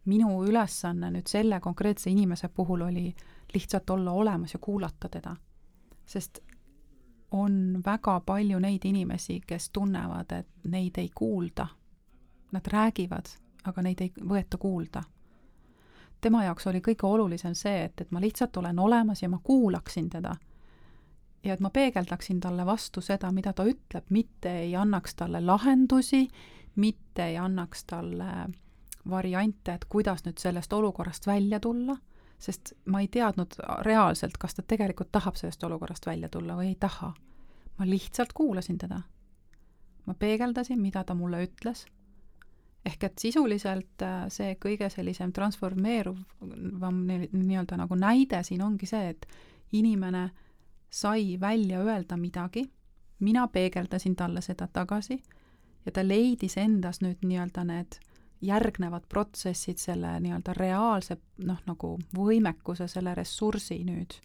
[0.08, 3.10] minu ülesanne nüüd selle konkreetse inimese puhul oli
[3.52, 5.36] lihtsalt olla olemas ja kuulata teda.
[6.06, 6.38] sest
[7.30, 11.66] on väga palju neid inimesi, kes tunnevad, et neid ei kuulda
[12.52, 13.26] nad räägivad,
[13.64, 15.02] aga neid ei võeta kuulda.
[16.20, 20.10] tema jaoks oli kõige olulisem see, et, et ma lihtsalt olen olemas ja ma kuulaksin
[20.10, 20.36] teda.
[21.44, 26.28] ja et ma peegeldaksin talle vastu seda, mida ta ütleb, mitte ei annaks talle lahendusi,
[26.76, 28.48] mitte ei annaks talle
[29.10, 31.96] variante, et kuidas nüüd sellest olukorrast välja tulla,
[32.38, 33.54] sest ma ei teadnud
[33.86, 37.12] reaalselt, kas ta tegelikult tahab sellest olukorrast välja tulla või ei taha.
[37.78, 39.00] ma lihtsalt kuulasin teda.
[40.06, 41.86] ma peegeldasin, mida ta mulle ütles
[42.86, 49.26] ehk et sisuliselt see kõige sellisem transformeeruvam nii-öelda nagu näide siin ongi see, et
[49.72, 50.28] inimene
[50.90, 52.64] sai välja öelda midagi,
[53.20, 55.18] mina peegeldasin talle seda tagasi
[55.86, 57.98] ja ta leidis endas nüüd nii-öelda need
[58.46, 61.16] järgnevad protsessid, selle nii-öelda reaalse
[61.48, 64.18] noh, nagu võimekuse, selle ressursi nüüd,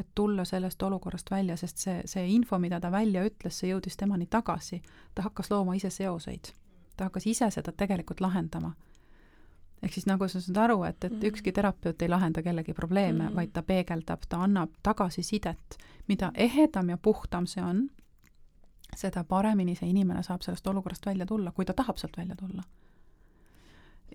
[0.00, 3.96] et tulla sellest olukorrast välja, sest see, see info, mida ta välja ütles, see jõudis
[3.96, 4.82] temani tagasi.
[5.14, 6.50] ta hakkas looma ise seoseid
[6.96, 8.72] ta hakkas ise seda tegelikult lahendama.
[9.82, 11.26] ehk siis nagu sa saad aru, et, et mm.
[11.28, 15.78] ükski terapeut ei lahenda kellegi probleeme mm., vaid ta peegeldab, ta annab tagasisidet.
[16.08, 17.90] mida ehedam ja puhtam see on,
[18.96, 22.62] seda paremini see inimene saab sellest olukorrast välja tulla, kui ta tahab sealt välja tulla.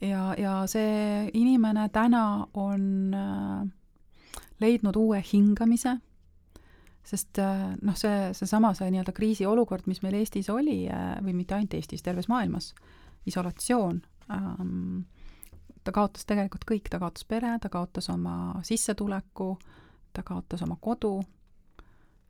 [0.01, 3.67] ja, ja see inimene täna on äh,
[4.59, 5.99] leidnud uue hingamise
[7.09, 10.83] sest noh, see, seesama, see, see nii-öelda kriisiolukord, mis meil Eestis oli
[11.25, 12.73] või mitte ainult Eestis, terves maailmas,
[13.29, 14.01] isolatsioon
[14.35, 15.07] ähm,,
[15.83, 19.55] ta kaotas tegelikult kõik, ta kaotas pere, ta kaotas oma sissetuleku,
[20.13, 21.17] ta kaotas oma kodu,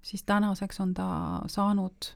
[0.02, 1.10] siis tänaseks on ta
[1.48, 2.14] saanud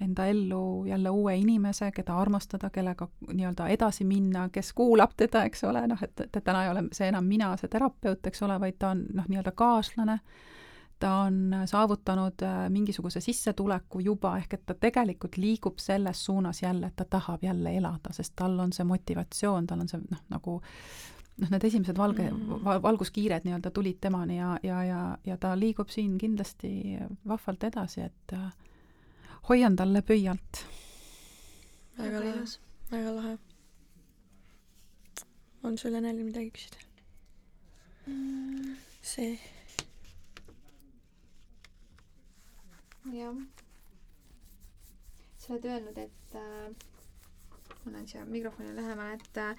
[0.00, 5.64] enda ellu jälle uue inimese, keda armastada, kellega nii-öelda edasi minna, kes kuulab teda, eks
[5.68, 8.78] ole, noh, et, et täna ei ole see enam mina, see terapeut, eks ole, vaid
[8.80, 10.16] ta on noh, nii-öelda kaaslane
[11.00, 16.96] ta on saavutanud mingisuguse sissetuleku juba, ehk et ta tegelikult liigub selles suunas jälle, et
[16.96, 20.58] ta tahab jälle elada, sest tal on see motivatsioon, tal on see noh, nagu
[21.40, 22.64] noh, need esimesed valge mm.
[22.64, 26.72] val,, valguskiired nii-öelda tulid temani ja, ja, ja, ja ta liigub siin kindlasti
[27.28, 28.50] vahvalt edasi, et äh,
[29.48, 30.64] hoian talle pöialt.
[31.98, 32.44] väga lahe,
[32.92, 33.38] väga lahe.
[35.62, 36.84] on sul Eneli midagi küsida
[38.06, 38.76] mm.?
[39.02, 39.34] see
[43.04, 43.36] jah.
[45.40, 46.68] sa oled öelnud, et äh,
[47.84, 49.56] ma lähen siia mikrofoni lähemale, et äh,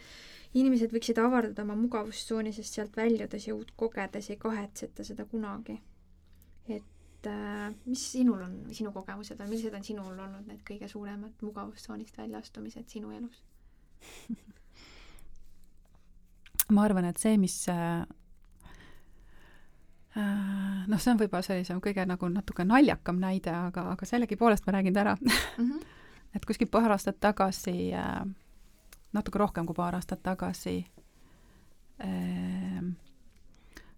[0.54, 5.80] inimesed võiksid avardada oma mugavustsooni, sest sealt väljudes ja uut kogedes ei kahetseta seda kunagi.
[6.70, 11.34] et äh, mis sinul on, sinu kogemused on, millised on sinul olnud need kõige suuremad
[11.42, 13.44] mugavustsoonist väljaastumised sinu elus
[16.76, 18.06] ma arvan, et see, mis Äh,
[20.16, 24.94] noh, see on võib-olla sellisem kõige nagu natuke naljakam näide, aga, aga sellegipoolest ma räägin
[24.94, 25.30] ta ära mm.
[25.58, 25.86] -hmm.
[26.36, 28.26] et kuskil paar aastat tagasi äh,,
[29.14, 30.86] natuke rohkem kui paar aastat tagasi
[32.04, 32.84] äh,,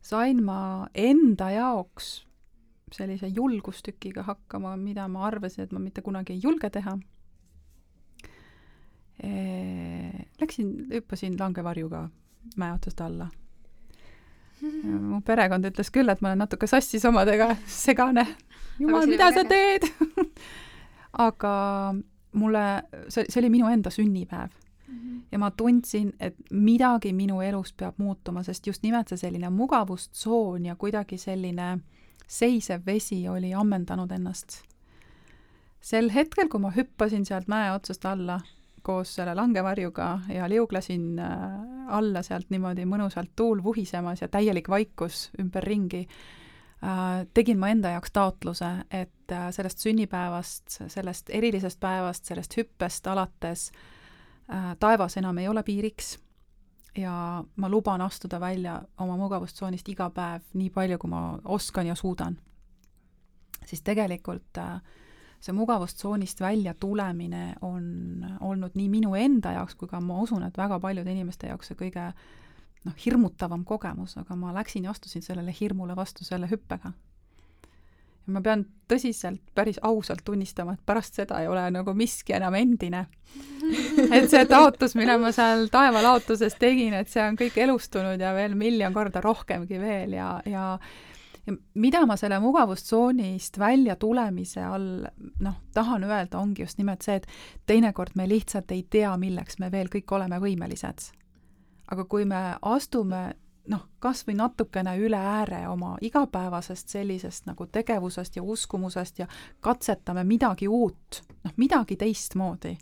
[0.01, 2.27] sain ma enda jaoks
[2.91, 6.97] sellise julgustükiga hakkama, mida ma arvasin, et ma mitte kunagi ei julge teha
[9.23, 9.29] e,.
[10.41, 12.09] Läksin, hüppasin langevarjuga
[12.57, 13.29] mäe otsast alla
[14.63, 18.27] mu perekond ütles küll, et ma olen natuke sassis omadega, segane.
[18.79, 19.89] jumal, mida sa teed
[21.13, 21.53] aga
[22.33, 24.49] mulle, see, see oli minu enda sünnipäev
[24.87, 24.97] mm.
[24.97, 25.21] -hmm.
[25.31, 30.65] ja ma tundsin, et midagi minu elus peab muutuma, sest just nimelt see selline mugavustsoon
[30.65, 31.79] ja kuidagi selline
[32.27, 34.63] seisev vesi oli ammendanud ennast.
[35.81, 38.39] sel hetkel, kui ma hüppasin sealt mäe otsast alla,
[38.83, 41.41] koos selle langevarjuga ja liuglasin äh,
[41.87, 46.05] alla sealt niimoodi mõnusalt tuul vuhisemas ja täielik vaikus ümberringi,
[46.83, 53.07] äh, tegin ma enda jaoks taotluse, et äh, sellest sünnipäevast, sellest erilisest päevast, sellest hüppest
[53.07, 53.71] alates
[54.79, 56.17] taevas enam ei ole piiriks
[56.97, 61.95] ja ma luban astuda välja oma mugavustsoonist iga päev nii palju, kui ma oskan ja
[61.95, 62.37] suudan.
[63.65, 64.81] siis tegelikult äh,
[65.43, 70.57] see mugavustsoonist välja tulemine on olnud nii minu enda jaoks kui ka ma usun, et
[70.57, 72.11] väga paljude inimeste jaoks see kõige
[72.85, 76.93] noh, hirmutavam kogemus, aga ma läksin ja astusin sellele hirmule vastu selle hüppega.
[78.23, 82.55] ja ma pean tõsiselt, päris ausalt tunnistama, et pärast seda ei ole nagu miski enam
[82.55, 83.05] endine.
[84.15, 88.55] et see taotlus, mille ma seal taevalaotuses tegin, et see on kõik elustunud ja veel
[88.55, 90.77] miljon korda rohkemgi veel ja, ja
[91.47, 95.05] ja mida ma selle mugavustsoonist välja tulemise all
[95.39, 97.27] noh, tahan öelda, ongi just nimelt see, et
[97.65, 101.11] teinekord me lihtsalt ei tea, milleks me veel kõik oleme võimelised.
[101.91, 103.33] aga kui me astume
[103.69, 109.27] noh, kas või natukene üle ääre oma igapäevasest sellisest nagu tegevusest ja uskumusest ja
[109.59, 112.77] katsetame midagi uut, noh, midagi teistmoodi,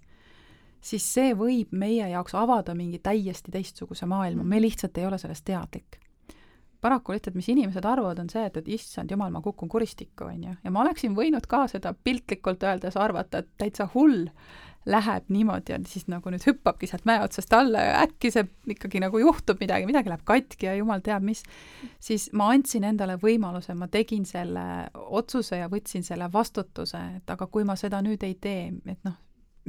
[0.82, 5.46] siis see võib meie jaoks avada mingi täiesti teistsuguse maailma, me lihtsalt ei ole sellest
[5.46, 6.02] teadlik
[6.82, 10.44] paraku lihtsalt, mis inimesed arvavad, on see, et, et issand jumal, ma kukun kuristikku, on
[10.50, 10.58] ju.
[10.64, 14.28] ja ma oleksin võinud ka seda piltlikult öeldes arvata, et täitsa hull
[14.86, 19.02] läheb niimoodi ja siis nagu nüüd hüppabki sealt mäe otsast alla ja äkki see ikkagi
[19.04, 21.44] nagu juhtub midagi, midagi läheb katki ja jumal teab mis,
[22.02, 24.64] siis ma andsin endale võimaluse, ma tegin selle
[25.22, 29.20] otsuse ja võtsin selle vastutuse, et aga kui ma seda nüüd ei tee, et noh,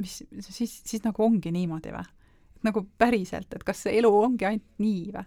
[0.01, 2.09] mis siis, siis nagu ongi niimoodi või?
[2.63, 5.25] nagu päriselt, et kas see elu ongi ainult nii või?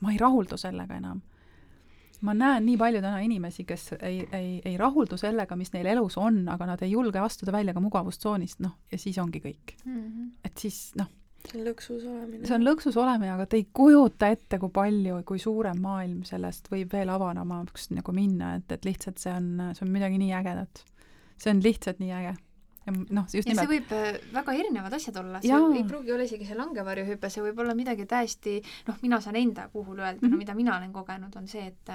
[0.00, 1.20] Ma ei rahuldu sellega enam.
[2.20, 6.16] ma näen nii palju täna inimesi, kes ei, ei, ei rahuldu sellega, mis neil elus
[6.18, 10.00] on, aga nad ei julge astuda välja ka mugavustsoonist, noh, ja siis ongi kõik mm.
[10.00, 10.32] -hmm.
[10.44, 11.06] et siis noh,
[11.46, 12.46] see on lõksus olemine.
[12.46, 16.70] see on lõksus olemine, aga te ei kujuta ette, kui palju, kui suurem maailm sellest
[16.72, 20.84] võib veel avanemaks nagu minna, et, et lihtsalt see on, see on midagi nii ägedat.
[21.38, 22.34] see on lihtsalt nii äge
[22.92, 23.68] noh, just ja nimelt.
[23.68, 25.68] see võib äh, väga erinevad asjad olla, see Jaa.
[25.76, 28.58] ei pruugi olla isegi see langevarjuhüpe, see võib olla midagi täiesti,
[28.88, 30.36] noh, mina saan enda puhul öelda mm, -hmm.
[30.36, 31.94] no mida mina olen kogenud, on see, et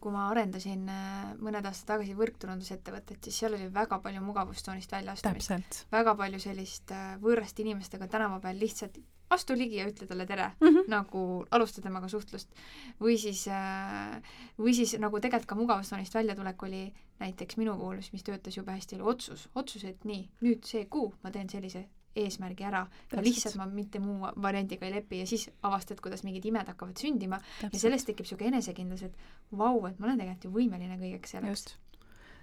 [0.00, 5.86] kui ma arendasin äh, mõned aastad tagasi võrkturundusettevõtet, siis seal oli väga palju mugavustsoonist väljaastumist.
[5.92, 9.00] väga palju sellist äh, võõraste inimestega tänava peal lihtsalt
[9.30, 10.88] astu ligi ja ütle talle tere mm, -hmm.
[10.90, 11.20] nagu
[11.50, 12.48] alusta temaga suhtlust.
[13.00, 13.46] või siis,
[14.58, 16.82] või siis nagu tegelikult ka mugavustsoonist väljatulek oli
[17.20, 21.12] näiteks minu puhul, mis töötas jube hästi, oli otsus, otsus, et nii, nüüd see kuu
[21.22, 21.86] ma teen sellise
[22.16, 22.80] eesmärgi ära
[23.12, 26.98] ja lihtsalt ma mitte muu variandiga ei lepi ja siis avastad, kuidas mingid imed hakkavad
[26.98, 27.76] sündima Täpselt.
[27.76, 29.22] ja sellest tekib niisugune enesekindlus, et
[29.52, 31.68] vau, et ma olen tegelikult ju võimeline kõigeks selleks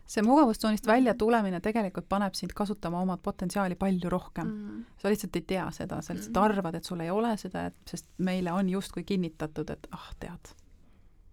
[0.07, 4.67] see mugavustsoonist välja tulemine tegelikult paneb sind kasutama oma potentsiaali palju rohkem mm.
[4.67, 5.01] -hmm.
[5.01, 6.57] sa lihtsalt ei tea seda, sa lihtsalt mm -hmm.
[6.57, 10.53] arvad, et sul ei ole seda, et sest meile on justkui kinnitatud, et ah, tead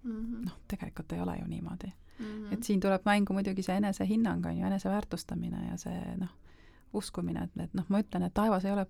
[0.02, 2.24] mm -hmm., noh, tegelikult ei ole ju niimoodi mm.
[2.24, 2.54] -hmm.
[2.54, 6.32] et siin tuleb mängu muidugi see enesehinnang, on ju, eneseväärtustamine ja see noh,
[6.92, 8.86] uskumine, et, et noh, ma ütlen, et taevas ei ole,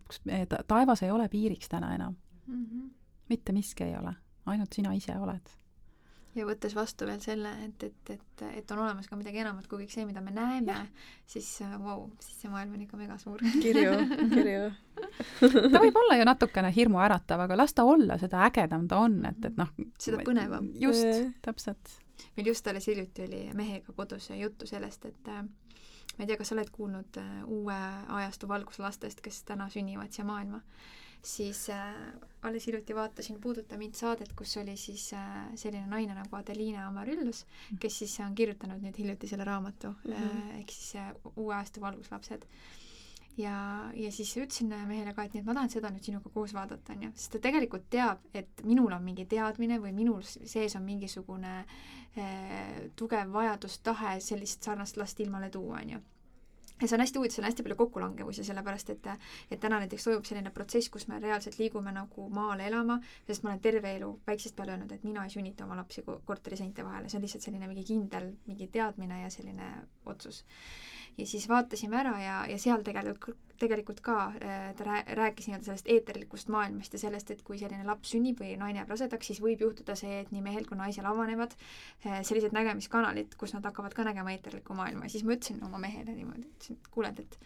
[0.66, 2.64] taevas ei ole piiriks täna enam mm.
[2.64, 2.90] -hmm.
[3.28, 4.14] mitte miski ei ole,
[4.46, 5.54] ainult sina ise oled
[6.34, 9.84] ja võttes vastu veel selle, et, et, et, et on olemas ka midagi enamat kui
[9.84, 10.76] kõik see, mida me näeme,
[11.30, 13.42] siis vau uh, wow,, siis see maailm on ikka mega suur.
[13.64, 13.94] kirju,
[14.32, 14.64] kirju
[15.74, 19.50] ta võib olla ju natukene hirmuäratav, aga las ta olla, seda ägedam ta on, et,
[19.50, 19.70] et noh.
[20.00, 20.72] seda põnevam.
[20.80, 21.98] just, täpselt.
[22.36, 26.48] Meil just alles hiljuti oli mehega kodus juttu sellest, et äh, ma ei tea, kas
[26.48, 30.60] sa oled kuulnud äh, uue ajastu valguslastest, kes täna sünnivad siia maailma
[31.24, 31.94] siis äh,
[32.42, 37.44] alles hiljuti vaatasin Puuduta mind saadet, kus oli siis äh, selline naine nagu Adelina Amarüllus,
[37.80, 40.42] kes siis on kirjutanud nüüd hiljuti selle raamatu mm -hmm.
[40.50, 42.44] äh, ehk siis äh, Uue aasta valguslapsed.
[43.38, 46.54] Ja, ja siis ütlesin mehele ka, et nii, et ma tahan seda nüüd sinuga koos
[46.54, 50.86] vaadata, onju, sest ta tegelikult teab, et minul on mingi teadmine või minul sees on
[50.86, 56.02] mingisugune eh, tugev vajadus, tahe sellist sarnast last ilmale tuua, onju
[56.80, 59.06] ja see on hästi huvitav, seal on hästi palju kokkulangevusi, sellepärast et
[59.50, 63.52] et täna näiteks toimub selline protsess, kus me reaalselt liigume nagu maale elama, sest ma
[63.52, 67.08] olen terve elu väiksest peale öelnud, et mina ei sünnita oma lapsi korteri seinte vahele,
[67.08, 69.70] see on lihtsalt selline mingi kindel mingi teadmine ja selline
[70.06, 70.42] otsus
[71.18, 75.90] ja siis vaatasime ära ja, ja seal tegelikult, tegelikult ka äh, ta rääkis nii-öelda sellest
[75.94, 79.62] eeterlikust maailmast ja sellest, et kui selline laps sünnib või naine jääb rasedaks, siis võib
[79.62, 84.06] juhtuda see, et nii mehel kui naisel avanevad äh, sellised nägemiskanalid, kus nad hakkavad ka
[84.06, 85.06] nägema eeterlikku maailma.
[85.06, 87.38] Ja siis ma ütlesin oma mehele niimoodi, ütlesin, et kuule, et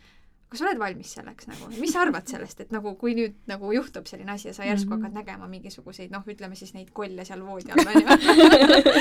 [0.48, 3.72] kas sa oled valmis selleks nagu, mis sa arvad sellest, et nagu kui nüüd nagu
[3.74, 5.04] juhtub selline asi ja sa järsku mm -hmm.
[5.04, 8.08] hakkad nägema mingisuguseid noh, ütleme siis neid kolle seal voodi all onju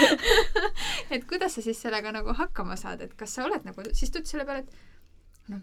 [1.16, 4.20] et kuidas sa siis sellega nagu hakkama saad, et kas sa oled nagu, siis ta
[4.20, 5.62] ütles selle peale, et noh,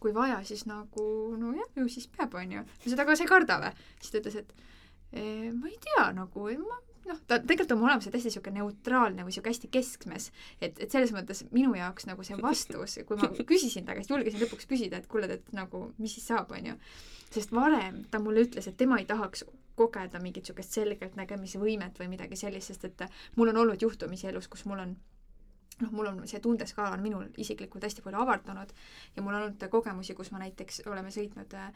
[0.00, 2.64] kui vaja, siis nagu nojah, ju siis peab onju.
[2.64, 3.72] ma ütlesin, aga sa ei karda või?
[4.00, 4.54] siis ta ütles, et
[5.12, 9.32] e, ma ei tea nagu, ma noh, ta tegelikult oma olemuselt hästi niisugune neutraalne või
[9.32, 13.86] niisugune hästi keskmes, et, et selles mõttes minu jaoks nagu see vastus, kui ma küsisin
[13.88, 16.76] ta käest, julgesin lõpuks küsida, et kuule, et nagu mis siis saab, onju.
[17.34, 19.44] sest varem ta mulle ütles, et tema ei tahaks
[19.74, 24.64] kogeda mingit niisugust selgeltnägemisvõimet või midagi sellist, sest et mul on olnud juhtumisi elus, kus
[24.70, 24.94] mul on
[25.82, 28.72] noh, mul on see tundeskaala on minul isiklikult hästi palju avardunud
[29.16, 31.72] ja mul on olnud kogemusi, kus ma näiteks oleme sõitnud äh,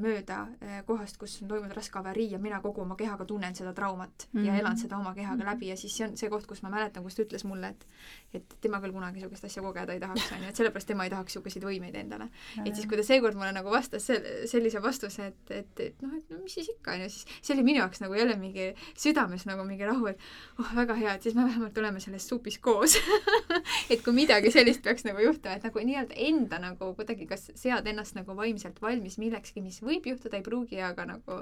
[0.00, 3.72] mööda äh, kohast, kus on toimunud raske avarii ja mina kogu oma kehaga tunnen seda
[3.72, 4.46] traumat mm -hmm.
[4.46, 4.60] ja mhm.
[4.60, 7.14] elan seda oma kehaga läbi ja siis see on see koht, kus ma mäletan, kus
[7.14, 7.86] ta ütles mulle, et
[8.34, 11.10] et tema küll kunagi niisugust asja kogeda ei tahaks, on ju, et sellepärast tema ei
[11.10, 12.28] tahaks niisuguseid võimeid endale.
[12.64, 16.16] et siis, kui ta seekord mulle nagu vastas sel-, sellise vastuse, et, et, et noh,
[16.18, 18.74] et no mis siis ikka, on ju, siis see oli minu jaoks nagu jälle mingi
[18.96, 20.18] südames nagu mingi rahu, et
[20.58, 22.96] oh, väga hea, et siis me vähemalt oleme selles supis koos
[23.92, 27.86] et kui midagi sellist peaks nagu juhtuma, et nagu nii-öelda enda nagu kuidagi kas sead
[27.86, 31.40] ennast nagu vaimselt valmis millekski, mis võib juhtuda, ei pruugi, aga nagu,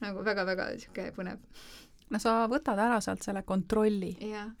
[0.00, 1.62] nagu väga-väga niisugune põnev
[2.10, 4.10] no sa võtad ära sealt selle kontrolli,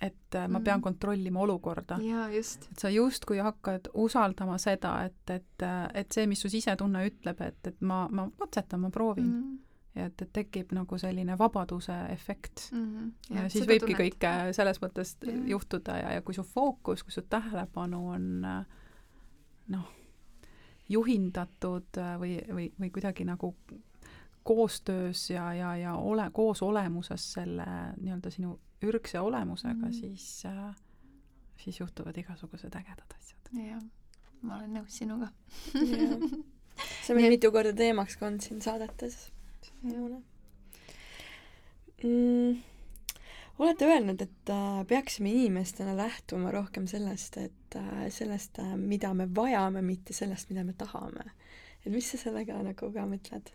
[0.00, 0.84] et äh, ma pean mm.
[0.84, 1.98] kontrollima olukorda.
[2.00, 7.42] et sa justkui hakkad usaldama seda, et, et, äh, et see, mis su sisetunne ütleb,
[7.46, 9.58] et, et ma, ma katsetan, ma proovin mm
[9.90, 12.84] ja et, et tekib nagu selline vabaduse efekt mm.
[12.84, 13.34] -hmm.
[13.34, 14.00] ja, ja siis võibki tunnet.
[14.00, 15.32] kõike selles mõttes ja.
[15.50, 18.28] juhtuda ja, ja kui su fookus, kui su tähelepanu on
[19.74, 19.88] noh,
[20.90, 23.54] juhindatud või, või, või kuidagi nagu
[24.42, 27.66] koostöös ja, ja, ja ole, koos olemuses selle
[28.00, 30.70] nii-öelda sinu ürgse olemusega mm, siis äh,
[31.64, 33.50] siis juhtuvad igasugused ägedad asjad.
[33.52, 33.82] jah,
[34.42, 35.28] ma olen nõus sinuga.
[37.04, 39.18] See on meil mitu korda teemaks ka olnud siin saadetes.
[42.00, 42.62] Mm,.
[43.60, 49.28] Olete öelnud, et äh, peaksime inimestena lähtuma rohkem sellest, et äh, sellest äh,, mida me
[49.36, 51.32] vajame, mitte sellest, mida me tahame.
[51.84, 53.52] et mis sa sellega nagu ka mõtled?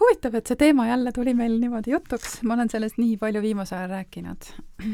[0.00, 3.82] huvitav, et see teema jälle tuli meil niimoodi jutuks, ma olen sellest nii palju viimasel
[3.82, 4.48] ajal rääkinud.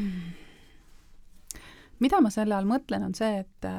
[2.03, 3.71] mida ma selle all mõtlen, on see, et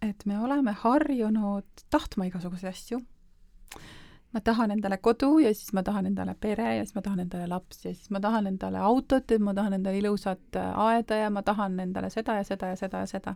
[0.00, 3.00] et me oleme harjunud tahtma igasuguseid asju.
[4.32, 7.46] Ma tahan endale kodu ja siis ma tahan endale pere ja siis ma tahan endale
[7.50, 11.30] lapsi ja siis ma tahan endale autot ja ma tahan endale ilusat äh, aeda ja
[11.30, 13.34] ma tahan endale seda ja seda ja seda ja seda.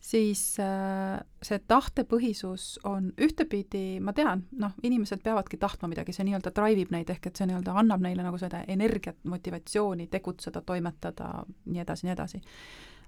[0.00, 6.52] siis äh, see tahtepõhisus on ühtepidi, ma tean, noh, inimesed peavadki tahtma midagi, see nii-öelda
[6.54, 11.42] drive ib neid, ehk et see nii-öelda annab neile nagu seda energiat, motivatsiooni tegutseda, toimetada,
[11.66, 12.42] nii edasi, nii edasi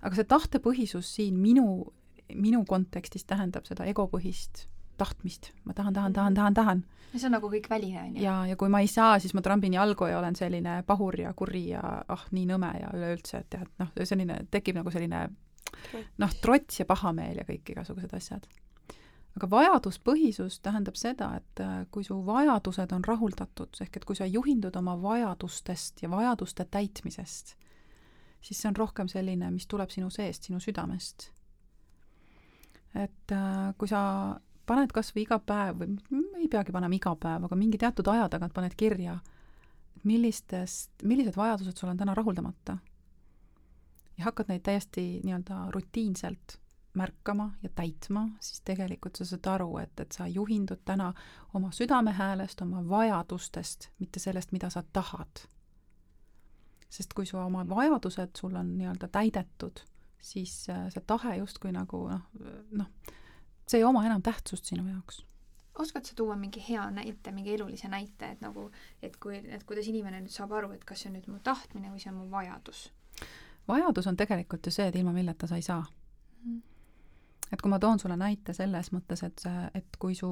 [0.00, 1.66] aga see tahtepõhisus siin minu
[2.34, 4.66] minu kontekstis tähendab seda egopõhist
[5.00, 6.82] tahtmist, ma tahan, tahan, tahan, tahan, tahan.
[7.12, 8.24] ja see on nagu kõik väline, on ju?
[8.24, 11.32] ja, ja kui ma ei saa, siis ma trambin jalgu ja olen selline pahur ja
[11.36, 15.26] kuri ja ah, nii nõme ja üleüldse, et jah, et noh, selline, tekib nagu selline
[16.20, 18.46] noh, trots ja pahameel ja kõik igasugused asjad.
[19.38, 24.28] aga vajaduspõhisus tähendab seda, et äh, kui su vajadused on rahuldatud, ehk et kui sa
[24.28, 27.56] juhindud oma vajadustest ja vajaduste täitmisest,
[28.40, 31.30] siis see on rohkem selline, mis tuleb sinu seest, sinu südamest
[32.94, 34.02] et äh, kui sa
[34.70, 38.28] paned kas või iga päev või ei peagi panema iga päev, aga mingi teatud aja
[38.30, 39.18] tagant paned kirja,
[40.06, 42.78] millistest, millised vajadused sul on täna rahuldamata.
[44.18, 46.58] ja hakkad neid täiesti nii-öelda rutiinselt
[46.94, 51.12] märkama ja täitma, siis tegelikult sa saad aru, et, et sa juhindud täna
[51.54, 55.46] oma südamehäälest, oma vajadustest, mitte sellest, mida sa tahad.
[56.90, 59.84] sest kui su oma vajadused sul on nii-öelda täidetud
[60.20, 62.22] siis äh, see tahe justkui nagu noh,
[62.76, 63.14] noh,
[63.70, 65.24] see ei oma enam tähtsust sinu jaoks.
[65.80, 68.70] oskad sa tuua mingi hea näite, mingi elulise näite, et nagu,
[69.02, 71.92] et kui, et kuidas inimene nüüd saab aru, et kas see on nüüd mu tahtmine
[71.92, 72.90] või see on mu vajadus?
[73.68, 75.80] vajadus on tegelikult ju see, et ilma milleta sa ei saa
[76.44, 76.60] mm.
[77.52, 80.30] et kui ma toon sulle näite selles mõttes, et, et kui su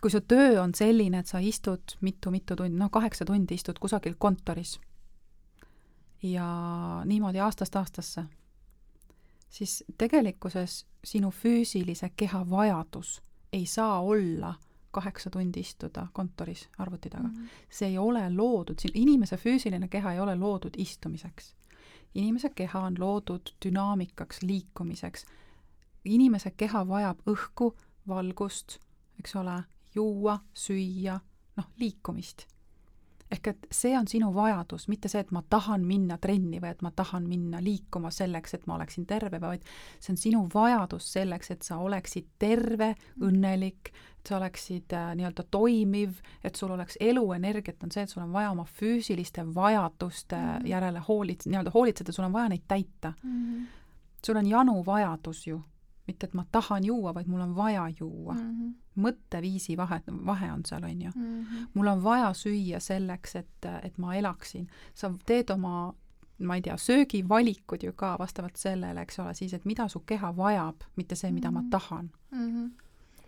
[0.00, 4.18] kui su töö on selline, et sa istud mitu-mitu tundi, noh, kaheksa tundi istud kusagil
[4.18, 4.76] kontoris
[6.22, 6.48] ja
[7.04, 8.24] niimoodi aastast aastasse,
[9.50, 13.22] siis tegelikkuses sinu füüsilise keha vajadus
[13.52, 14.54] ei saa olla
[14.90, 17.34] kaheksa tundi istuda kontoris arvuti taga mm.
[17.34, 17.48] -hmm.
[17.70, 21.54] see ei ole loodud, inimese füüsiline keha ei ole loodud istumiseks.
[22.14, 25.26] inimese keha on loodud dünaamikaks, liikumiseks.
[26.04, 27.76] inimese keha vajab õhku,
[28.08, 28.78] valgust,
[29.18, 29.62] eks ole,
[29.94, 31.20] juua, süüa,
[31.56, 32.46] noh, liikumist
[33.30, 36.82] ehk et see on sinu vajadus, mitte see, et ma tahan minna trenni või et
[36.84, 39.64] ma tahan minna liikuma selleks, et ma oleksin terve, vaid
[39.98, 45.44] see on sinu vajadus selleks, et sa oleksid terve, õnnelik, et sa oleksid äh, nii-öelda
[45.50, 50.52] toimiv, et sul oleks eluenergiat, on see, et sul on vaja oma füüsiliste vajaduste mm
[50.52, 50.68] -hmm.
[50.74, 53.42] järele hoolits-, nii-öelda hoolitseda, sul on vaja neid täita mm.
[53.42, 53.66] -hmm.
[54.26, 55.62] sul on janu vajadus ju
[56.08, 58.40] mitte et ma tahan juua, vaid mul on vaja juua mm.
[58.40, 58.74] -hmm.
[58.98, 61.44] Mõtteviisi vahe, vahe on seal, on ju mm.
[61.44, 61.70] -hmm.
[61.74, 64.68] mul on vaja süüa selleks, et, et ma elaksin.
[64.94, 65.94] sa teed oma
[66.38, 70.36] ma ei tea, söögivalikud ju ka vastavalt sellele, eks ole, siis, et mida su keha
[70.36, 71.60] vajab, mitte see, mida mm -hmm.
[71.60, 71.70] ma mhm.
[71.70, 72.48] tahan mm.
[72.48, 72.70] -hmm.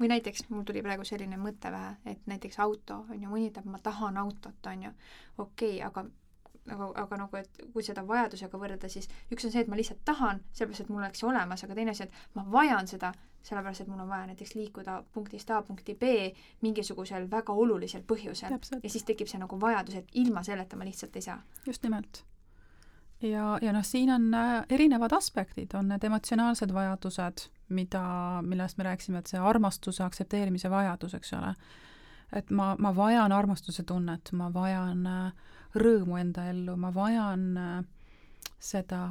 [0.00, 3.64] või näiteks mul tuli praegu selline mõte pähe, et näiteks auto, on ju, mõni ütleb,
[3.64, 4.90] ma tahan autot, on ju,
[5.38, 6.04] okei okay,, aga
[6.68, 10.02] aga, aga nagu, et kui seda vajadusega võrrelda, siis üks on see, et ma lihtsalt
[10.04, 13.80] tahan, sellepärast et mul oleks see olemas, aga teine asi, et ma vajan seda, sellepärast
[13.80, 16.30] et mul on vaja näiteks liikuda punktist A punkti B
[16.62, 18.58] mingisugusel väga olulisel põhjusel.
[18.82, 21.38] ja siis tekib see nagu vajadus, et ilma selleta ma lihtsalt ei saa.
[21.66, 22.24] just nimelt.
[23.22, 28.02] ja, ja noh, siin on äh, erinevad aspektid, on need emotsionaalsed vajadused, mida,
[28.42, 31.54] millest me rääkisime, et see armastuse aktsepteerimise vajadus, eks ole,
[32.32, 35.32] et ma, ma vajan armastuse tunnet, ma vajan äh,
[35.74, 37.80] rõõmu enda ellu, ma vajan äh,
[38.60, 39.02] seda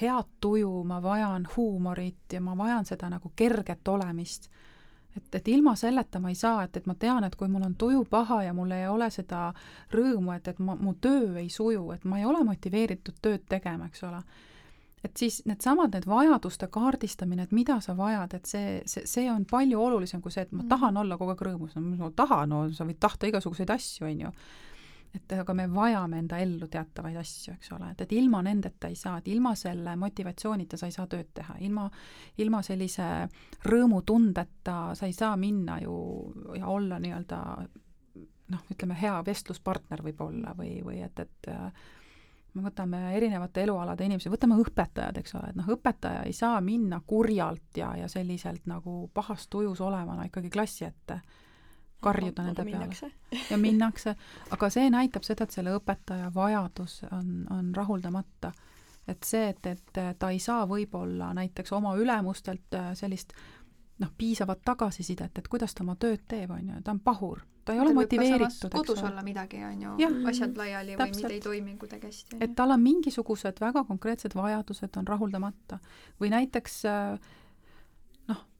[0.00, 4.50] head tuju, ma vajan huumorit ja ma vajan seda nagu kerget olemist.
[5.16, 7.74] et, et ilma selleta ma ei saa, et, et ma tean, et kui mul on
[7.74, 9.48] tuju paha ja mul ei ole seda
[9.90, 13.88] rõõmu, et, et ma, mu töö ei suju, et ma ei ole motiveeritud tööd tegema,
[13.88, 14.22] eks ole
[15.04, 19.44] et siis needsamad, need vajaduste kaardistamine, et mida sa vajad, et see, see, see on
[19.48, 20.70] palju olulisem kui see, et ma mm.
[20.72, 24.24] tahan olla kogu aeg rõõmus, no ma tahan, no sa võid tahta igasuguseid asju, on
[24.26, 24.32] ju
[25.14, 28.96] et aga me vajame enda ellu teatavaid asju, eks ole, et, et ilma nendeta ei
[28.98, 31.88] saa, et ilma selle motivatsioonita sa ei saa tööd teha, ilma,
[32.44, 33.06] ilma sellise
[33.64, 35.94] rõõmutundeta sa ei saa minna ju
[36.58, 37.40] ja olla nii-öelda
[38.48, 41.50] noh, ütleme hea vestluspartner võib-olla või, või et, et
[42.54, 47.00] me võtame erinevate elualade inimesi, võtame õpetajad, eks ole, et noh, õpetaja ei saa minna
[47.06, 51.20] kurjalt ja, ja selliselt nagu pahas tujus olevana ikkagi klassi ette
[52.00, 53.12] karjuda nende peale.
[53.50, 54.14] ja minnakse,
[54.50, 58.52] aga see näitab seda, et selle õpetaja vajadus on, on rahuldamata.
[59.08, 63.32] et see, et, et ta ei saa võib-olla näiteks oma ülemustelt äh, sellist
[63.98, 67.74] noh, piisavat tagasisidet, et kuidas ta oma tööd teeb, on ju, ta on pahur, ta
[67.74, 68.70] ei ta ole motiveeritud.
[68.72, 69.96] kodus olla midagi, on ju,
[70.30, 71.16] asjad laiali täpselt.
[71.16, 72.38] või mida ei toimi kuidagi hästi.
[72.40, 75.80] et tal on mingisugused väga konkreetsed vajadused on rahuldamata.
[76.20, 77.18] või näiteks äh,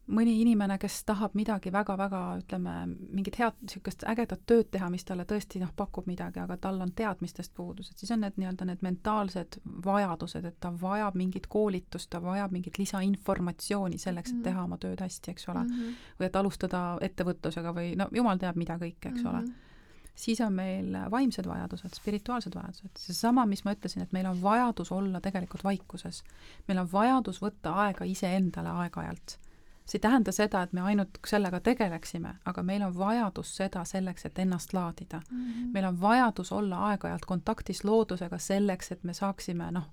[0.09, 2.75] mõni inimene, kes tahab midagi väga-väga, ütleme,
[3.13, 6.93] mingit head, niisugust ägedat tööd teha, mis talle tõesti noh, pakub midagi, aga tal on
[6.97, 12.11] teadmistest puudus, et siis on need nii-öelda need mentaalsed vajadused, et ta vajab mingit koolitust,
[12.13, 14.45] ta vajab mingit lisainformatsiooni selleks, et mhm.
[14.49, 15.73] teha oma tööd hästi, eks ole mm.
[15.73, 16.05] -hmm.
[16.21, 19.29] või et alustada ettevõtlusega või no jumal teab mida kõike, eks mm -hmm.
[19.29, 19.53] ole mhm.
[20.15, 24.93] siis on meil vaimsed vajadused, spirituaalsed vajadused, seesama, mis ma ütlesin, et meil on vajadus
[24.93, 26.25] olla tegelikult vaikuses.
[26.69, 29.39] meil on vajadus võtta aega iseendale aeg-ajalt
[29.89, 34.27] see ei tähenda seda, et me ainult sellega tegeleksime, aga meil on vajadus seda selleks,
[34.29, 35.45] et ennast laadida mm.
[35.45, 35.71] -hmm.
[35.73, 39.91] meil on vajadus olla aeg-ajalt kontaktis loodusega selleks, et me saaksime noh,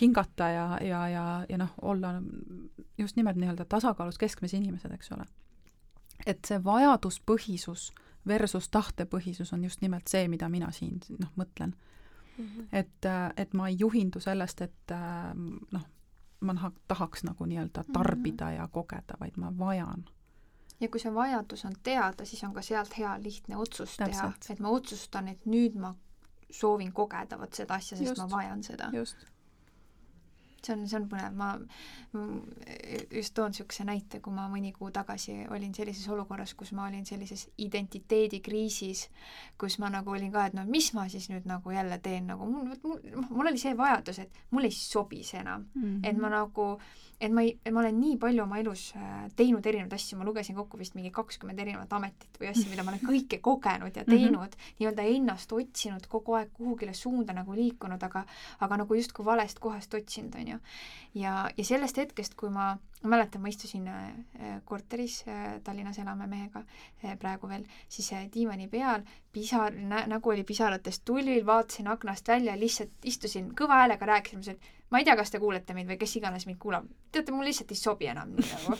[0.00, 2.08] hingata ja, ja, ja, ja noh, olla
[2.98, 5.24] just nimelt nii-öelda tasakaalus keskmes inimesed, eks ole.
[6.26, 7.92] et see vajaduspõhisus
[8.26, 11.74] versus tahtepõhisus on just nimelt see, mida mina siin noh, mõtlen
[12.38, 12.44] mm.
[12.44, 12.66] -hmm.
[12.72, 13.06] et,
[13.36, 14.94] et ma ei juhindu sellest, et
[15.72, 15.86] noh,
[16.40, 17.92] ma tahaks nagu nii-öelda mhm.
[17.92, 20.04] tarbida ja kogeda, vaid ma vajan.
[20.80, 24.10] ja kui see vajadus on teada, siis on ka sealt hea lihtne otsus Täpselt.
[24.12, 25.94] teha, et ma otsustan, et nüüd ma
[26.50, 28.90] soovin kogeda vot seda asja, sest just, ma vajan seda.
[28.92, 29.26] just
[30.68, 31.50] see on, see on põnev, ma
[33.14, 37.06] just toon niisuguse näite, kui ma mõni kuu tagasi olin sellises olukorras, kus ma olin
[37.08, 39.06] sellises identiteedikriisis,
[39.60, 42.48] kus ma nagu olin ka, et no mis ma siis nüüd nagu jälle teen, nagu
[42.48, 45.84] mul, mul, mul oli see vajadus, et mul ei sobi see enam mm.
[45.84, 46.08] -hmm.
[46.10, 46.70] et ma nagu
[47.20, 50.54] et ma ei, ma olen nii palju oma elus äh, teinud erinevaid asju, ma lugesin
[50.58, 54.10] kokku vist mingi kakskümmend erinevat ametit või asju, mida ma olen kõike kogenud ja mhm.
[54.12, 58.24] teinud mm -hmm., nii-öelda ennast otsinud kogu aeg kuhugile suunda nagu liikunud, aga
[58.60, 60.58] aga nagu justkui valest kohast otsinud, on ju.
[61.14, 66.26] ja, ja sellest hetkest, kui ma, ma mäletan, ma istusin äh, korteris äh,, Tallinnas elame
[66.26, 66.62] mehega
[67.18, 72.90] praegu veel, siis diivani peal, pisar nä,, nägu oli pisaratest tulvil, vaatasin aknast välja, lihtsalt
[73.04, 76.16] istusin kõva häälega, rääkisin, mõtlesin, et ma ei tea, kas te kuulete mind või kes
[76.16, 78.76] iganes mind kuulab, teate, mul lihtsalt ei sobi enam nii nagu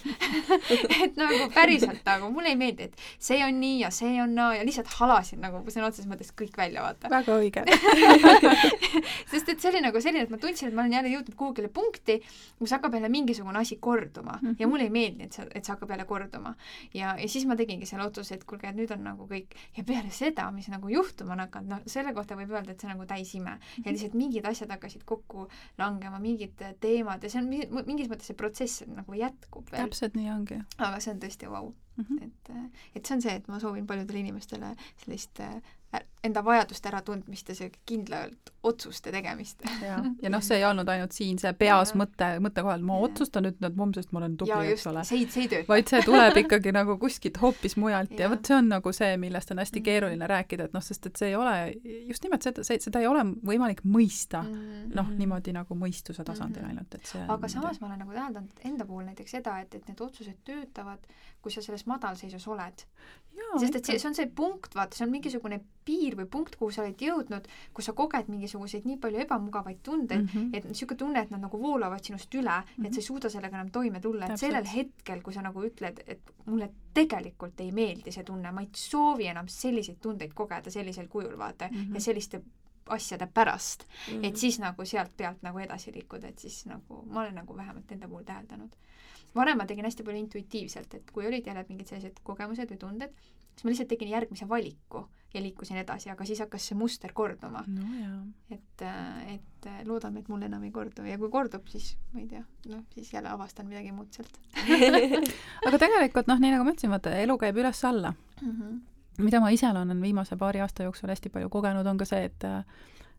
[1.04, 4.54] et nagu päriselt nagu mulle ei meeldi, et see on nii ja see on naa
[4.56, 7.10] ja lihtsalt halasin nagu sõna otseses mõttes kõik välja, vaata.
[7.12, 7.64] väga õige
[9.32, 11.68] sest et see oli nagu selline, et ma tundsin, et ma olen jälle jõudnud kuhugile
[11.72, 12.18] punkti,
[12.58, 14.56] kus hakkab jälle mingisugune asi korduma mm -hmm.
[14.58, 16.54] ja mulle ei meeldi, et see, et see hakkab jälle korduma.
[16.94, 19.84] ja, ja siis ma tegingi selle otsuse, et kuulge, et nüüd on nagu kõik ja
[19.84, 22.96] peale seda, mis nagu juhtuma on hakanud, noh, selle kohta võib öelda, et see on
[22.96, 23.90] nagu täisime ja Mhm.
[23.92, 25.48] lihtsalt mingid asjad hakkasid kokku
[25.78, 30.16] langema, mingid teemad ja see on mi- mingis mõttes see protsess nagu jätkub veel, täpselt
[30.18, 31.74] nii ongi aga see on tõesti vau wow.
[31.98, 32.04] Mm.
[32.04, 32.24] -hmm.
[32.24, 35.60] et, et see on see, et ma soovin paljudele inimestele sellist äh,
[36.24, 39.62] enda vajaduste äratundmist ja see kindlalt otsuste tegemist.
[39.82, 41.96] ja, ja noh, see ei olnud ainult siin see peas Ja.
[42.00, 43.06] mõte, mõttekohal, ma Ja.
[43.06, 45.04] otsustan nüüd nüüd homsest ma olen ja tubli, eks ole.
[45.68, 48.30] vaid see tuleb ikkagi nagu kuskilt hoopis mujalt ja Jah.
[48.30, 49.84] vot see on nagu see, millest on hästi Mhm.
[49.84, 51.54] keeruline rääkida, et noh, sest et see ei ole,
[52.08, 54.54] just nimelt seda, see, seda ei ole võimalik mõista mm.
[54.58, 54.92] mm.
[54.94, 56.68] noh, niimoodi nagu mõistuse tasandil Mhm.
[56.70, 59.88] ainult, et see aga samas ma olen nagu täheldanud enda puhul näiteks seda, et, et
[59.88, 60.98] need otsused töötavad,
[61.48, 62.84] kui sa selles madalseisus oled.
[63.60, 66.72] sest et see, see on see punkt, vaata, see on mingisugune piir või punkt, kuhu
[66.74, 70.54] sa oled jõudnud, kus sa koged mingisuguseid nii palju ebamugavaid tundeid mm, Mhm.
[70.58, 72.86] et niisugune tunne, et nad nagu voolavad sinust üle mm, -hmm.
[72.86, 76.02] et sa ei suuda sellega enam toime tulla, et sellel hetkel, kui sa nagu ütled,
[76.06, 81.08] et mulle tegelikult ei meeldi see tunne, ma ei soovi enam selliseid tundeid kogeda sellisel
[81.08, 81.86] kujul, vaata mm, Mhm.
[81.90, 81.94] -hmm.
[81.94, 82.42] ja selliste
[82.90, 84.16] asjade pärast Mhm.
[84.18, 87.56] mm., et siis nagu sealt pealt nagu edasi liikuda, et siis nagu ma olen nagu
[87.56, 88.70] vähemalt enda puhul täheldanud.
[89.34, 93.10] varem ma tegin hästi palju intuitiivselt, et kui olid jälle mingid sellised kogemused või tunded,
[93.54, 97.64] siis ma lihtsalt tegin järgmise valiku ja liikusin edasi, aga siis hakkas see muster korduma.
[97.66, 97.82] no
[98.50, 98.82] et,
[99.34, 102.84] et loodame, et mul enam ei kordu ja kui kordub, siis ma ei tea, noh,
[102.94, 104.38] siis jälle avastan midagi muud sealt
[105.66, 108.14] aga tegelikult noh, nii nagu ma ütlesin, vaata, elu käib üles-alla.
[108.40, 108.50] mm.
[108.50, 108.78] -hmm.
[109.18, 112.44] Mida ma ise olen viimase paari aasta jooksul hästi palju kogenud, on ka see, et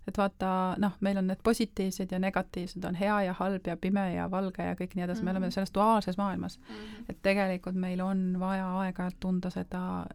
[0.07, 4.13] et vaata, noh, meil on need positiivsed ja negatiivsed, on hea ja halb ja pime
[4.13, 5.25] ja valge ja kõik nii edasi mm, -hmm.
[5.25, 5.51] me oleme Mhm.
[5.53, 6.59] selles duaalses maailmas.
[6.59, 7.05] Mm -hmm.
[7.09, 10.05] et tegelikult meil on vaja aeg-ajalt tunda seda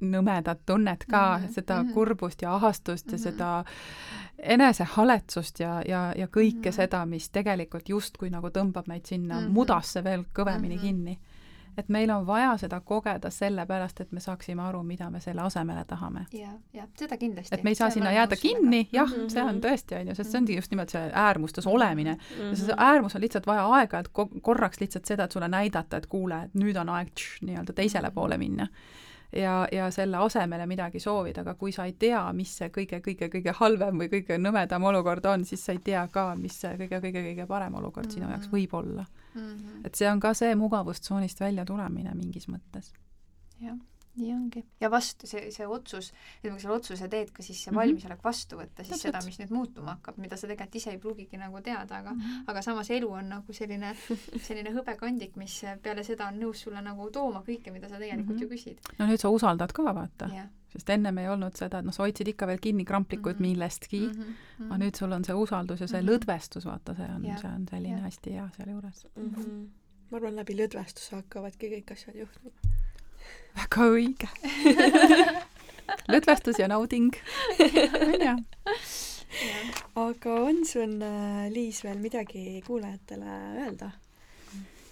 [0.00, 1.54] nõmedat tunnet ka mm, Mhm, -hmm.
[1.54, 1.90] seda mm mhm.
[1.90, 1.94] -hmm.
[1.94, 3.22] kurbust ja ahastust mm Mhm.
[3.22, 3.26] -hmm.
[3.26, 3.64] ja seda
[4.38, 6.68] enesehaletsust ja, ja, ja kõike mm Mhm.
[6.68, 6.72] -hmm.
[6.76, 9.48] seda, mis tegelikult justkui nagu tõmbab meid sinna mm Mhm.
[9.48, 9.54] -hmm.
[9.54, 10.78] mudasse veel kõvemini mm Mhm.
[10.78, 10.80] -hmm.
[10.80, 11.18] kinni.
[11.78, 15.84] Et meil on vaja seda kogeda sellepärast, et me saaksime aru, mida me selle asemele
[15.84, 16.26] tahame.
[16.32, 17.54] ja, ja seda kindlasti.
[17.54, 19.26] et me ei saa sinna jääda kinni, jah mm, Mhm.
[19.26, 19.30] -hmm.
[19.30, 22.54] see on tõesti, on ju, sest see ongi just nimelt see äärmustes olemine ja Mhm.
[22.54, 26.42] see äärmus on lihtsalt vaja aeg-ajalt ko- korraks lihtsalt seda, et sulle näidata, et kuule,
[26.44, 27.08] et nüüd on aeg
[27.42, 28.66] nii-öelda teisele poole minna.
[29.36, 33.98] ja, ja selle asemele midagi soovida, aga kui sa ei tea, mis see kõige-kõige-kõige halvem
[33.98, 38.10] või kõige nõmedam olukord on, siis sa ei tea ka, mis see kõige-kõige-kõige parem olukord
[38.10, 38.56] sinu jaoks Mhm.
[38.56, 39.04] võib olla.
[39.34, 39.40] Mm.
[39.56, 39.86] -hmm.
[39.86, 42.92] et see on ka see mugavustsoonist välja tulemine mingis mõttes.
[43.60, 43.76] jah,
[44.16, 44.64] nii ongi.
[44.80, 46.12] ja vastu, see, see otsus,
[46.44, 47.78] et kui sa otsuse teed ka, siis see Mhm.
[47.80, 49.00] valmisolek vastu võtta siis Täpselt.
[49.14, 52.20] seda, mis nüüd muutuma hakkab, mida sa tegelikult ise ei pruugigi nagu teada, aga mm
[52.20, 52.44] -hmm.
[52.46, 53.96] aga samas elu on nagu selline,
[54.46, 58.42] selline hõbekandik, mis peale seda on nõus sulle nagu tooma kõike, mida sa tegelikult Mhm.
[58.42, 58.78] ju küsid.
[58.98, 60.28] no nüüd sa usaldad ka, vaata.
[60.34, 60.46] jah.
[60.74, 63.42] Sest ennem ei olnud seda, et noh, sa hoidsid ikka veel kinni kramplikult Mhm.
[63.48, 64.66] millestki mm, -hmm.
[64.66, 66.08] aga nüüd sul on see usaldus ja see Mhm.
[66.10, 68.02] lõdvestus, vaata, see on, Jah, see on selline jah.
[68.04, 69.06] hästi hea sealjuures.
[69.16, 69.68] Mhm.
[70.10, 72.50] ma arvan, läbi lõdvestuse hakkavadki kõik asjad juhtuma.
[73.56, 74.28] väga õige
[76.12, 77.14] lõdvestus ja nauding,
[78.00, 78.36] on ju?
[79.96, 83.34] aga on sul, äh, Liis, veel midagi kuulajatele
[83.64, 83.90] öelda?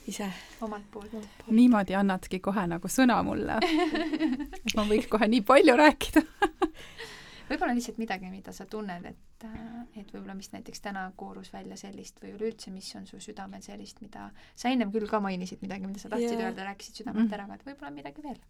[0.08, 0.26] Ise?
[0.60, 1.12] omalt poolt.
[1.50, 3.58] niimoodi annadki kohe nagu sõna mulle.
[3.62, 6.22] et ma võiks kohe nii palju rääkida.
[7.50, 9.46] võib-olla lihtsalt midagi, mida sa tunned, et,
[9.96, 14.00] et võib-olla mis näiteks täna koorus välja sellist või üleüldse, mis on su südamel sellist,
[14.00, 16.48] mida sa ennem küll ka mainisid midagi, mida sa tahtsid Jaa.
[16.50, 17.34] öelda, rääkisid südamelt Mm.
[17.34, 18.40] ära, aga et võib-olla on midagi veel.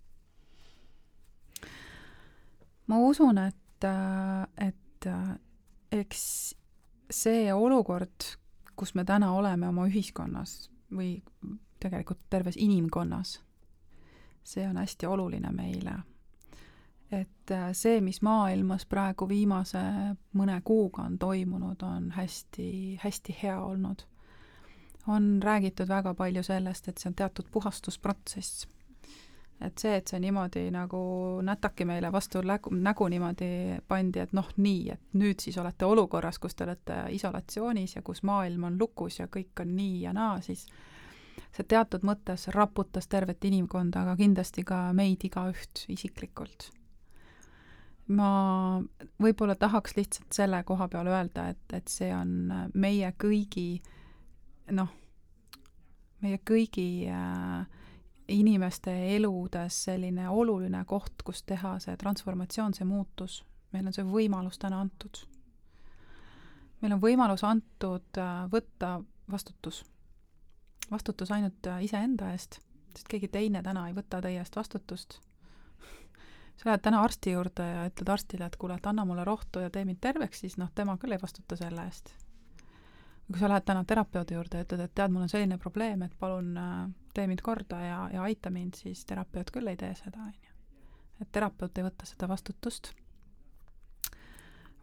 [2.87, 3.87] ma usun, et,
[4.59, 5.09] et
[5.93, 6.23] eks
[7.12, 8.29] see olukord,
[8.77, 11.23] kus me täna oleme oma ühiskonnas või
[11.81, 13.40] tegelikult terves inimkonnas,
[14.44, 15.98] see on hästi oluline meile.
[17.12, 19.81] et see, mis maailmas praegu viimase
[20.32, 24.02] mõne kuuga on toimunud, on hästi, hästi hea olnud.
[25.06, 28.66] on räägitud väga palju sellest, et see on teatud puhastusprotsess
[29.63, 31.01] et see, et see niimoodi nagu
[31.45, 33.51] nätaki meile vastu nägu, nägu niimoodi
[33.89, 38.23] pandi, et noh, nii, et nüüd siis olete olukorras, kus te olete isolatsioonis ja kus
[38.27, 40.67] maailm on lukus ja kõik on nii ja naa, siis
[41.53, 46.71] see teatud mõttes raputas tervet inimkonda, aga kindlasti ka meid igaüht isiklikult.
[48.13, 48.83] ma
[49.23, 53.81] võib-olla tahaks lihtsalt selle koha peal öelda, et, et see on meie kõigi
[54.75, 54.91] noh,
[56.23, 57.63] meie kõigi äh,
[58.28, 63.43] inimeste eludes selline oluline koht, kus teha see transformatsioon, see muutus.
[63.73, 65.24] meil on see võimalus täna antud.
[66.81, 69.01] meil on võimalus antud äh, võtta
[69.31, 69.85] vastutus.
[70.90, 72.61] vastutus ainult äh, iseenda eest,
[72.94, 75.20] sest keegi teine täna ei võta teie eest vastutust.
[76.57, 79.70] sa lähed täna arsti juurde ja ütled arstile, et kuule, et anna mulle rohtu ja
[79.70, 82.15] tee mind terveks, siis noh, tema küll ei vastuta selle eest
[83.32, 86.12] kui sa lähed täna terapeudi juurde ja ütled, et tead, mul on selline probleem, et
[86.19, 90.25] palun äh, tee mind korda ja, ja aita mind, siis terapeut küll ei tee seda,
[90.27, 90.53] on ju.
[91.21, 92.93] et terapeut ei võta seda vastutust.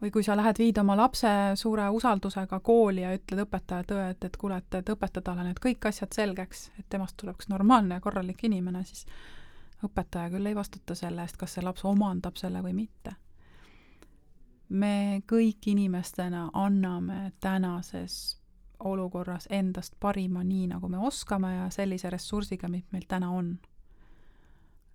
[0.00, 1.28] või kui sa lähed, viid oma lapse
[1.60, 5.60] suure usaldusega kooli ja ütled õpetajale tõe, et, et kuule, et, et õpeta talle need
[5.60, 9.06] kõik asjad selgeks, et temast tuleks normaalne ja korralik inimene, siis
[9.84, 13.16] õpetaja küll ei vastuta selle eest, kas see laps omandab selle või mitte
[14.70, 18.39] me kõik inimestena anname tänases
[18.84, 23.58] olukorras endast parima nii, nagu me oskame ja sellise ressursiga, mis meil täna on.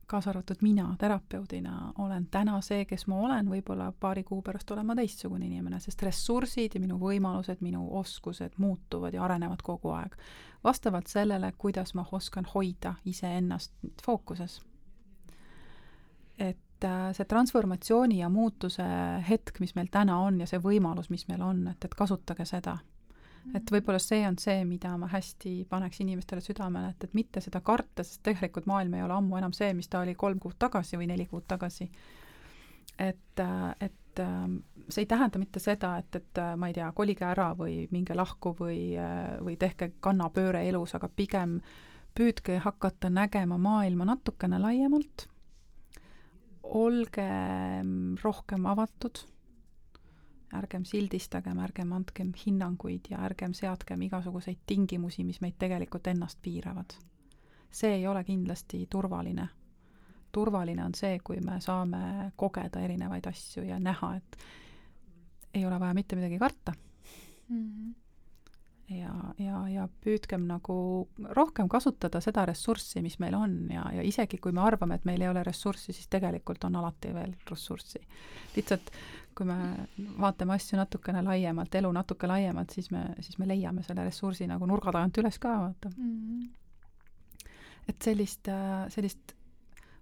[0.08, 4.86] kaasa arvatud mina terapeudina olen täna see, kes ma olen, võib-olla paari kuu pärast olen
[4.86, 10.16] ma teistsugune inimene, sest ressursid ja minu võimalused, minu oskused muutuvad ja arenevad kogu aeg.
[10.64, 13.74] vastavalt sellele, kuidas ma oskan hoida iseennast
[14.06, 14.62] fookuses.
[16.38, 18.84] et äh, see transformatsiooni ja muutuse
[19.30, 22.78] hetk, mis meil täna on ja see võimalus, mis meil on, et, et kasutage seda
[23.54, 27.62] et võib-olla see on see, mida ma hästi paneks inimestele südamele, et, et mitte seda
[27.66, 30.98] karta, sest tegelikult maailm ei ole ammu enam see, mis ta oli kolm kuud tagasi
[31.00, 31.90] või neli kuud tagasi.
[33.00, 33.44] et,
[33.82, 34.22] et
[34.90, 38.56] see ei tähenda mitte seda, et, et ma ei tea, kolige ära või minge lahku
[38.60, 38.96] või,
[39.44, 41.60] või tehke kannapööre elus, aga pigem
[42.16, 45.28] püüdke hakata nägema maailma natukene laiemalt,
[46.64, 47.30] olge
[48.24, 49.26] rohkem avatud
[50.58, 56.98] ärgem sildistagem, ärgem andkem hinnanguid ja ärgem seadkem igasuguseid tingimusi, mis meid tegelikult ennast piiravad.
[57.72, 59.48] see ei ole kindlasti turvaline.
[60.32, 64.38] turvaline on see, kui me saame kogeda erinevaid asju ja näha, et
[65.54, 66.74] ei ole vaja mitte midagi karta
[67.50, 67.70] mm.
[67.70, 67.94] -hmm
[68.90, 69.12] ja,
[69.42, 70.78] ja, ja püüdkem nagu
[71.38, 75.24] rohkem kasutada seda ressurssi, mis meil on ja, ja isegi kui me arvame, et meil
[75.24, 78.02] ei ole ressurssi, siis tegelikult on alati veel ressurssi.
[78.56, 78.92] lihtsalt
[79.36, 79.56] kui me
[80.20, 84.68] vaatame asju natukene laiemalt, elu natuke laiemalt, siis me, siis me leiame selle ressursi nagu
[84.70, 86.14] nurga tagant üles ka, vaata mm.
[86.20, 87.50] -hmm.
[87.90, 88.48] et sellist,
[88.90, 89.36] sellist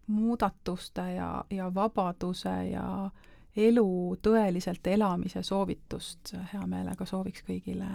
[0.07, 3.09] muudatuste ja, ja vabaduse ja
[3.55, 7.89] elu tõeliselt elamise soovitust hea meelega sooviks kõigile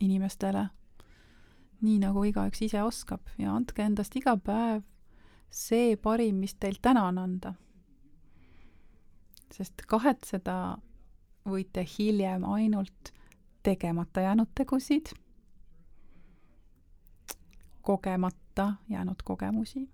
[0.00, 0.68] inimestele,
[1.80, 4.82] nii nagu igaüks ise oskab ja andke endast iga päev
[5.50, 7.54] see parim, mis teil täna on anda.
[9.52, 10.78] Sest kahetseda
[11.48, 13.12] võite hiljem ainult
[13.62, 15.12] tegemata jäänud tegusid,
[17.82, 19.88] kogemata jäänud kogemusi,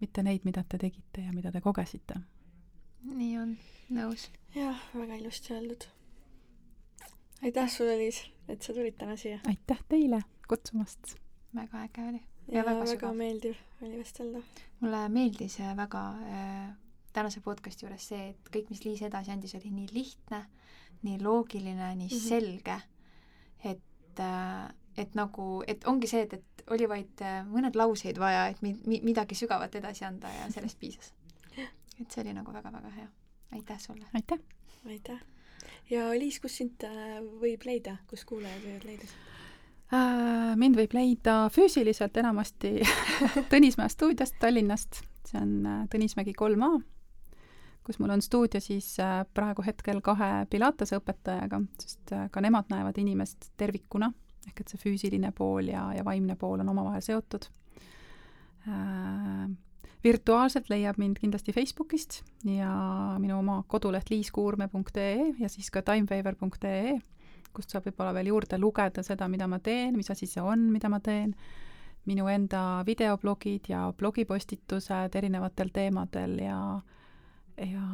[0.00, 2.20] mitte neid, mida te tegite ja mida te kogesite.
[3.04, 3.56] nii on,
[3.90, 4.30] nõus.
[4.54, 5.88] jah, väga ilusti öeldud.
[7.42, 9.40] aitäh sulle, Liis et sa tulid täna siia.
[9.48, 11.16] aitäh teile kutsumast.
[11.54, 12.22] väga äge oli.
[12.48, 14.42] ja, ja väga, väga meeldiv oli vestelda.
[14.80, 16.74] mulle meeldis väga äh,
[17.14, 20.44] tänase podcasti juures see, et kõik, mis Liis edasi andis, oli nii lihtne,
[21.06, 22.28] nii loogiline, nii mm -hmm.
[22.28, 22.80] selge,
[23.64, 28.46] et äh, et nagu, et ongi see, et, et oli vaid äh, mõned lauseid vaja,
[28.52, 31.12] et mi-, mi-, midagi sügavat edasi anda ja sellest piisas.
[32.00, 33.08] et see oli nagu väga-väga hea.
[33.58, 34.06] aitäh sulle!
[34.14, 34.38] aitäh!
[34.86, 35.20] aitäh!
[35.90, 39.10] ja Liis, kus sind äh, võib leida, kus kuulajad võivad leida?
[39.94, 42.78] Äh, mind võib leida füüsiliselt enamasti
[43.52, 46.72] Tõnismäe stuudiost Tallinnast, see on Tõnismägi kolm A,
[47.84, 48.96] kus mul on stuudio siis
[49.36, 54.08] praegu hetkel kahe Pilatese õpetajaga, sest ka nemad näevad inimest tervikuna,
[54.48, 57.48] ehk et see füüsiline pool ja, ja vaimne pool on omavahel seotud.
[60.04, 62.70] Virtuaalselt leiab mind kindlasti Facebookist ja
[63.20, 66.98] minu oma koduleht liiskuurme.ee ja siis ka timefavor.ee,
[67.56, 70.90] kust saab võib-olla veel juurde lugeda seda, mida ma teen, mis asi see on, mida
[70.92, 71.32] ma teen,
[72.04, 76.58] minu enda videoblogid ja blogipostitused erinevatel teemadel ja,
[77.58, 77.86] ja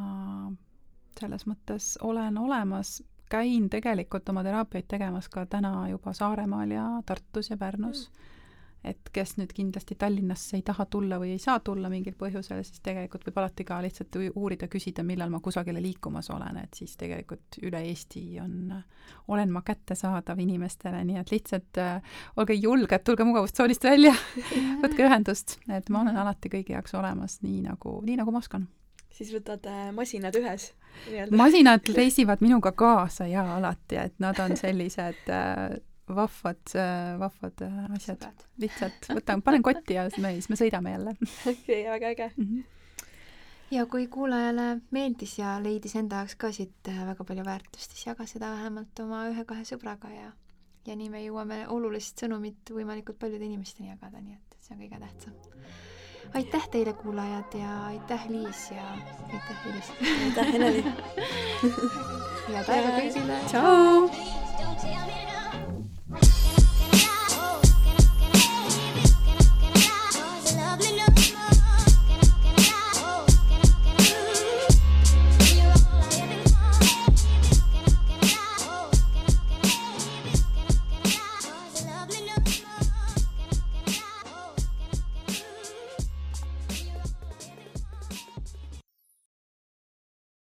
[1.20, 3.00] selles mõttes olen olemas,
[3.30, 8.08] käin tegelikult oma teraapiaid tegemas ka täna juba Saaremaal ja Tartus ja Pärnus.
[8.08, 8.26] Mm.
[8.90, 12.80] Et kes nüüd kindlasti Tallinnasse ei taha tulla või ei saa tulla mingil põhjusel, siis
[12.80, 17.60] tegelikult võib alati ka lihtsalt uurida, küsida, millal ma kusagile liikumas olen, et siis tegelikult
[17.60, 18.72] üle Eesti on,
[19.28, 24.16] olen ma kättesaadav inimestele, nii et lihtsalt äh, olge julged, tulge mugavustsoonist välja.
[24.82, 28.64] Võtke ühendust, et ma olen alati kõigi jaoks olemas, nii nagu, nii nagu ma oskan
[29.14, 30.72] siis võtad äh, masinad ühes?
[31.30, 35.78] masinad reisivad minuga kaasa jaa, alati, et nad on sellised äh,
[36.10, 36.74] vahvad,
[37.20, 37.62] vahvad
[37.94, 38.18] asjad.
[38.18, 38.44] sõbrad.
[38.58, 41.14] lihtsalt võtan, panen kotti ja siis me, siis me sõidame jälle.
[41.54, 42.44] okei, väga äge mm.
[42.44, 42.68] -hmm
[43.70, 48.06] ja kui kuulajale meeldis ja leidis enda jaoks ka siit äh, väga palju väärtust, siis
[48.06, 50.32] jaga seda vähemalt oma ühe-kahe sõbraga ja
[50.88, 55.00] ja nii me jõuame olulist sõnumit võimalikult paljude inimesteni jagada, nii et see on kõige
[55.02, 55.34] tähtsam
[56.34, 58.82] aitäh teile, kuulajad ja aitäh, Liis ja
[59.32, 59.92] aitäh, Elis.
[60.26, 60.84] aitäh, Eneli.
[62.48, 63.38] head aega kõigile.
[63.46, 64.10] tšau.
[70.50, 71.09] Lovely, lovely.